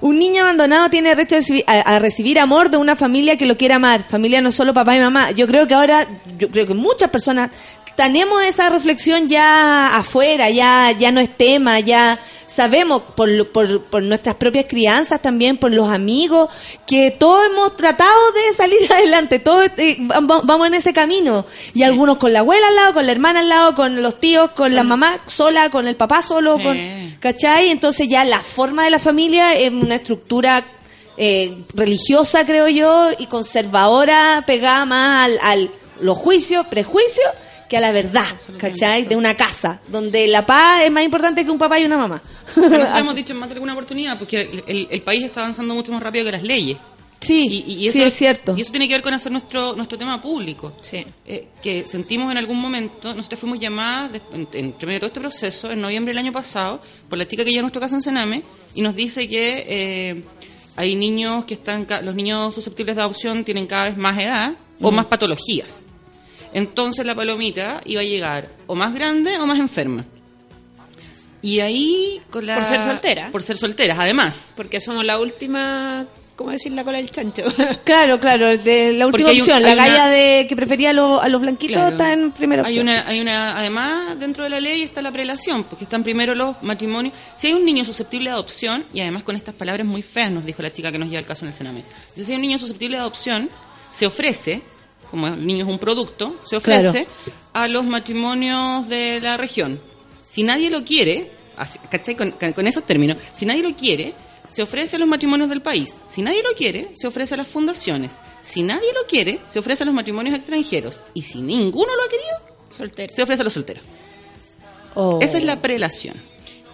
[0.00, 3.56] Un niño abandonado tiene derecho a recibir, a- recibir amor de una familia que lo
[3.56, 4.04] quiere amar.
[4.08, 5.30] Familia no solo papá y mamá.
[5.32, 6.06] Yo creo que ahora,
[6.38, 7.50] yo creo que muchas personas
[7.98, 14.04] tenemos esa reflexión ya afuera, ya, ya no es tema, ya sabemos por, por, por
[14.04, 16.48] nuestras propias crianzas también, por los amigos,
[16.86, 21.44] que todos hemos tratado de salir adelante, todos eh, va- va- vamos en ese camino.
[21.74, 24.52] Y algunos con la abuela al lado, con la hermana al lado, con los tíos,
[24.52, 26.62] con la mamá sola, con el papá solo, Sí.
[26.62, 26.78] con,
[27.18, 27.70] ¿cachai?
[27.70, 30.64] Entonces ya la forma de la familia es una estructura
[31.16, 35.70] eh, religiosa, creo yo, y conservadora, pegada más al, al
[36.00, 37.26] los juicios, prejuicios,
[37.68, 38.24] que a la verdad,
[38.58, 39.04] ¿cachai?
[39.04, 42.22] De una casa, donde la paz es más importante que un papá y una mamá.
[42.56, 46.02] Nosotros hemos dicho en más de alguna oportunidad, porque el, país está avanzando mucho más
[46.02, 46.78] rápido que las leyes.
[47.20, 48.54] Sí, Y, y sí, es cierto.
[48.56, 50.72] Y eso tiene que ver con hacer nuestro nuestro tema público.
[50.80, 51.04] Sí.
[51.26, 55.06] Eh, que sentimos en algún momento, nosotros fuimos llamadas, de- en- entre medio de todo
[55.08, 58.02] este proceso, en noviembre del año pasado, por la chica que lleva nuestro caso en
[58.02, 60.22] Sename, y nos dice que eh,
[60.76, 64.92] hay niños que están, los niños susceptibles de adopción tienen cada vez más edad o
[64.92, 64.94] Mm.
[64.94, 65.87] más patologías.
[66.52, 70.04] Entonces la palomita iba a llegar o más grande o más enferma.
[71.40, 72.56] Y ahí con la...
[72.56, 73.30] Por ser soltera.
[73.30, 74.52] Por ser solteras, además.
[74.56, 76.04] Porque somos la última,
[76.34, 76.72] ¿cómo decir?
[76.72, 77.44] La cola del chancho.
[77.84, 80.90] Claro, claro, de la última hay un- opción, la hay una- galla de que prefería
[80.90, 81.90] a, los- a los blanquitos Claro.
[81.92, 82.88] está en primera Hay opción.
[82.88, 86.60] una, hay una, además, dentro de la ley está la prelación, porque están primero los
[86.62, 87.14] matrimonios.
[87.36, 90.44] Si hay un niño susceptible de adopción, y además con estas palabras muy feas, nos
[90.44, 91.84] dijo la chica que nos lleva el caso en el Sename.
[92.16, 93.48] Si hay un niño susceptible de adopción,
[93.90, 94.60] se ofrece,
[95.10, 97.06] como el niño es un producto, se ofrece
[97.52, 99.80] a los matrimonios de la región.
[100.26, 102.14] Si nadie lo quiere, así- ¿cachai?
[102.16, 104.14] Con, con- esos términos, si nadie lo quiere,
[104.50, 105.96] se ofrece a los matrimonios del país.
[106.06, 108.18] Si nadie lo quiere, se ofrece a las fundaciones.
[108.42, 111.02] Si nadie lo quiere, se ofrece a los matrimonios extranjeros.
[111.14, 113.12] Y si ninguno lo ha querido, Soltero.
[113.14, 113.82] se ofrece a los solteros.
[114.94, 115.18] Oh.
[115.22, 116.14] Esa es la prelación.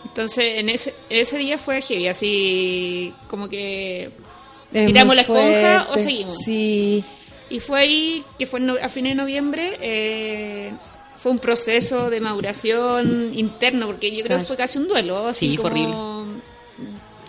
[0.05, 4.11] Entonces, en ese, ese día fue heavy, así como que
[4.73, 6.39] Es tiramos la esponja o seguimos.
[6.44, 7.02] Sí.
[7.50, 10.72] Y fue ahí, que fue a fines de noviembre, eh,
[11.18, 14.40] fue un proceso de maduración interno, porque yo creo Claro.
[14.42, 15.26] que fue casi un duelo.
[15.26, 16.24] Así Sí, fue como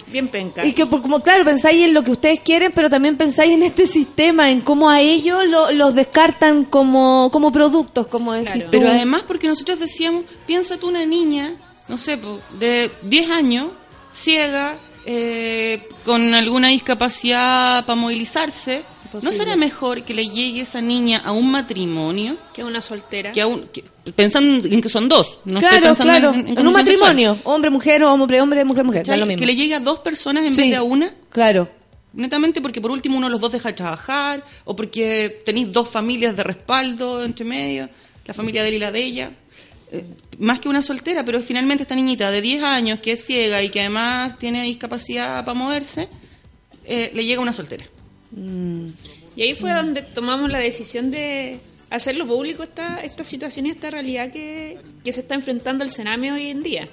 [0.08, 0.64] Bien penca.
[0.66, 3.88] Y que, como claro, pensáis en lo que ustedes quieren, pero también pensáis en este
[3.88, 8.72] sistema, en cómo a ellos lo- los descartan como, como productos, como decís tú.
[8.72, 11.56] Pero además porque nosotros decíamos, piensa tú una niña,
[11.90, 12.20] no sé,
[12.60, 13.68] de 10 años,
[14.14, 14.76] ciega,
[15.06, 18.84] eh, con alguna discapacidad para movilizarse,
[19.24, 22.38] ¿no será mejor que le llegue esa niña a un matrimonio?
[22.54, 23.32] Que una soltera.
[23.32, 23.84] Que a un, que-
[24.16, 26.34] pensando en que son dos, no estoy claro, pensando claro.
[26.34, 29.20] en, En, en un matrimonio, hombre, mujer, o hombre, hombre, mujer, mujer, da sexual.
[29.22, 29.40] lo mismo.
[29.40, 30.62] Que le llegue a dos personas en Sí.
[30.62, 31.14] vez de a una.
[31.32, 31.70] Claro.
[32.14, 35.90] Netamente porque por último uno de los dos deja de trabajar, o porque tenéis dos
[35.90, 37.90] familias de respaldo entre medio,
[38.26, 39.32] la familia de él y la de ella.
[39.92, 40.04] Eh,
[40.40, 43.70] más que una soltera, pero finalmente esta niñita de 10 años que es ciega y
[43.70, 46.08] que además tiene discapacidad para moverse,
[46.86, 47.86] eh, le llega una soltera.
[48.36, 51.60] Y ahí fue donde tomamos la decisión de
[51.90, 56.32] hacerlo público esta, esta situación y esta realidad que, que se está enfrentando el Sename
[56.32, 56.88] hoy en día.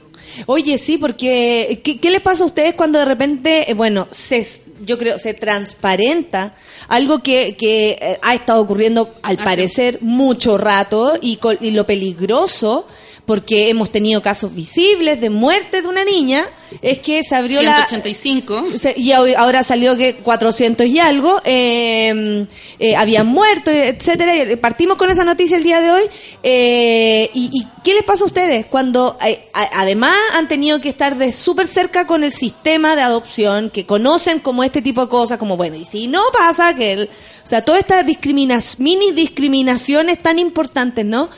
[0.47, 4.47] Oye, sí, porque ¿qué, qué les pasa a ustedes cuando de repente, eh, bueno, se,
[4.85, 6.55] yo creo, se transparenta
[6.89, 11.85] algo que, que eh, ha estado ocurriendo al parecer mucho rato y, col- y lo
[11.87, 12.87] peligroso,
[13.27, 16.45] porque hemos tenido casos visibles de muerte de una niña,
[16.83, 17.77] es que se abrió la...
[17.87, 18.79] 185.
[18.79, 22.47] Se- y ahora salió que 400 y algo eh,
[22.81, 24.33] eh, habían muerto, etcétera.
[24.61, 26.03] Partimos con esa noticia el día de hoy.
[26.43, 31.17] Eh, y, y qué les pasa a ustedes cuando eh, además han tenido que estar
[31.17, 35.39] de súper cerca con el sistema de adopción, que conocen como este tipo de cosas,
[35.39, 37.05] como bueno, y si no pasa que el,
[37.45, 41.31] o sea, todas estas discriminas, mini discriminaciones tan importantes, ¿no?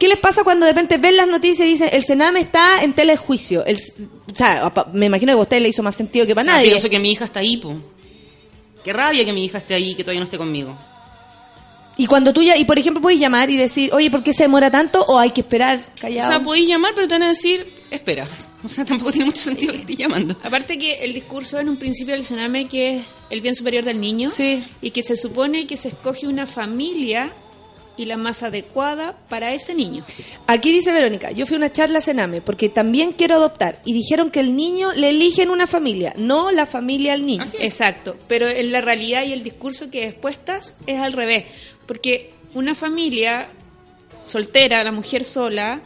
[0.00, 2.92] ¿Qué les pasa cuando de repente ven las noticias y dicen el Sename está en
[2.94, 3.64] telejuicio?
[3.66, 6.50] El, o sea, pa- me imagino que a usted le hizo más sentido que para
[6.50, 6.70] Ah, nadie.
[6.70, 7.74] Pienso que mi hija está ahí, po.
[8.82, 10.76] Qué rabia que mi hija esté ahí y que todavía no esté conmigo.
[11.98, 14.44] Y cuando tú ya, y por ejemplo puedes llamar y decir, oye, ¿por qué se
[14.44, 15.04] demora tanto?
[15.06, 16.30] O hay que esperar O callado.
[16.30, 18.26] sea, podéis llamar, pero te van a decir, espera.
[18.64, 20.34] O sea, tampoco tiene mucho sentido que estés llamando.
[20.42, 24.00] Aparte que el discurso en un principio del Sename que es el bien superior del
[24.00, 24.30] niño
[24.80, 27.32] y que se supone que se escoge una familia
[28.00, 30.02] y la más adecuada para ese niño.
[30.46, 33.92] Aquí dice Verónica, yo fui a una charla a Sename porque también quiero adoptar y
[33.92, 37.44] dijeron que el niño le eligen una familia, no la familia al niño.
[37.58, 41.44] Exacto, pero en la realidad y el discurso que expuestas es al revés,
[41.84, 43.48] porque una familia
[44.24, 45.82] soltera, la mujer sola,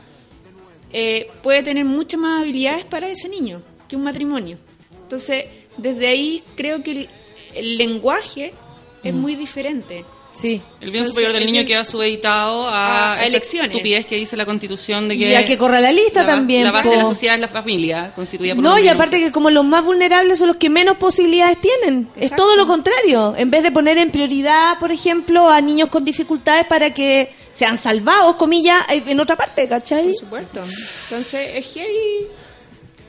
[0.93, 4.57] eh, puede tener muchas más habilidades para ese niño que un matrimonio.
[5.03, 5.47] Entonces,
[5.79, 7.09] desde ahí creo que el,
[7.57, 8.55] el lenguaje
[9.03, 10.05] es muy diferente.
[10.35, 10.61] Sí.
[10.81, 13.71] El bien superior del el niño bien- queda subeditado a, a elecciones.
[13.71, 15.31] estupidez que dice la constitución de que...
[15.31, 17.49] Y a que corra la lista la también, La base de la sociedad es la
[17.49, 20.97] familia, constituida por No, y aparte que como los más vulnerables son los que menos
[20.97, 22.09] posibilidades tienen.
[22.17, 23.35] Es todo lo contrario.
[23.37, 27.79] En vez de poner en prioridad, por ejemplo, a niños con dificultades para que sean
[27.79, 30.07] salvados, comillas, en otra parte, ¿cachai?
[30.07, 30.61] Por supuesto.
[31.05, 32.27] Entonces, es que ahí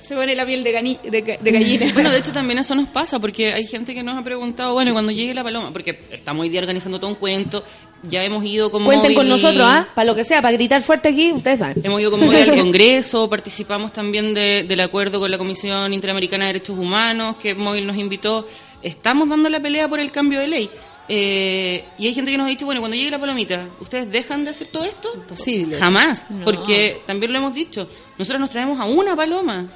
[0.06, 1.91] se pone la piel de, gani- de, de gallina.
[1.94, 4.91] Bueno, de hecho también eso nos pasa, porque hay gente que nos ha preguntado, bueno,
[4.91, 7.64] y cuando llegue la paloma, porque estamos hoy día organizando todo un cuento,
[8.03, 8.86] ya hemos ido como...
[8.86, 9.88] Cuenten con nosotros, ¿ah?
[9.95, 11.82] Para lo que sea, para gritar fuerte aquí, ustedes saben.
[11.84, 16.53] Hemos ido como al Congreso, participamos también de- del acuerdo con la Comisión Interamericana de
[16.53, 18.48] Derechos Humanos, que Móvil nos invitó.
[18.84, 20.69] Estamos dando la pelea por el cambio de ley.
[21.07, 24.44] Eh, y hay gente que nos ha dicho, bueno, cuando llegue la palomita, ¿ustedes dejan
[24.44, 25.07] de hacer todo esto?
[25.15, 25.77] Imposible.
[25.77, 26.44] Jamás, No.
[26.45, 27.88] porque también lo hemos dicho,
[28.18, 29.68] nosotros nos traemos a una paloma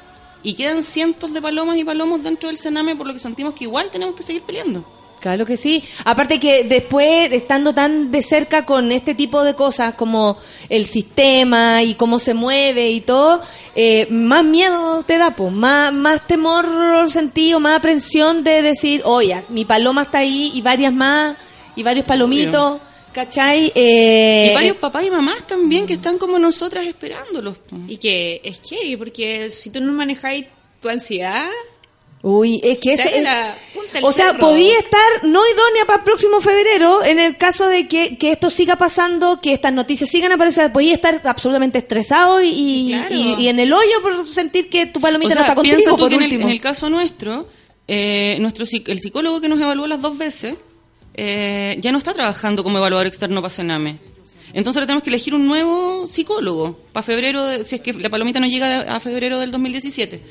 [0.43, 3.65] y quedan cientos de palomas y palomos dentro del Sename, por lo que sentimos que
[3.65, 4.83] igual tenemos que seguir peleando.
[5.19, 5.83] Claro que sí.
[6.05, 10.37] Aparte que después, estando tan de cerca con este tipo de cosas como
[10.69, 13.41] el sistema y cómo se mueve y todo,
[13.75, 19.37] eh, más miedo te da, pues, más, más temor sentido, más aprensión de decir, oye,
[19.49, 21.35] mi paloma está ahí y varias más,
[21.75, 22.79] y varios palomitos,
[23.13, 23.71] ¿cachai?
[23.75, 27.55] Eh, y varios papás y mamás también que están como nosotras esperándolos.
[27.87, 30.45] Y que es que, porque si tú no manejáis
[30.81, 31.49] tu ansiedad,
[32.21, 37.01] Uy, es que la punta o sea, podía estar no idónea para el próximo febrero
[37.05, 40.73] en el caso de que, que esto siga pasando, que estas noticias sigan apareciendo.
[40.73, 43.15] Podía estar absolutamente estresado y, y, Claro.
[43.15, 45.77] y- y en el hoyo por sentir que tu palomita O sea, no está contigo,
[45.91, 46.43] tú por que en el, último.
[46.47, 47.47] en el caso nuestro,
[47.87, 50.55] eh, nuestro el psicólogo que nos evaluó las dos veces
[51.21, 53.97] eh, ya no está trabajando como evaluador externo para Sename.
[54.53, 58.09] Entonces ahora tenemos que elegir un nuevo psicólogo para febrero, de- si es que la
[58.09, 60.21] palomita no llega a febrero del 2017.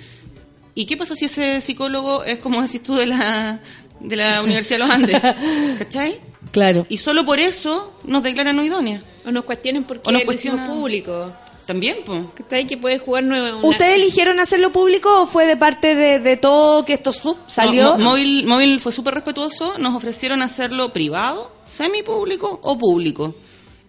[0.75, 3.61] ¿Y qué pasa si ese psicólogo es como decís tú de la,
[4.01, 5.21] de la Universidad de los Andes?
[5.79, 6.19] ¿Cachai?
[6.53, 6.87] Claro.
[6.89, 9.05] Y solo por eso nos declaran no idóneas.
[9.27, 10.69] o nos cuestionen porque O nos lo hicimos cuestionan.
[10.81, 11.33] público.
[11.69, 12.23] También, pues.
[12.35, 13.55] Que está ahí que puede jugar nueva.
[13.59, 17.37] una- ¿Ustedes eligieron hacerlo público o fue de parte de, de todo que esto sub
[17.47, 17.99] salió?
[17.99, 23.35] No, móvil, móvil fue súper respetuoso, nos ofrecieron hacerlo privado, semipúblico o público.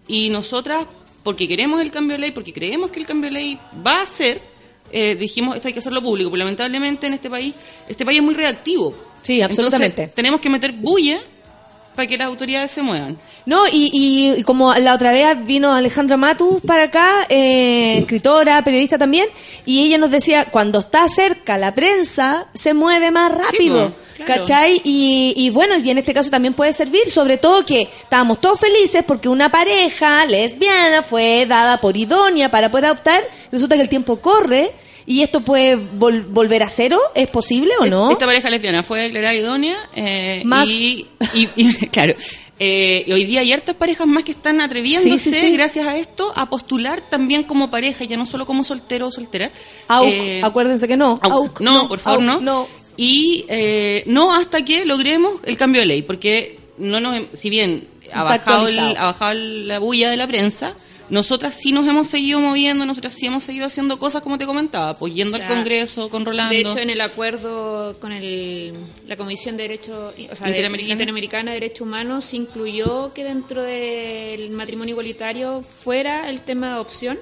[0.06, 0.84] Y nosotras,
[1.22, 4.06] porque queremos el cambio de ley, porque creemos que el cambio de ley va a
[4.06, 4.42] ser,
[4.92, 6.30] eh, dijimos, esto hay que hacerlo público.
[6.30, 7.54] Pero lamentablemente en este país,
[7.88, 8.92] este país es muy reactivo.
[9.22, 10.02] Sí, absolutamente.
[10.02, 11.18] Entonces, tenemos que meter bulla
[12.00, 13.18] para que las autoridades se muevan.
[13.44, 18.62] No, y, y- y como la otra vez vino Alejandra Matus para acá, eh, escritora,
[18.64, 19.26] periodista también,
[19.66, 23.92] y ella nos decía, cuando está cerca la prensa, se mueve más rápido.
[24.16, 24.40] claro.
[24.42, 24.80] ¿Cachai?
[24.84, 28.60] Y, y bueno, y en este caso también puede servir, sobre todo que estábamos todos
[28.60, 33.88] felices porque una pareja lesbiana fue dada por idónea para poder adoptar, resulta que el
[33.88, 34.72] tiempo corre
[35.10, 38.12] y esto puede vol- volver a cero, ¿es posible o no?
[38.12, 42.14] Esta pareja lesbiana fue declarada idónea eh, Más- y, y- y, claro,
[42.60, 45.52] eh, hoy día hay hartas parejas más que están atreviéndose, Sí, sí, sí.
[45.52, 49.50] gracias a esto, a postular también como pareja, ya no solo como soltero o soltera.
[49.88, 51.18] Auk, Eh, acuérdense que no.
[51.22, 51.32] Auk.
[51.32, 52.68] Auk, no, por favor, no.
[52.96, 57.88] Y eh, no hasta que logremos el cambio de ley, porque no nos, si bien
[58.12, 60.74] ha Está bajado, el- ha bajado la bulla de la prensa,
[61.10, 64.96] nosotras sí nos hemos seguido moviendo, nosotras sí hemos seguido haciendo cosas como te comentaba,
[64.98, 66.54] pues yendo O sea, al Congreso con Rolando.
[66.54, 68.72] De hecho, en el acuerdo con el,
[69.06, 70.92] la Comisión de Derechos o sea, de- Interamericana.
[70.94, 76.72] Interamericana de Derechos Humanos se incluyó que dentro del matrimonio igualitario fuera el tema de
[76.74, 77.18] adopción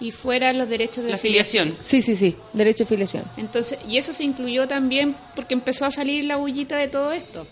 [0.00, 1.76] y fuera los derechos de La afiliación.
[1.80, 3.24] Sí, sí, sí, derecho de filiación.
[3.36, 7.46] Entonces, y eso se incluyó también porque empezó a salir la bullita de todo esto,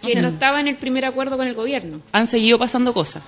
[0.00, 2.00] que O sea, no estaba en el primer acuerdo con el gobierno.
[2.12, 3.22] Han seguido pasando cosas.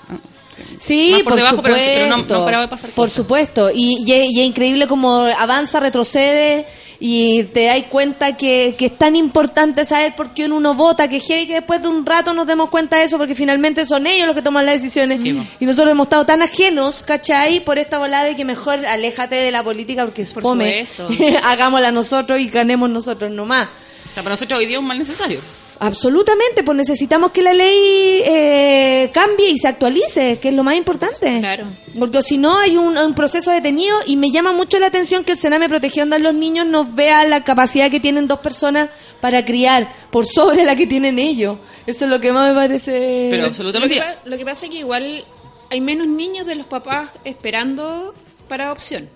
[0.78, 1.93] Sí, Más por por, debajo, pero- supuesto.
[1.94, 3.16] pero no- no parado de pasar Por cosas.
[3.16, 3.70] supuesto.
[3.74, 6.66] Y, y es- y es increíble como avanza, retrocede
[7.01, 11.20] y te das cuenta que, que es tan importante saber por qué uno vota, que
[11.20, 14.26] heavy que después de un rato nos demos cuenta de eso, porque finalmente son ellos
[14.26, 15.22] los que toman las decisiones.
[15.24, 17.60] Y nosotros hemos estado tan ajenos, ¿cachai?
[17.60, 20.86] Por esta volada de que mejor aléjate de la política porque es Por fome.
[21.43, 23.66] Hagámosla nosotros y ganemos nosotros nomás.
[24.10, 25.40] O sea, para nosotros hoy día es un mal necesario.
[25.80, 30.76] Absolutamente, pues necesitamos que la ley eh, cambie y se actualice, que es lo más
[30.76, 31.40] importante.
[31.40, 31.66] Claro.
[31.98, 35.32] Porque si no hay un, un proceso detenido y me llama mucho la atención que
[35.32, 38.90] el Sename protegiendo a los niños nos vea la capacidad que tienen dos personas
[39.20, 41.59] para criar por sobre la que tienen ellos.
[41.86, 43.28] Eso es lo que más me parece.
[43.30, 43.94] Pero Lo absolutamente.
[43.96, 45.24] que, lo que pasa es que igual
[45.70, 48.14] hay menos niños de los papás esperando
[48.48, 49.09] para adopción.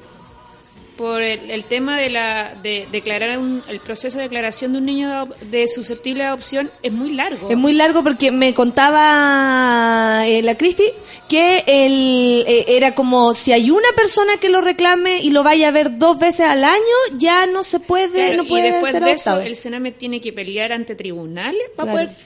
[0.99, 4.85] Por el, el tema de la de declarar un- el proceso de declaración de un
[4.85, 7.49] niño de, de susceptible de adopción es muy largo.
[7.49, 10.85] Es muy largo porque me contaba eh, la Cristi
[11.29, 15.69] que el, eh, era como si hay una persona que lo reclame y lo vaya
[15.69, 18.93] a ver dos veces al año, ya no se puede, Claro, no puede y después
[18.93, 19.47] ser de eso adoptado.
[19.49, 22.09] el Sename tiene que pelear ante tribunales para Claro.
[22.09, 22.21] poder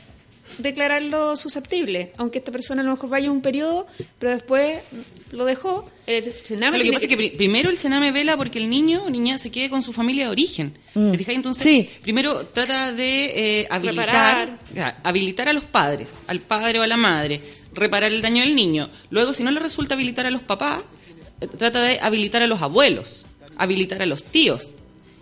[0.59, 3.87] declararlo susceptible, aunque esta persona a lo mejor vaya un periodo,
[4.19, 4.79] pero después
[5.31, 5.85] lo dejó.
[6.07, 8.59] El O sea, Sename lo que pasa es que pri- primero el Sename vela porque
[8.59, 10.79] el niño o niña se quede con su familia de origen.
[10.95, 11.11] Mm.
[11.13, 11.35] ¿Te fijas?
[11.35, 11.89] Entonces, Sí.
[12.03, 16.97] primero trata de eh, habilitar, ya, habilitar a los padres, al padre o a la
[16.97, 17.41] madre,
[17.75, 18.91] reparar el daño del niño.
[19.11, 20.85] Luego, si no le resulta habilitar a los papás,
[21.41, 23.27] eh, trata de habilitar a los abuelos,
[23.57, 24.75] habilitar a los tíos.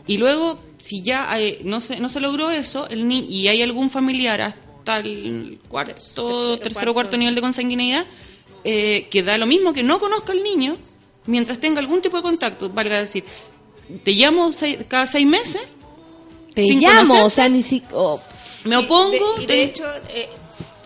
[0.06, 1.28] Y luego, si ya
[1.62, 6.58] no, se, no se logró eso el ni y hay algún familiar hasta el cuarto,
[6.58, 8.04] tercero, cuarto nivel de consanguinidad,
[8.64, 10.76] eh, que da lo mismo que no conozca al niño,
[11.26, 13.24] mientras tenga algún tipo de contacto, valga decir,
[14.04, 15.68] te llamo seis- cada seis meses,
[16.54, 17.82] Te sin llamo, conocerte, o sea, ni si...
[17.92, 18.20] oh.
[18.64, 20.28] me opongo, Y de, y te- de hecho, eh,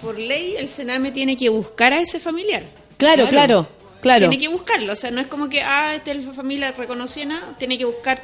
[0.02, 2.62] por ley, el Sename tiene que buscar a ese familiar.
[2.98, 3.66] Claro, claro,
[4.02, 4.28] claro.
[4.28, 4.92] Tiene que buscarlo.
[4.92, 7.54] O sea, no es como que, ah, esta es la familia reconocida, nada.
[7.58, 8.22] Tiene que buscar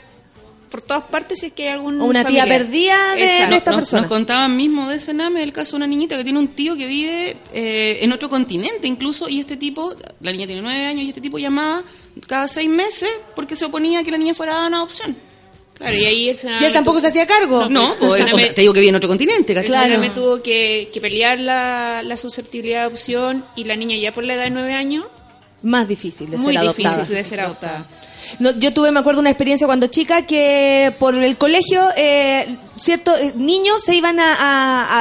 [0.71, 2.01] por todas partes si es que hay algún.
[2.01, 3.25] Una tía perdida de-
[3.57, 4.03] esta nos, persona.
[4.03, 6.77] nos contaban mismo de ese NAME el caso de una niñita que tiene un tío
[6.77, 11.05] que vive eh, en otro continente incluso y este tipo, la niña tiene nueve años
[11.05, 11.83] y este tipo llamaba
[12.27, 15.17] cada seis meses porque se oponía a que la niña fuera dada una adopción.
[15.75, 17.67] Claro, y ahí el Sename Y él tampoco tuvo- se hacía cargo.
[17.71, 19.71] No, pues, pues, el o sea, te digo que vive en otro continente, El ¿cachai?
[19.71, 19.87] Claro.
[19.87, 24.23] Sename tuvo que, que pelear la, la susceptibilidad de adopción y la niña ya por
[24.25, 25.07] la edad de nueve años,
[25.63, 26.97] Más difícil de muy ser adoptada.
[26.97, 27.87] difícil de ser adoptada.
[28.39, 33.19] No, yo tuve, me acuerdo, una experiencia cuando chica que por el colegio, eh, ciertos
[33.19, 34.35] eh, niños se iban a,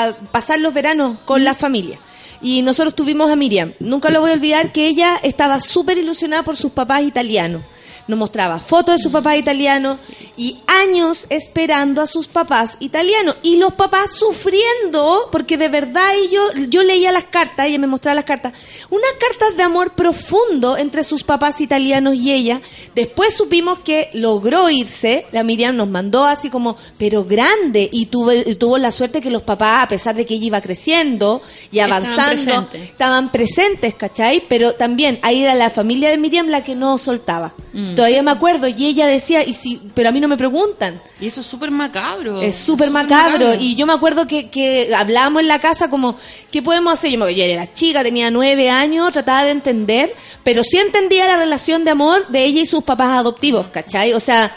[0.08, 1.98] a- pasar los veranos con la familia.
[2.42, 3.74] Y nosotros tuvimos a Miriam.
[3.80, 7.62] Nunca lo voy a olvidar que ella estaba súper ilusionada por sus papás italianos.
[8.10, 10.00] Nos mostraba fotos de sus papás italianos
[10.36, 13.36] y años esperando a sus papás italianos.
[13.44, 18.16] Y los papás sufriendo, porque de verdad yo, yo leía las cartas, ella me mostraba
[18.16, 18.54] las cartas,
[18.90, 22.62] unas cartas de amor profundo entre sus papás italianos y ella.
[22.96, 28.34] Después supimos que logró irse, la Miriam nos mandó así como, pero grande, y tuvo,
[28.34, 31.78] y tuvo la suerte que los papás, a pesar de que ella iba creciendo y
[31.78, 32.32] Estaban avanzando,
[32.70, 32.90] presentes.
[32.90, 34.42] estaban presentes, ¿cachai?
[34.50, 37.54] Pero también ahí era la familia de Miriam la que no soltaba.
[37.72, 37.99] Mm.
[38.00, 41.02] Todavía me acuerdo, y ella decía, y si, pero a mí no me preguntan.
[41.20, 42.42] Y eso es súper macabro.
[42.42, 43.56] Es súper macabro.
[43.56, 46.16] Y yo me acuerdo que, que hablábamos en la casa como,
[46.50, 47.12] ¿qué podemos hacer?
[47.12, 50.16] Yo, me, yo era chica, tenía nueve años, trataba de entender,
[50.46, 54.14] pero sí entendía la relación de amor de ella y sus papás adoptivos, ¿cachai?
[54.14, 54.56] O sea,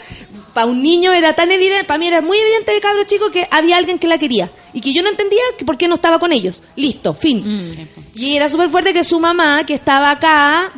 [0.53, 3.45] para un niño era tan evidente, para mí era muy evidente de cabro chico que
[3.51, 6.17] había alguien que la quería y que yo no entendía que por qué no estaba
[6.17, 6.63] con ellos.
[6.77, 7.89] Listo, fin.
[8.15, 10.71] Y era súper fuerte que su mamá, que estaba acá,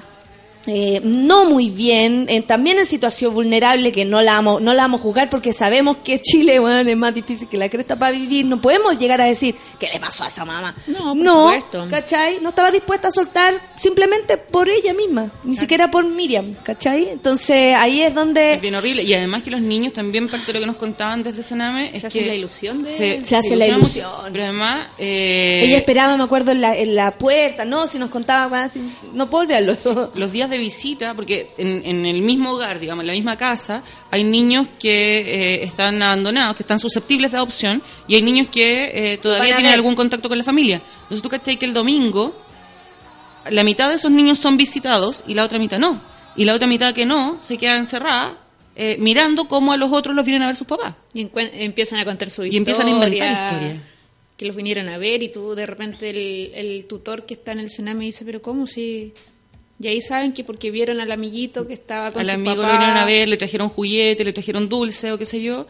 [0.68, 4.84] eh, no muy bien, eh, también en situación vulnerable, que no la vamos, no la
[4.84, 8.12] vamos a juzgar porque sabemos que Chile bueno, es más difícil que la cresta para
[8.12, 8.46] vivir.
[8.46, 10.76] No podemos llegar a decir, ¿qué le pasó a esa mamá?
[10.88, 11.88] No, por no, supuesto.
[11.90, 12.40] ¿cachai?
[12.42, 17.10] No estaba dispuesta a soltar simplemente por ella misma, ni siquiera por Miriam, ¿cachai?
[17.10, 18.54] Entonces ahí es donde...
[18.54, 19.04] Es bien horrible.
[19.04, 22.02] Y además que los niños también, parte de lo que nos contaban desde Sename, es
[22.02, 24.10] Se hace que la ilusión de- se, Se hace la ilusión.
[24.32, 24.88] Pero además...
[24.98, 27.88] eh, Ella esperaba, me acuerdo, en la, en la puerta, ¿no?
[27.88, 28.82] Si nos contaba, bueno, así,
[29.14, 29.76] no puedo olvidarlo.
[30.16, 33.84] los días de visita, porque en, en el mismo hogar, digamos, en la misma casa,
[34.12, 39.14] hay niños que eh, están abandonados, que están susceptibles de adopción, y hay niños que
[39.14, 39.74] eh, todavía tienen ver.
[39.76, 40.82] algún contacto con la familia.
[41.04, 42.36] Entonces tú cachai que el domingo
[43.52, 46.02] la mitad de esos niños son visitados y la otra mitad no.
[46.36, 48.38] Y la otra mitad que no se queda encerrada
[48.76, 50.96] eh, mirando cómo a los otros los vienen a ver sus papás.
[51.14, 52.58] Y empiezan a contar su Y historia.
[52.58, 53.78] empiezan a inventar historias.
[54.36, 57.60] Que los vinieron a ver y tú de repente el, el tutor que está en
[57.60, 59.14] el Sename dice, pero ¿cómo si...?
[59.80, 62.68] Y ahí saben que porque vieron al amiguito que estaba con Al su amigo papá.
[62.68, 65.68] lo vinieron a ver, le trajeron juguete, le trajeron dulce o qué sé yo.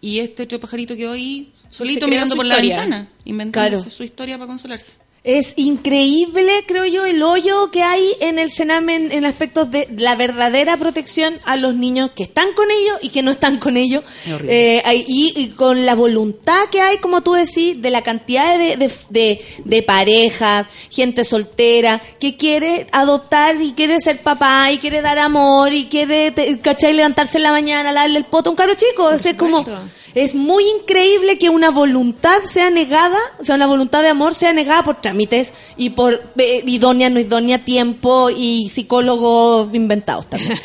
[0.00, 3.90] Y este otro pajarito quedó ahí solito mirando por la ventana, inventándose Claro.
[3.96, 4.94] su historia para consolarse.
[5.24, 10.16] Es increíble, creo yo, el hoyo que hay en el Sename en, aspectos de la
[10.16, 14.04] verdadera protección a los niños que están con ellos y que no están con ellos.
[14.46, 18.90] Eh, y con la voluntad que hay, como tú decís, de la cantidad de, de,
[19.08, 25.18] de- de parejas, gente soltera, que quiere adoptar y quiere ser papá y quiere dar
[25.18, 26.92] amor y quiere, te- ¿cachai?
[26.92, 29.04] Levantarse en la mañana, darle el poto a un caro chico.
[29.04, 29.64] O sea, es como...
[30.14, 34.52] Es muy increíble que una voluntad sea negada, o sea, una voluntad de amor sea
[34.52, 40.54] negada por trámites y por eh, idónea, no idónea, tiempo y psicólogos inventados también.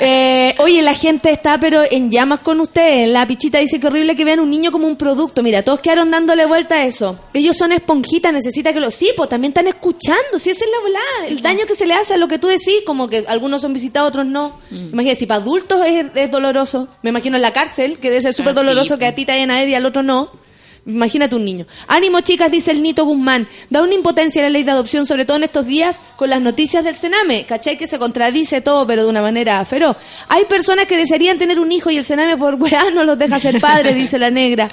[0.00, 3.08] Eh, oye, la gente está pero en llamas con ustedes.
[3.08, 5.42] La pichita dice que horrible que vean un niño como un producto.
[5.42, 7.18] Mira, todos quedaron dándole vuelta a eso.
[7.32, 8.90] Ellos son esponjitas, necesita que lo...
[8.90, 11.28] Sí, pues también están escuchando, si esa es la volada.
[11.28, 13.72] el daño que se le hace a lo que tú decís, como que algunos son
[13.72, 14.58] visitados, otros no.
[14.70, 16.88] Imagínate, si para adultos es, es doloroso.
[17.02, 19.24] Me imagino en la cárcel, que debe ser súper Ah, sí, doloroso que a ti
[19.24, 20.44] te vayan a y al otro no.
[20.86, 21.66] Imagínate un niño.
[21.86, 23.48] Ánimo, chicas, dice el Nito Guzmán.
[23.70, 26.84] Da una impotencia la ley de adopción, sobre todo en estos días, con las noticias
[26.84, 27.46] del Sename.
[27.46, 27.78] ¿Cachai?
[27.78, 29.96] Que se contradice todo, pero de una manera feroz.
[30.28, 33.40] Hay personas que desearían tener un hijo y el Sename por weá no los deja
[33.40, 34.70] ser padre, dice la negra.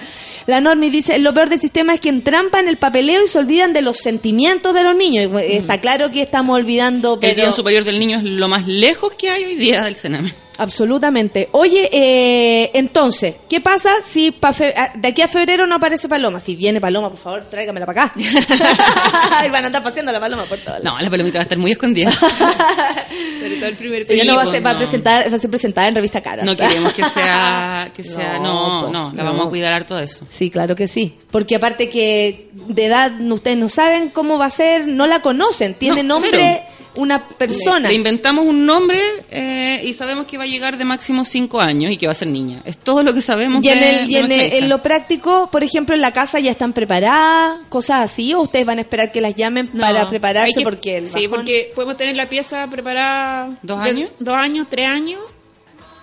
[0.47, 3.71] La Normi dice, lo peor del sistema es que entrampan el papeleo y se olvidan
[3.71, 5.31] de los sentimientos de los niños.
[5.31, 7.35] Y, Está claro que estamos olvidando, El.
[7.35, 10.33] Día Superior del Niño es lo más lejos que hay hoy día del Sename.
[10.57, 11.49] Absolutamente.
[11.53, 16.07] Oye, eh, entonces, ¿qué pasa si pa fe- a- de aquí a febrero no aparece
[16.07, 16.39] Paloma?
[16.39, 18.13] Si viene Paloma, por favor, tráigamela para acá.
[19.45, 20.75] y van a andar paseando la Paloma por todo.
[20.83, 22.11] No, la palomita va a estar muy escondida.
[23.41, 24.79] Sobre todo el primer Ella no va a pues, ser, va a no.
[24.79, 26.43] presentar, va a ser presentada en revista Cara.
[26.43, 30.25] No queremos que sea, que sea, no, no, la vamos a cuidar harto de eso.
[30.29, 31.15] Sí, claro que sí.
[31.31, 35.73] Porque aparte que de edad ustedes no saben cómo va a ser, no la conocen.
[35.73, 36.80] Tiene No, nombre cero.
[36.95, 37.87] Una persona.
[37.87, 38.99] Le inventamos un nombre
[39.29, 42.15] eh, y sabemos que va a llegar de máximo cinco años y que va a
[42.15, 42.61] ser niña.
[42.65, 45.63] Es todo lo que sabemos Y en, de- el- y de en, lo práctico, por
[45.63, 49.21] ejemplo, en la casa ya están preparadas, cosas así, o ustedes van a esperar que
[49.21, 52.67] las llamen No, para prepararse que- porque el Sí, bajón- porque podemos tener la pieza
[52.67, 53.57] preparada...
[53.61, 54.09] ¿Dos de- años?
[54.19, 55.21] Dos años, tres años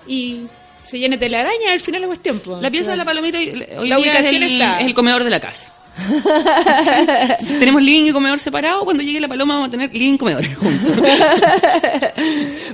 [0.06, 0.43] y
[0.86, 2.59] se llene de la araña al final es tiempo.
[2.62, 4.81] La pieza de la palomita hoy La día es ubicación el, está.
[4.81, 5.74] es el comedor de la casa.
[6.09, 8.85] Entonces, tenemos living y comedor separado.
[8.85, 10.93] Cuando llegue la paloma vamos a tener living y comedor juntos.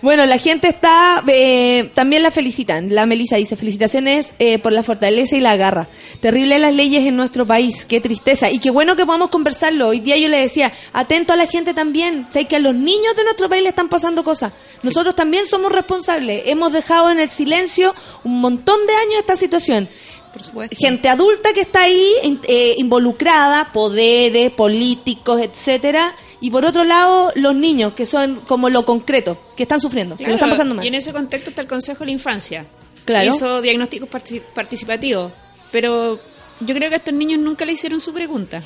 [0.03, 2.95] Bueno, la gente está, eh, también la felicitan.
[2.95, 5.89] La Melissa dice, felicitaciones eh, por la fortaleza y la garra.
[6.21, 8.51] Terrible las leyes en nuestro país, qué tristeza.
[8.51, 9.89] Y qué bueno que podamos conversarlo.
[9.89, 12.27] Hoy día yo le decía, atento a la gente también.
[12.31, 14.53] Sé que a los niños de nuestro país le están pasando cosas.
[14.83, 16.43] Nosotros también somos responsables.
[16.47, 17.95] Hemos dejado en el silencio
[18.25, 19.89] un montón de años esta situación.
[20.35, 20.77] Por supuesto.
[20.79, 22.13] Gente adulta que está ahí
[22.47, 28.85] eh, involucrada, poderes, políticos, etcétera, y por otro lado los niños que son como lo
[28.85, 30.85] concreto, que están sufriendo, que lo están pasando mal.
[30.85, 32.67] Y en ese contexto está el Consejo de la Infancia.
[33.07, 33.35] Claro.
[33.35, 35.33] Hizo diagnósticos parti- participativos.
[35.73, 36.19] Pero
[36.61, 38.63] yo creo que a estos niños nunca le hicieron su pregunta.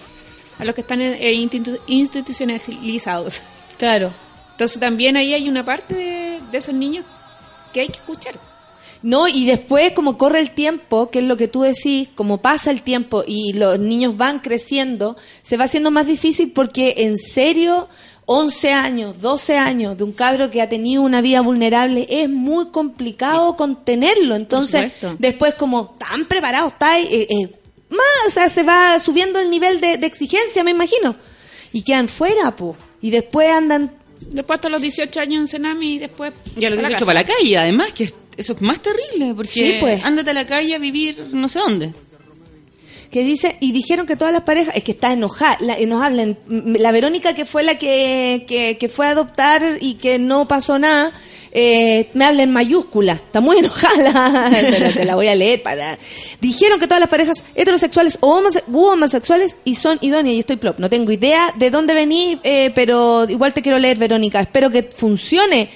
[0.58, 3.42] A los que están eh, institu- institucionalizados.
[3.78, 4.12] Claro.
[4.52, 7.04] Entonces también ahí hay una parte de, de esos niños
[7.72, 8.38] que hay que escuchar.
[9.02, 12.70] No, y después como corre el tiempo, que es lo que tú decís, como pasa
[12.70, 17.88] el tiempo y los niños van creciendo, se va haciendo más difícil porque en serio
[18.26, 22.68] 11 años, 12 años de un cabro que ha tenido una vida vulnerable es muy
[22.68, 24.34] complicado contenerlo.
[24.34, 27.52] Entonces, después como tan preparado está, eh, eh,
[27.88, 31.16] más, o sea, se va subiendo el nivel de, de exigencia, me imagino.
[31.72, 32.76] Y quedan fuera, pues.
[33.00, 36.32] Y después andan Después hasta los 18 años en Senami y después...
[36.56, 37.06] Y a los a la 18 casa.
[37.06, 40.02] para la calle, además, que eso es más terrible, porque Sí, pues.
[40.04, 41.92] ándate a la calle a vivir no sé dónde.
[43.10, 46.02] que dice y dijeron que todas las parejas es que está enojada la, y nos
[46.02, 50.46] hablan la Verónica que fue la que, que, que fue a adoptar y que no
[50.46, 51.12] pasó nada
[51.50, 55.98] eh, me habla en mayúscula está muy enojada pero te la voy a leer para
[56.42, 60.78] dijeron que todas las parejas heterosexuales o homose- homosexuales y son idóneas y estoy plop
[60.78, 64.82] no tengo idea de dónde venís eh, pero igual te quiero leer Verónica espero que
[64.82, 65.70] funcione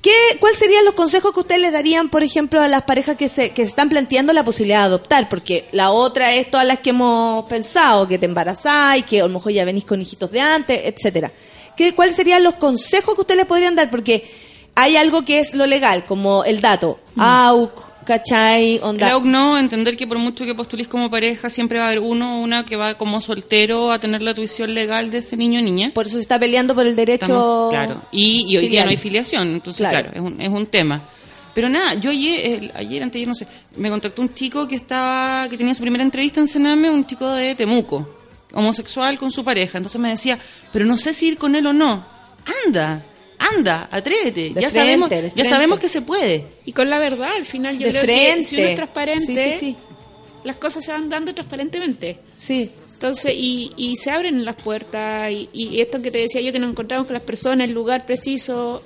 [0.00, 3.28] ¿Qué, ¿Cuáles serían los consejos que ustedes le darían, por ejemplo, a las parejas que
[3.28, 5.28] se, que se están planteando la posibilidad de adoptar?
[5.28, 9.24] Porque la otra es todas las que hemos pensado, que te embarazás y que a
[9.24, 11.32] lo mejor ya venís con hijitos de antes, etcétera.
[11.76, 13.90] ¿Qué, ¿Cuáles serían los consejos que ustedes le podrían dar?
[13.90, 14.30] Porque
[14.76, 18.76] hay algo que es lo legal, como el dato, AUC, ¿cachai?
[18.76, 19.10] El Onda.
[19.12, 22.38] AUC no, entender que por mucho que postules como pareja, siempre va a haber uno
[22.38, 25.62] o una que va como soltero a tener la tuición legal de ese niño o
[25.62, 25.90] niña.
[25.94, 27.24] Por eso se está peleando por el derecho.
[27.26, 28.02] Estamos- claro.
[28.10, 30.10] Y, y hoy día no hay filiación, entonces, Claro.
[30.10, 31.02] claro, es, un, es un tema.
[31.54, 35.48] Pero nada, yo ayer, el- ayer, antes no sé, me contactó un chico que estaba,
[35.48, 38.08] que tenía su primera entrevista en Sename, un chico de Temuco,
[38.54, 39.78] homosexual con su pareja.
[39.78, 40.38] Entonces me decía,
[40.72, 42.04] pero no sé si ir con él o no.
[42.66, 43.02] Anda,
[43.38, 44.50] anda, atrévete.
[44.50, 46.44] De ya frente, sabemos, ya sabemos que se puede.
[46.64, 48.36] Y con la verdad, al final yo De creo frente.
[48.38, 49.76] que si uno es transparente, Sí, sí, sí.
[50.44, 52.18] las cosas se van dando transparentemente.
[52.36, 52.70] Sí.
[52.94, 56.58] Entonces, y, y se abren las puertas, y, y esto que te decía yo, que
[56.58, 58.82] nos encontramos con las personas, el lugar preciso,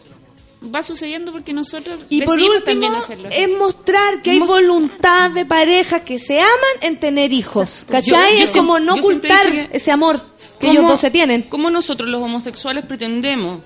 [0.62, 3.28] va sucediendo porque nosotros Y por último, también hacerlo.
[3.28, 3.40] así.
[3.40, 6.52] es mostrar que hay voluntad de parejas que se aman
[6.82, 7.84] en tener hijos.
[7.88, 8.32] Pues ¿Cachai?
[8.34, 10.20] yo- yo es como no ocultar ese amor
[10.60, 11.42] que ¿Cómo- ellos dos se tienen.
[11.44, 13.60] ¿Cómo nosotros los homosexuales pretendemos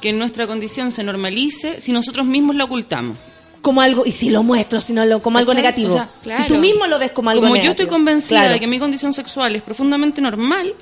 [0.00, 3.16] que nuestra condición se normalice si nosotros mismos la ocultamos?
[3.62, 5.88] Como algo, y si lo muestro, si no lo, como algo negativo.
[5.92, 7.74] O sea, Si tú mismo lo ves como algo Como negativo.
[7.74, 8.54] yo estoy convencida Claro.
[8.54, 10.74] de que mi condición sexual es profundamente normal,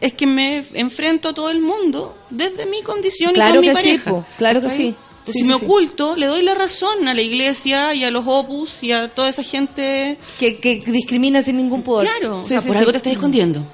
[0.00, 3.68] es que me enfrento a todo el mundo desde mi condición Claro y con mi
[3.68, 4.10] que sí, pareja.
[4.10, 4.94] po, claro que sí.
[5.24, 5.64] Pues Sí, si sí, me sí.
[5.64, 9.28] oculto, le doy la razón a la iglesia y a los opus y a toda
[9.28, 10.16] esa gente.
[10.38, 12.06] Que, que discrimina sin ningún pudor.
[12.06, 12.78] Claro, o Sí, sea, sí, por sí.
[12.78, 13.66] algo te estás escondiendo.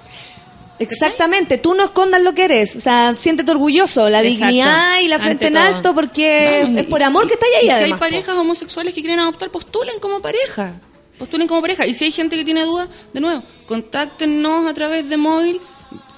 [0.79, 4.47] Exactamente, tú no escondas lo que eres, o sea, siéntete orgulloso, la Exacto.
[4.47, 5.77] dignidad y la frente Ante en todo.
[5.77, 8.03] alto porque es y- por amor que está y ahí si además.
[8.03, 10.75] hay parejas homosexuales que quieren adoptar, postulen como pareja.
[11.19, 11.87] Postulen como pareja.
[11.87, 15.61] Y si hay gente que tiene dudas, de nuevo, contáctenos a través de móvil.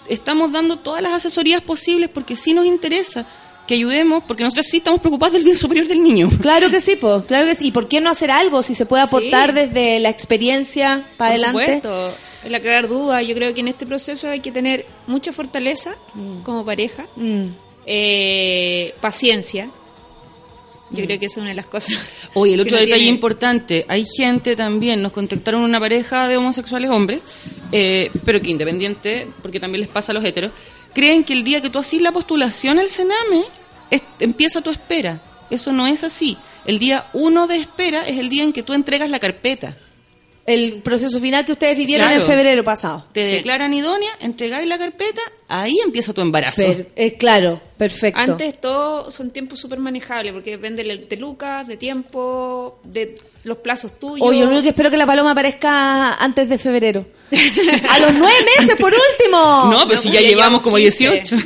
[0.09, 3.27] Estamos dando todas las asesorías posibles porque sí nos interesa
[3.67, 6.31] que ayudemos, porque nosotros sí estamos preocupados del bien superior del niño.
[6.41, 7.67] Claro que sí, pues, claro que sí.
[7.67, 11.45] ¿Y por qué no hacer algo si se puede aportar desde la experiencia para Por
[11.45, 11.75] adelante?
[11.83, 12.15] supuesto,
[12.47, 13.27] el aclarar dudas.
[13.27, 16.43] Yo creo que en este proceso hay que tener mucha fortaleza Mm.
[16.43, 17.07] como pareja,
[17.87, 19.71] eh, paciencia.
[20.91, 21.07] Yo Mm.
[21.07, 21.95] creo que es una de las cosas.
[22.35, 23.09] Oye, el otro detalle tiene.
[23.11, 27.21] importante, hay gente también, nos contactaron una pareja de homosexuales hombres,
[27.73, 30.53] eh, pero que independiente, porque también les pasa a los heteros,
[30.95, 33.43] creen que el día que tú haces la postulación al Sename,
[33.91, 35.21] es- empieza tu espera.
[35.51, 36.37] Eso no es así.
[36.65, 39.77] El día uno de espera es el día en que tú entregas la carpeta.
[40.47, 42.23] El proceso final que ustedes vivieron Claro.
[42.23, 43.05] en febrero pasado.
[43.13, 46.63] Te declaran idónea, entregáis la carpeta, ahí empieza tu embarazo.
[46.63, 48.21] Per- eh, claro, perfecto.
[48.21, 53.99] Antes todo son tiempos súper manejables porque depende de lucas, de tiempo, de los plazos
[53.99, 54.27] tuyos.
[54.27, 57.07] Oye, yo lo único que espero que la paloma aparezca antes de febrero.
[57.91, 59.69] A los nueve meses, por último.
[59.71, 61.37] No, pero si ya llevamos como 18.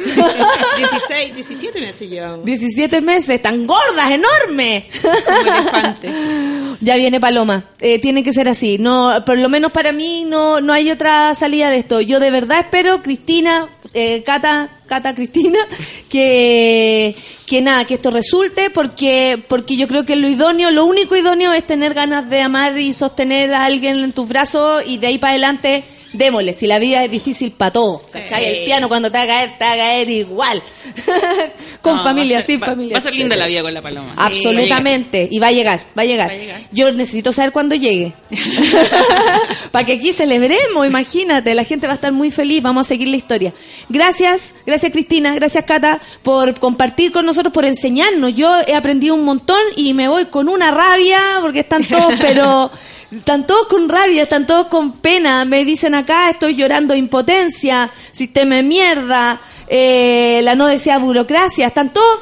[0.77, 2.44] 16, 17 meses llevamos.
[2.44, 4.85] 17 meses, tan gordas, enormes.
[6.82, 7.64] Ya viene Paloma.
[7.81, 8.78] Eh, tiene que ser así.
[8.78, 12.01] No, por lo menos para mí no, no hay otra salida de esto.
[12.01, 15.58] Yo de verdad espero, Cristina, eh, Cata, Cata, Cristina,
[16.08, 21.16] que, que nada, que esto resulte, porque, porque yo creo que lo idóneo, lo único
[21.16, 25.08] idóneo es tener ganas de amar y sostener a alguien en tus brazos y de
[25.08, 25.84] ahí para adelante.
[26.12, 28.03] Démosle, si la vida es difícil para todos.
[28.12, 28.45] ¿cachai?
[28.45, 30.61] El piano cuando te va a caer, te va a caer igual.
[31.82, 32.95] Con No, familia, ser- sin va- familia.
[32.95, 34.11] Va a ser linda la vida con la paloma.
[34.16, 35.28] Absolutamente.
[35.31, 36.28] Y va a llegar, va a llegar.
[36.28, 36.61] Va a llegar.
[36.73, 38.12] Yo necesito saber cuándo llegue.
[39.70, 41.55] Para que aquí celebremos, imagínate.
[41.55, 42.62] La gente va a estar muy feliz.
[42.62, 43.53] Vamos a seguir la historia.
[43.89, 48.35] Gracias, gracias Cristina, gracias Cata por compartir con nosotros, por enseñarnos.
[48.35, 52.70] Yo he aprendido un montón y me voy con una rabia porque están todos, pero
[53.11, 55.45] están todos con rabia, están todos con pena.
[55.45, 61.66] Me dicen acá, estoy llorando impotencia, sistema de mierda, eh, la no deseada burocracia.
[61.66, 62.20] Están todos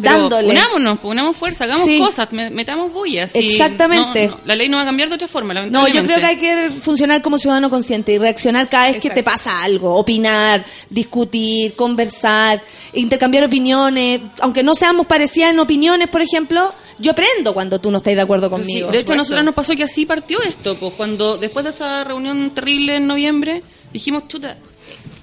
[0.00, 0.50] Pero dándole.
[0.50, 1.98] Unámonos, pues, unamos fuerza, hagamos Sí.
[1.98, 3.30] cosas, me- metamos bullas.
[3.34, 4.26] Exactamente.
[4.28, 5.54] no- no, la ley no va a cambiar de otra forma.
[5.54, 9.10] No, yo creo que hay que funcionar como ciudadano consciente y reaccionar cada vez que
[9.10, 12.62] te pasa algo, opinar, discutir, conversar,
[12.92, 17.98] intercambiar opiniones, aunque no seamos parecidas en opiniones, por ejemplo, yo aprendo cuando tú no
[17.98, 18.90] estás de acuerdo Sí, conmigo.
[18.90, 22.04] de hecho, a nosotros nos pasó que así partió esto, pues cuando después de esa
[22.04, 23.62] reunión terrible en noviembre,
[23.92, 24.56] dijimos, chuta,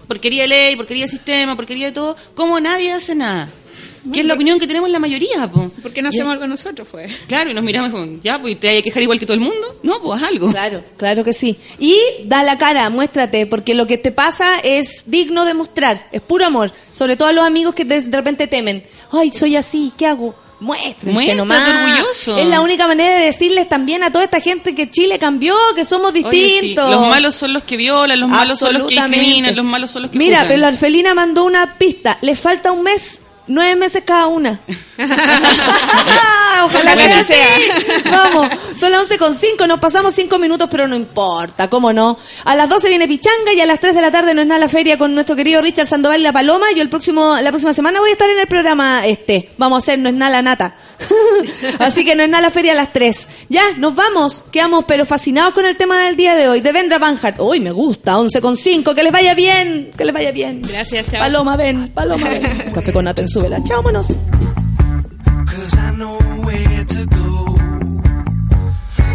[0.07, 3.49] porquería de ley, porquería de sistema, porquería de todo, ¿cómo nadie hace nada?
[4.13, 5.71] Que es la opinión que tenemos la mayoría, pues.
[5.81, 7.07] ¿Por qué no hacemos algo nosotros, fue?
[7.27, 9.39] Claro, y nos miramos como, ya, pues, ¿te hay que quejar igual que todo el
[9.39, 9.79] mundo?
[9.83, 10.51] No, pues haz algo.
[10.51, 11.57] Claro, claro que sí.
[11.79, 16.21] Y da la cara, muéstrate, porque lo que te pasa es digno de mostrar, es
[16.21, 16.71] puro amor.
[16.93, 18.83] Sobre todo a los amigos que de, de repente temen.
[19.11, 20.35] Ay, soy así, ¿qué hago?
[20.57, 21.67] Muéstrense Muéstrate nomás.
[21.69, 22.37] orgulloso.
[22.37, 25.83] Es la única manera de decirles también a toda esta gente que Chile cambió, que
[25.83, 26.85] somos Oye, distintos.
[26.85, 29.91] sí, los malos son los que violan, los malos son los que discriminan, los malos
[29.91, 30.47] son los que Mira, juzgan.
[30.47, 32.17] pero la orfelina mandó una pista.
[32.21, 33.19] Le falta un mes.
[33.47, 34.59] Nueve meses cada una.
[36.65, 37.47] Ojalá Ojalá sea.
[38.09, 42.17] Vamos, Son las 11 con 5, nos pasamos 5 minutos, pero no importa, ¿cómo no?
[42.43, 44.59] A las 12 viene Pichanga y a las 3 de la tarde no es nada
[44.59, 46.65] la feria con nuestro querido Richard Sandoval y la Paloma.
[46.75, 49.51] Yo el próximo, la próxima semana voy a estar en el programa este.
[49.57, 50.75] Vamos a hacer no es nada la nata.
[51.79, 53.27] Así que no es nada la feria a las 3.
[53.49, 54.45] Ya, nos vamos.
[54.51, 56.61] Quedamos pero fascinados con el tema del día de hoy.
[56.61, 57.39] De Vendra Banhart.
[57.39, 58.19] Uy, me gusta.
[58.19, 58.93] 11 con 5.
[58.93, 59.91] Que les vaya bien.
[59.97, 60.61] Que les vaya bien.
[60.61, 61.19] Gracias, chao.
[61.19, 61.91] Paloma, ven.
[61.93, 62.71] Paloma, ven.
[62.73, 63.63] Café con nata en súbela.
[63.63, 64.07] Chao, manos.
[65.45, 67.24] Cause I know where to go.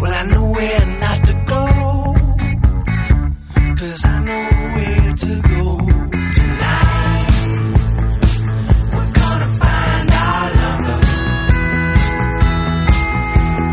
[0.01, 1.63] Well, I know where not to go.
[3.79, 4.43] Cause I know
[4.75, 5.77] where to go
[6.37, 7.25] tonight.
[8.93, 10.99] We're gonna find our lover.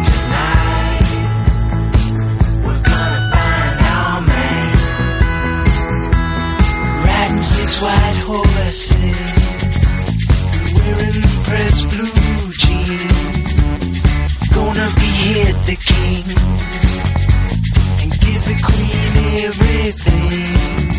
[0.09, 1.07] Tonight.
[2.65, 4.71] We're gonna find our man.
[7.07, 9.19] Riding six white horses.
[10.77, 13.28] Wearing pressed blue jeans.
[14.59, 16.25] Gonna behead the king
[18.03, 20.98] and give the queen everything.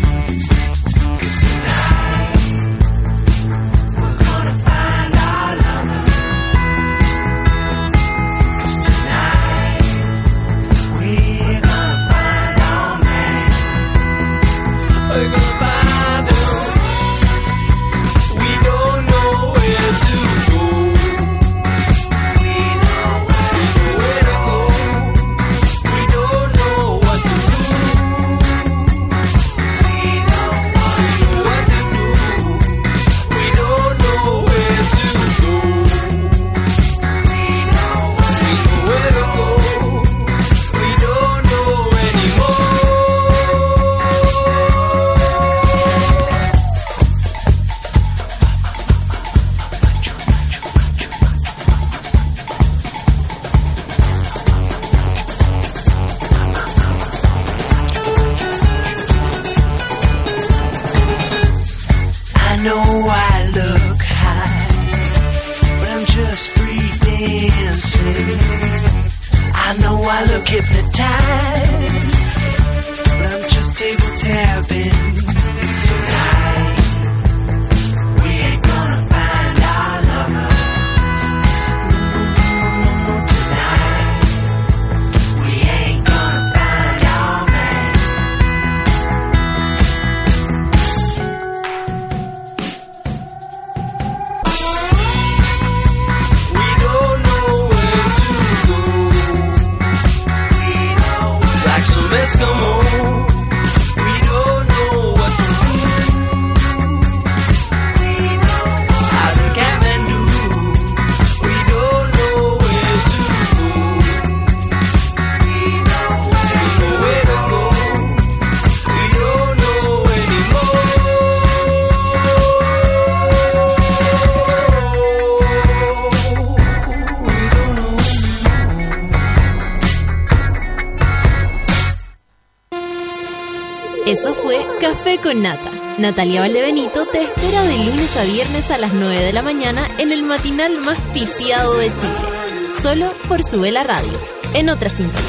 [136.00, 140.12] Natalia Valdebenito te espera de lunes a viernes a las 9 de la mañana en
[140.12, 142.80] el matinal más pitiado de Chile.
[142.80, 144.18] Solo por Sube la Radio.
[144.54, 145.20] En otra sintonía.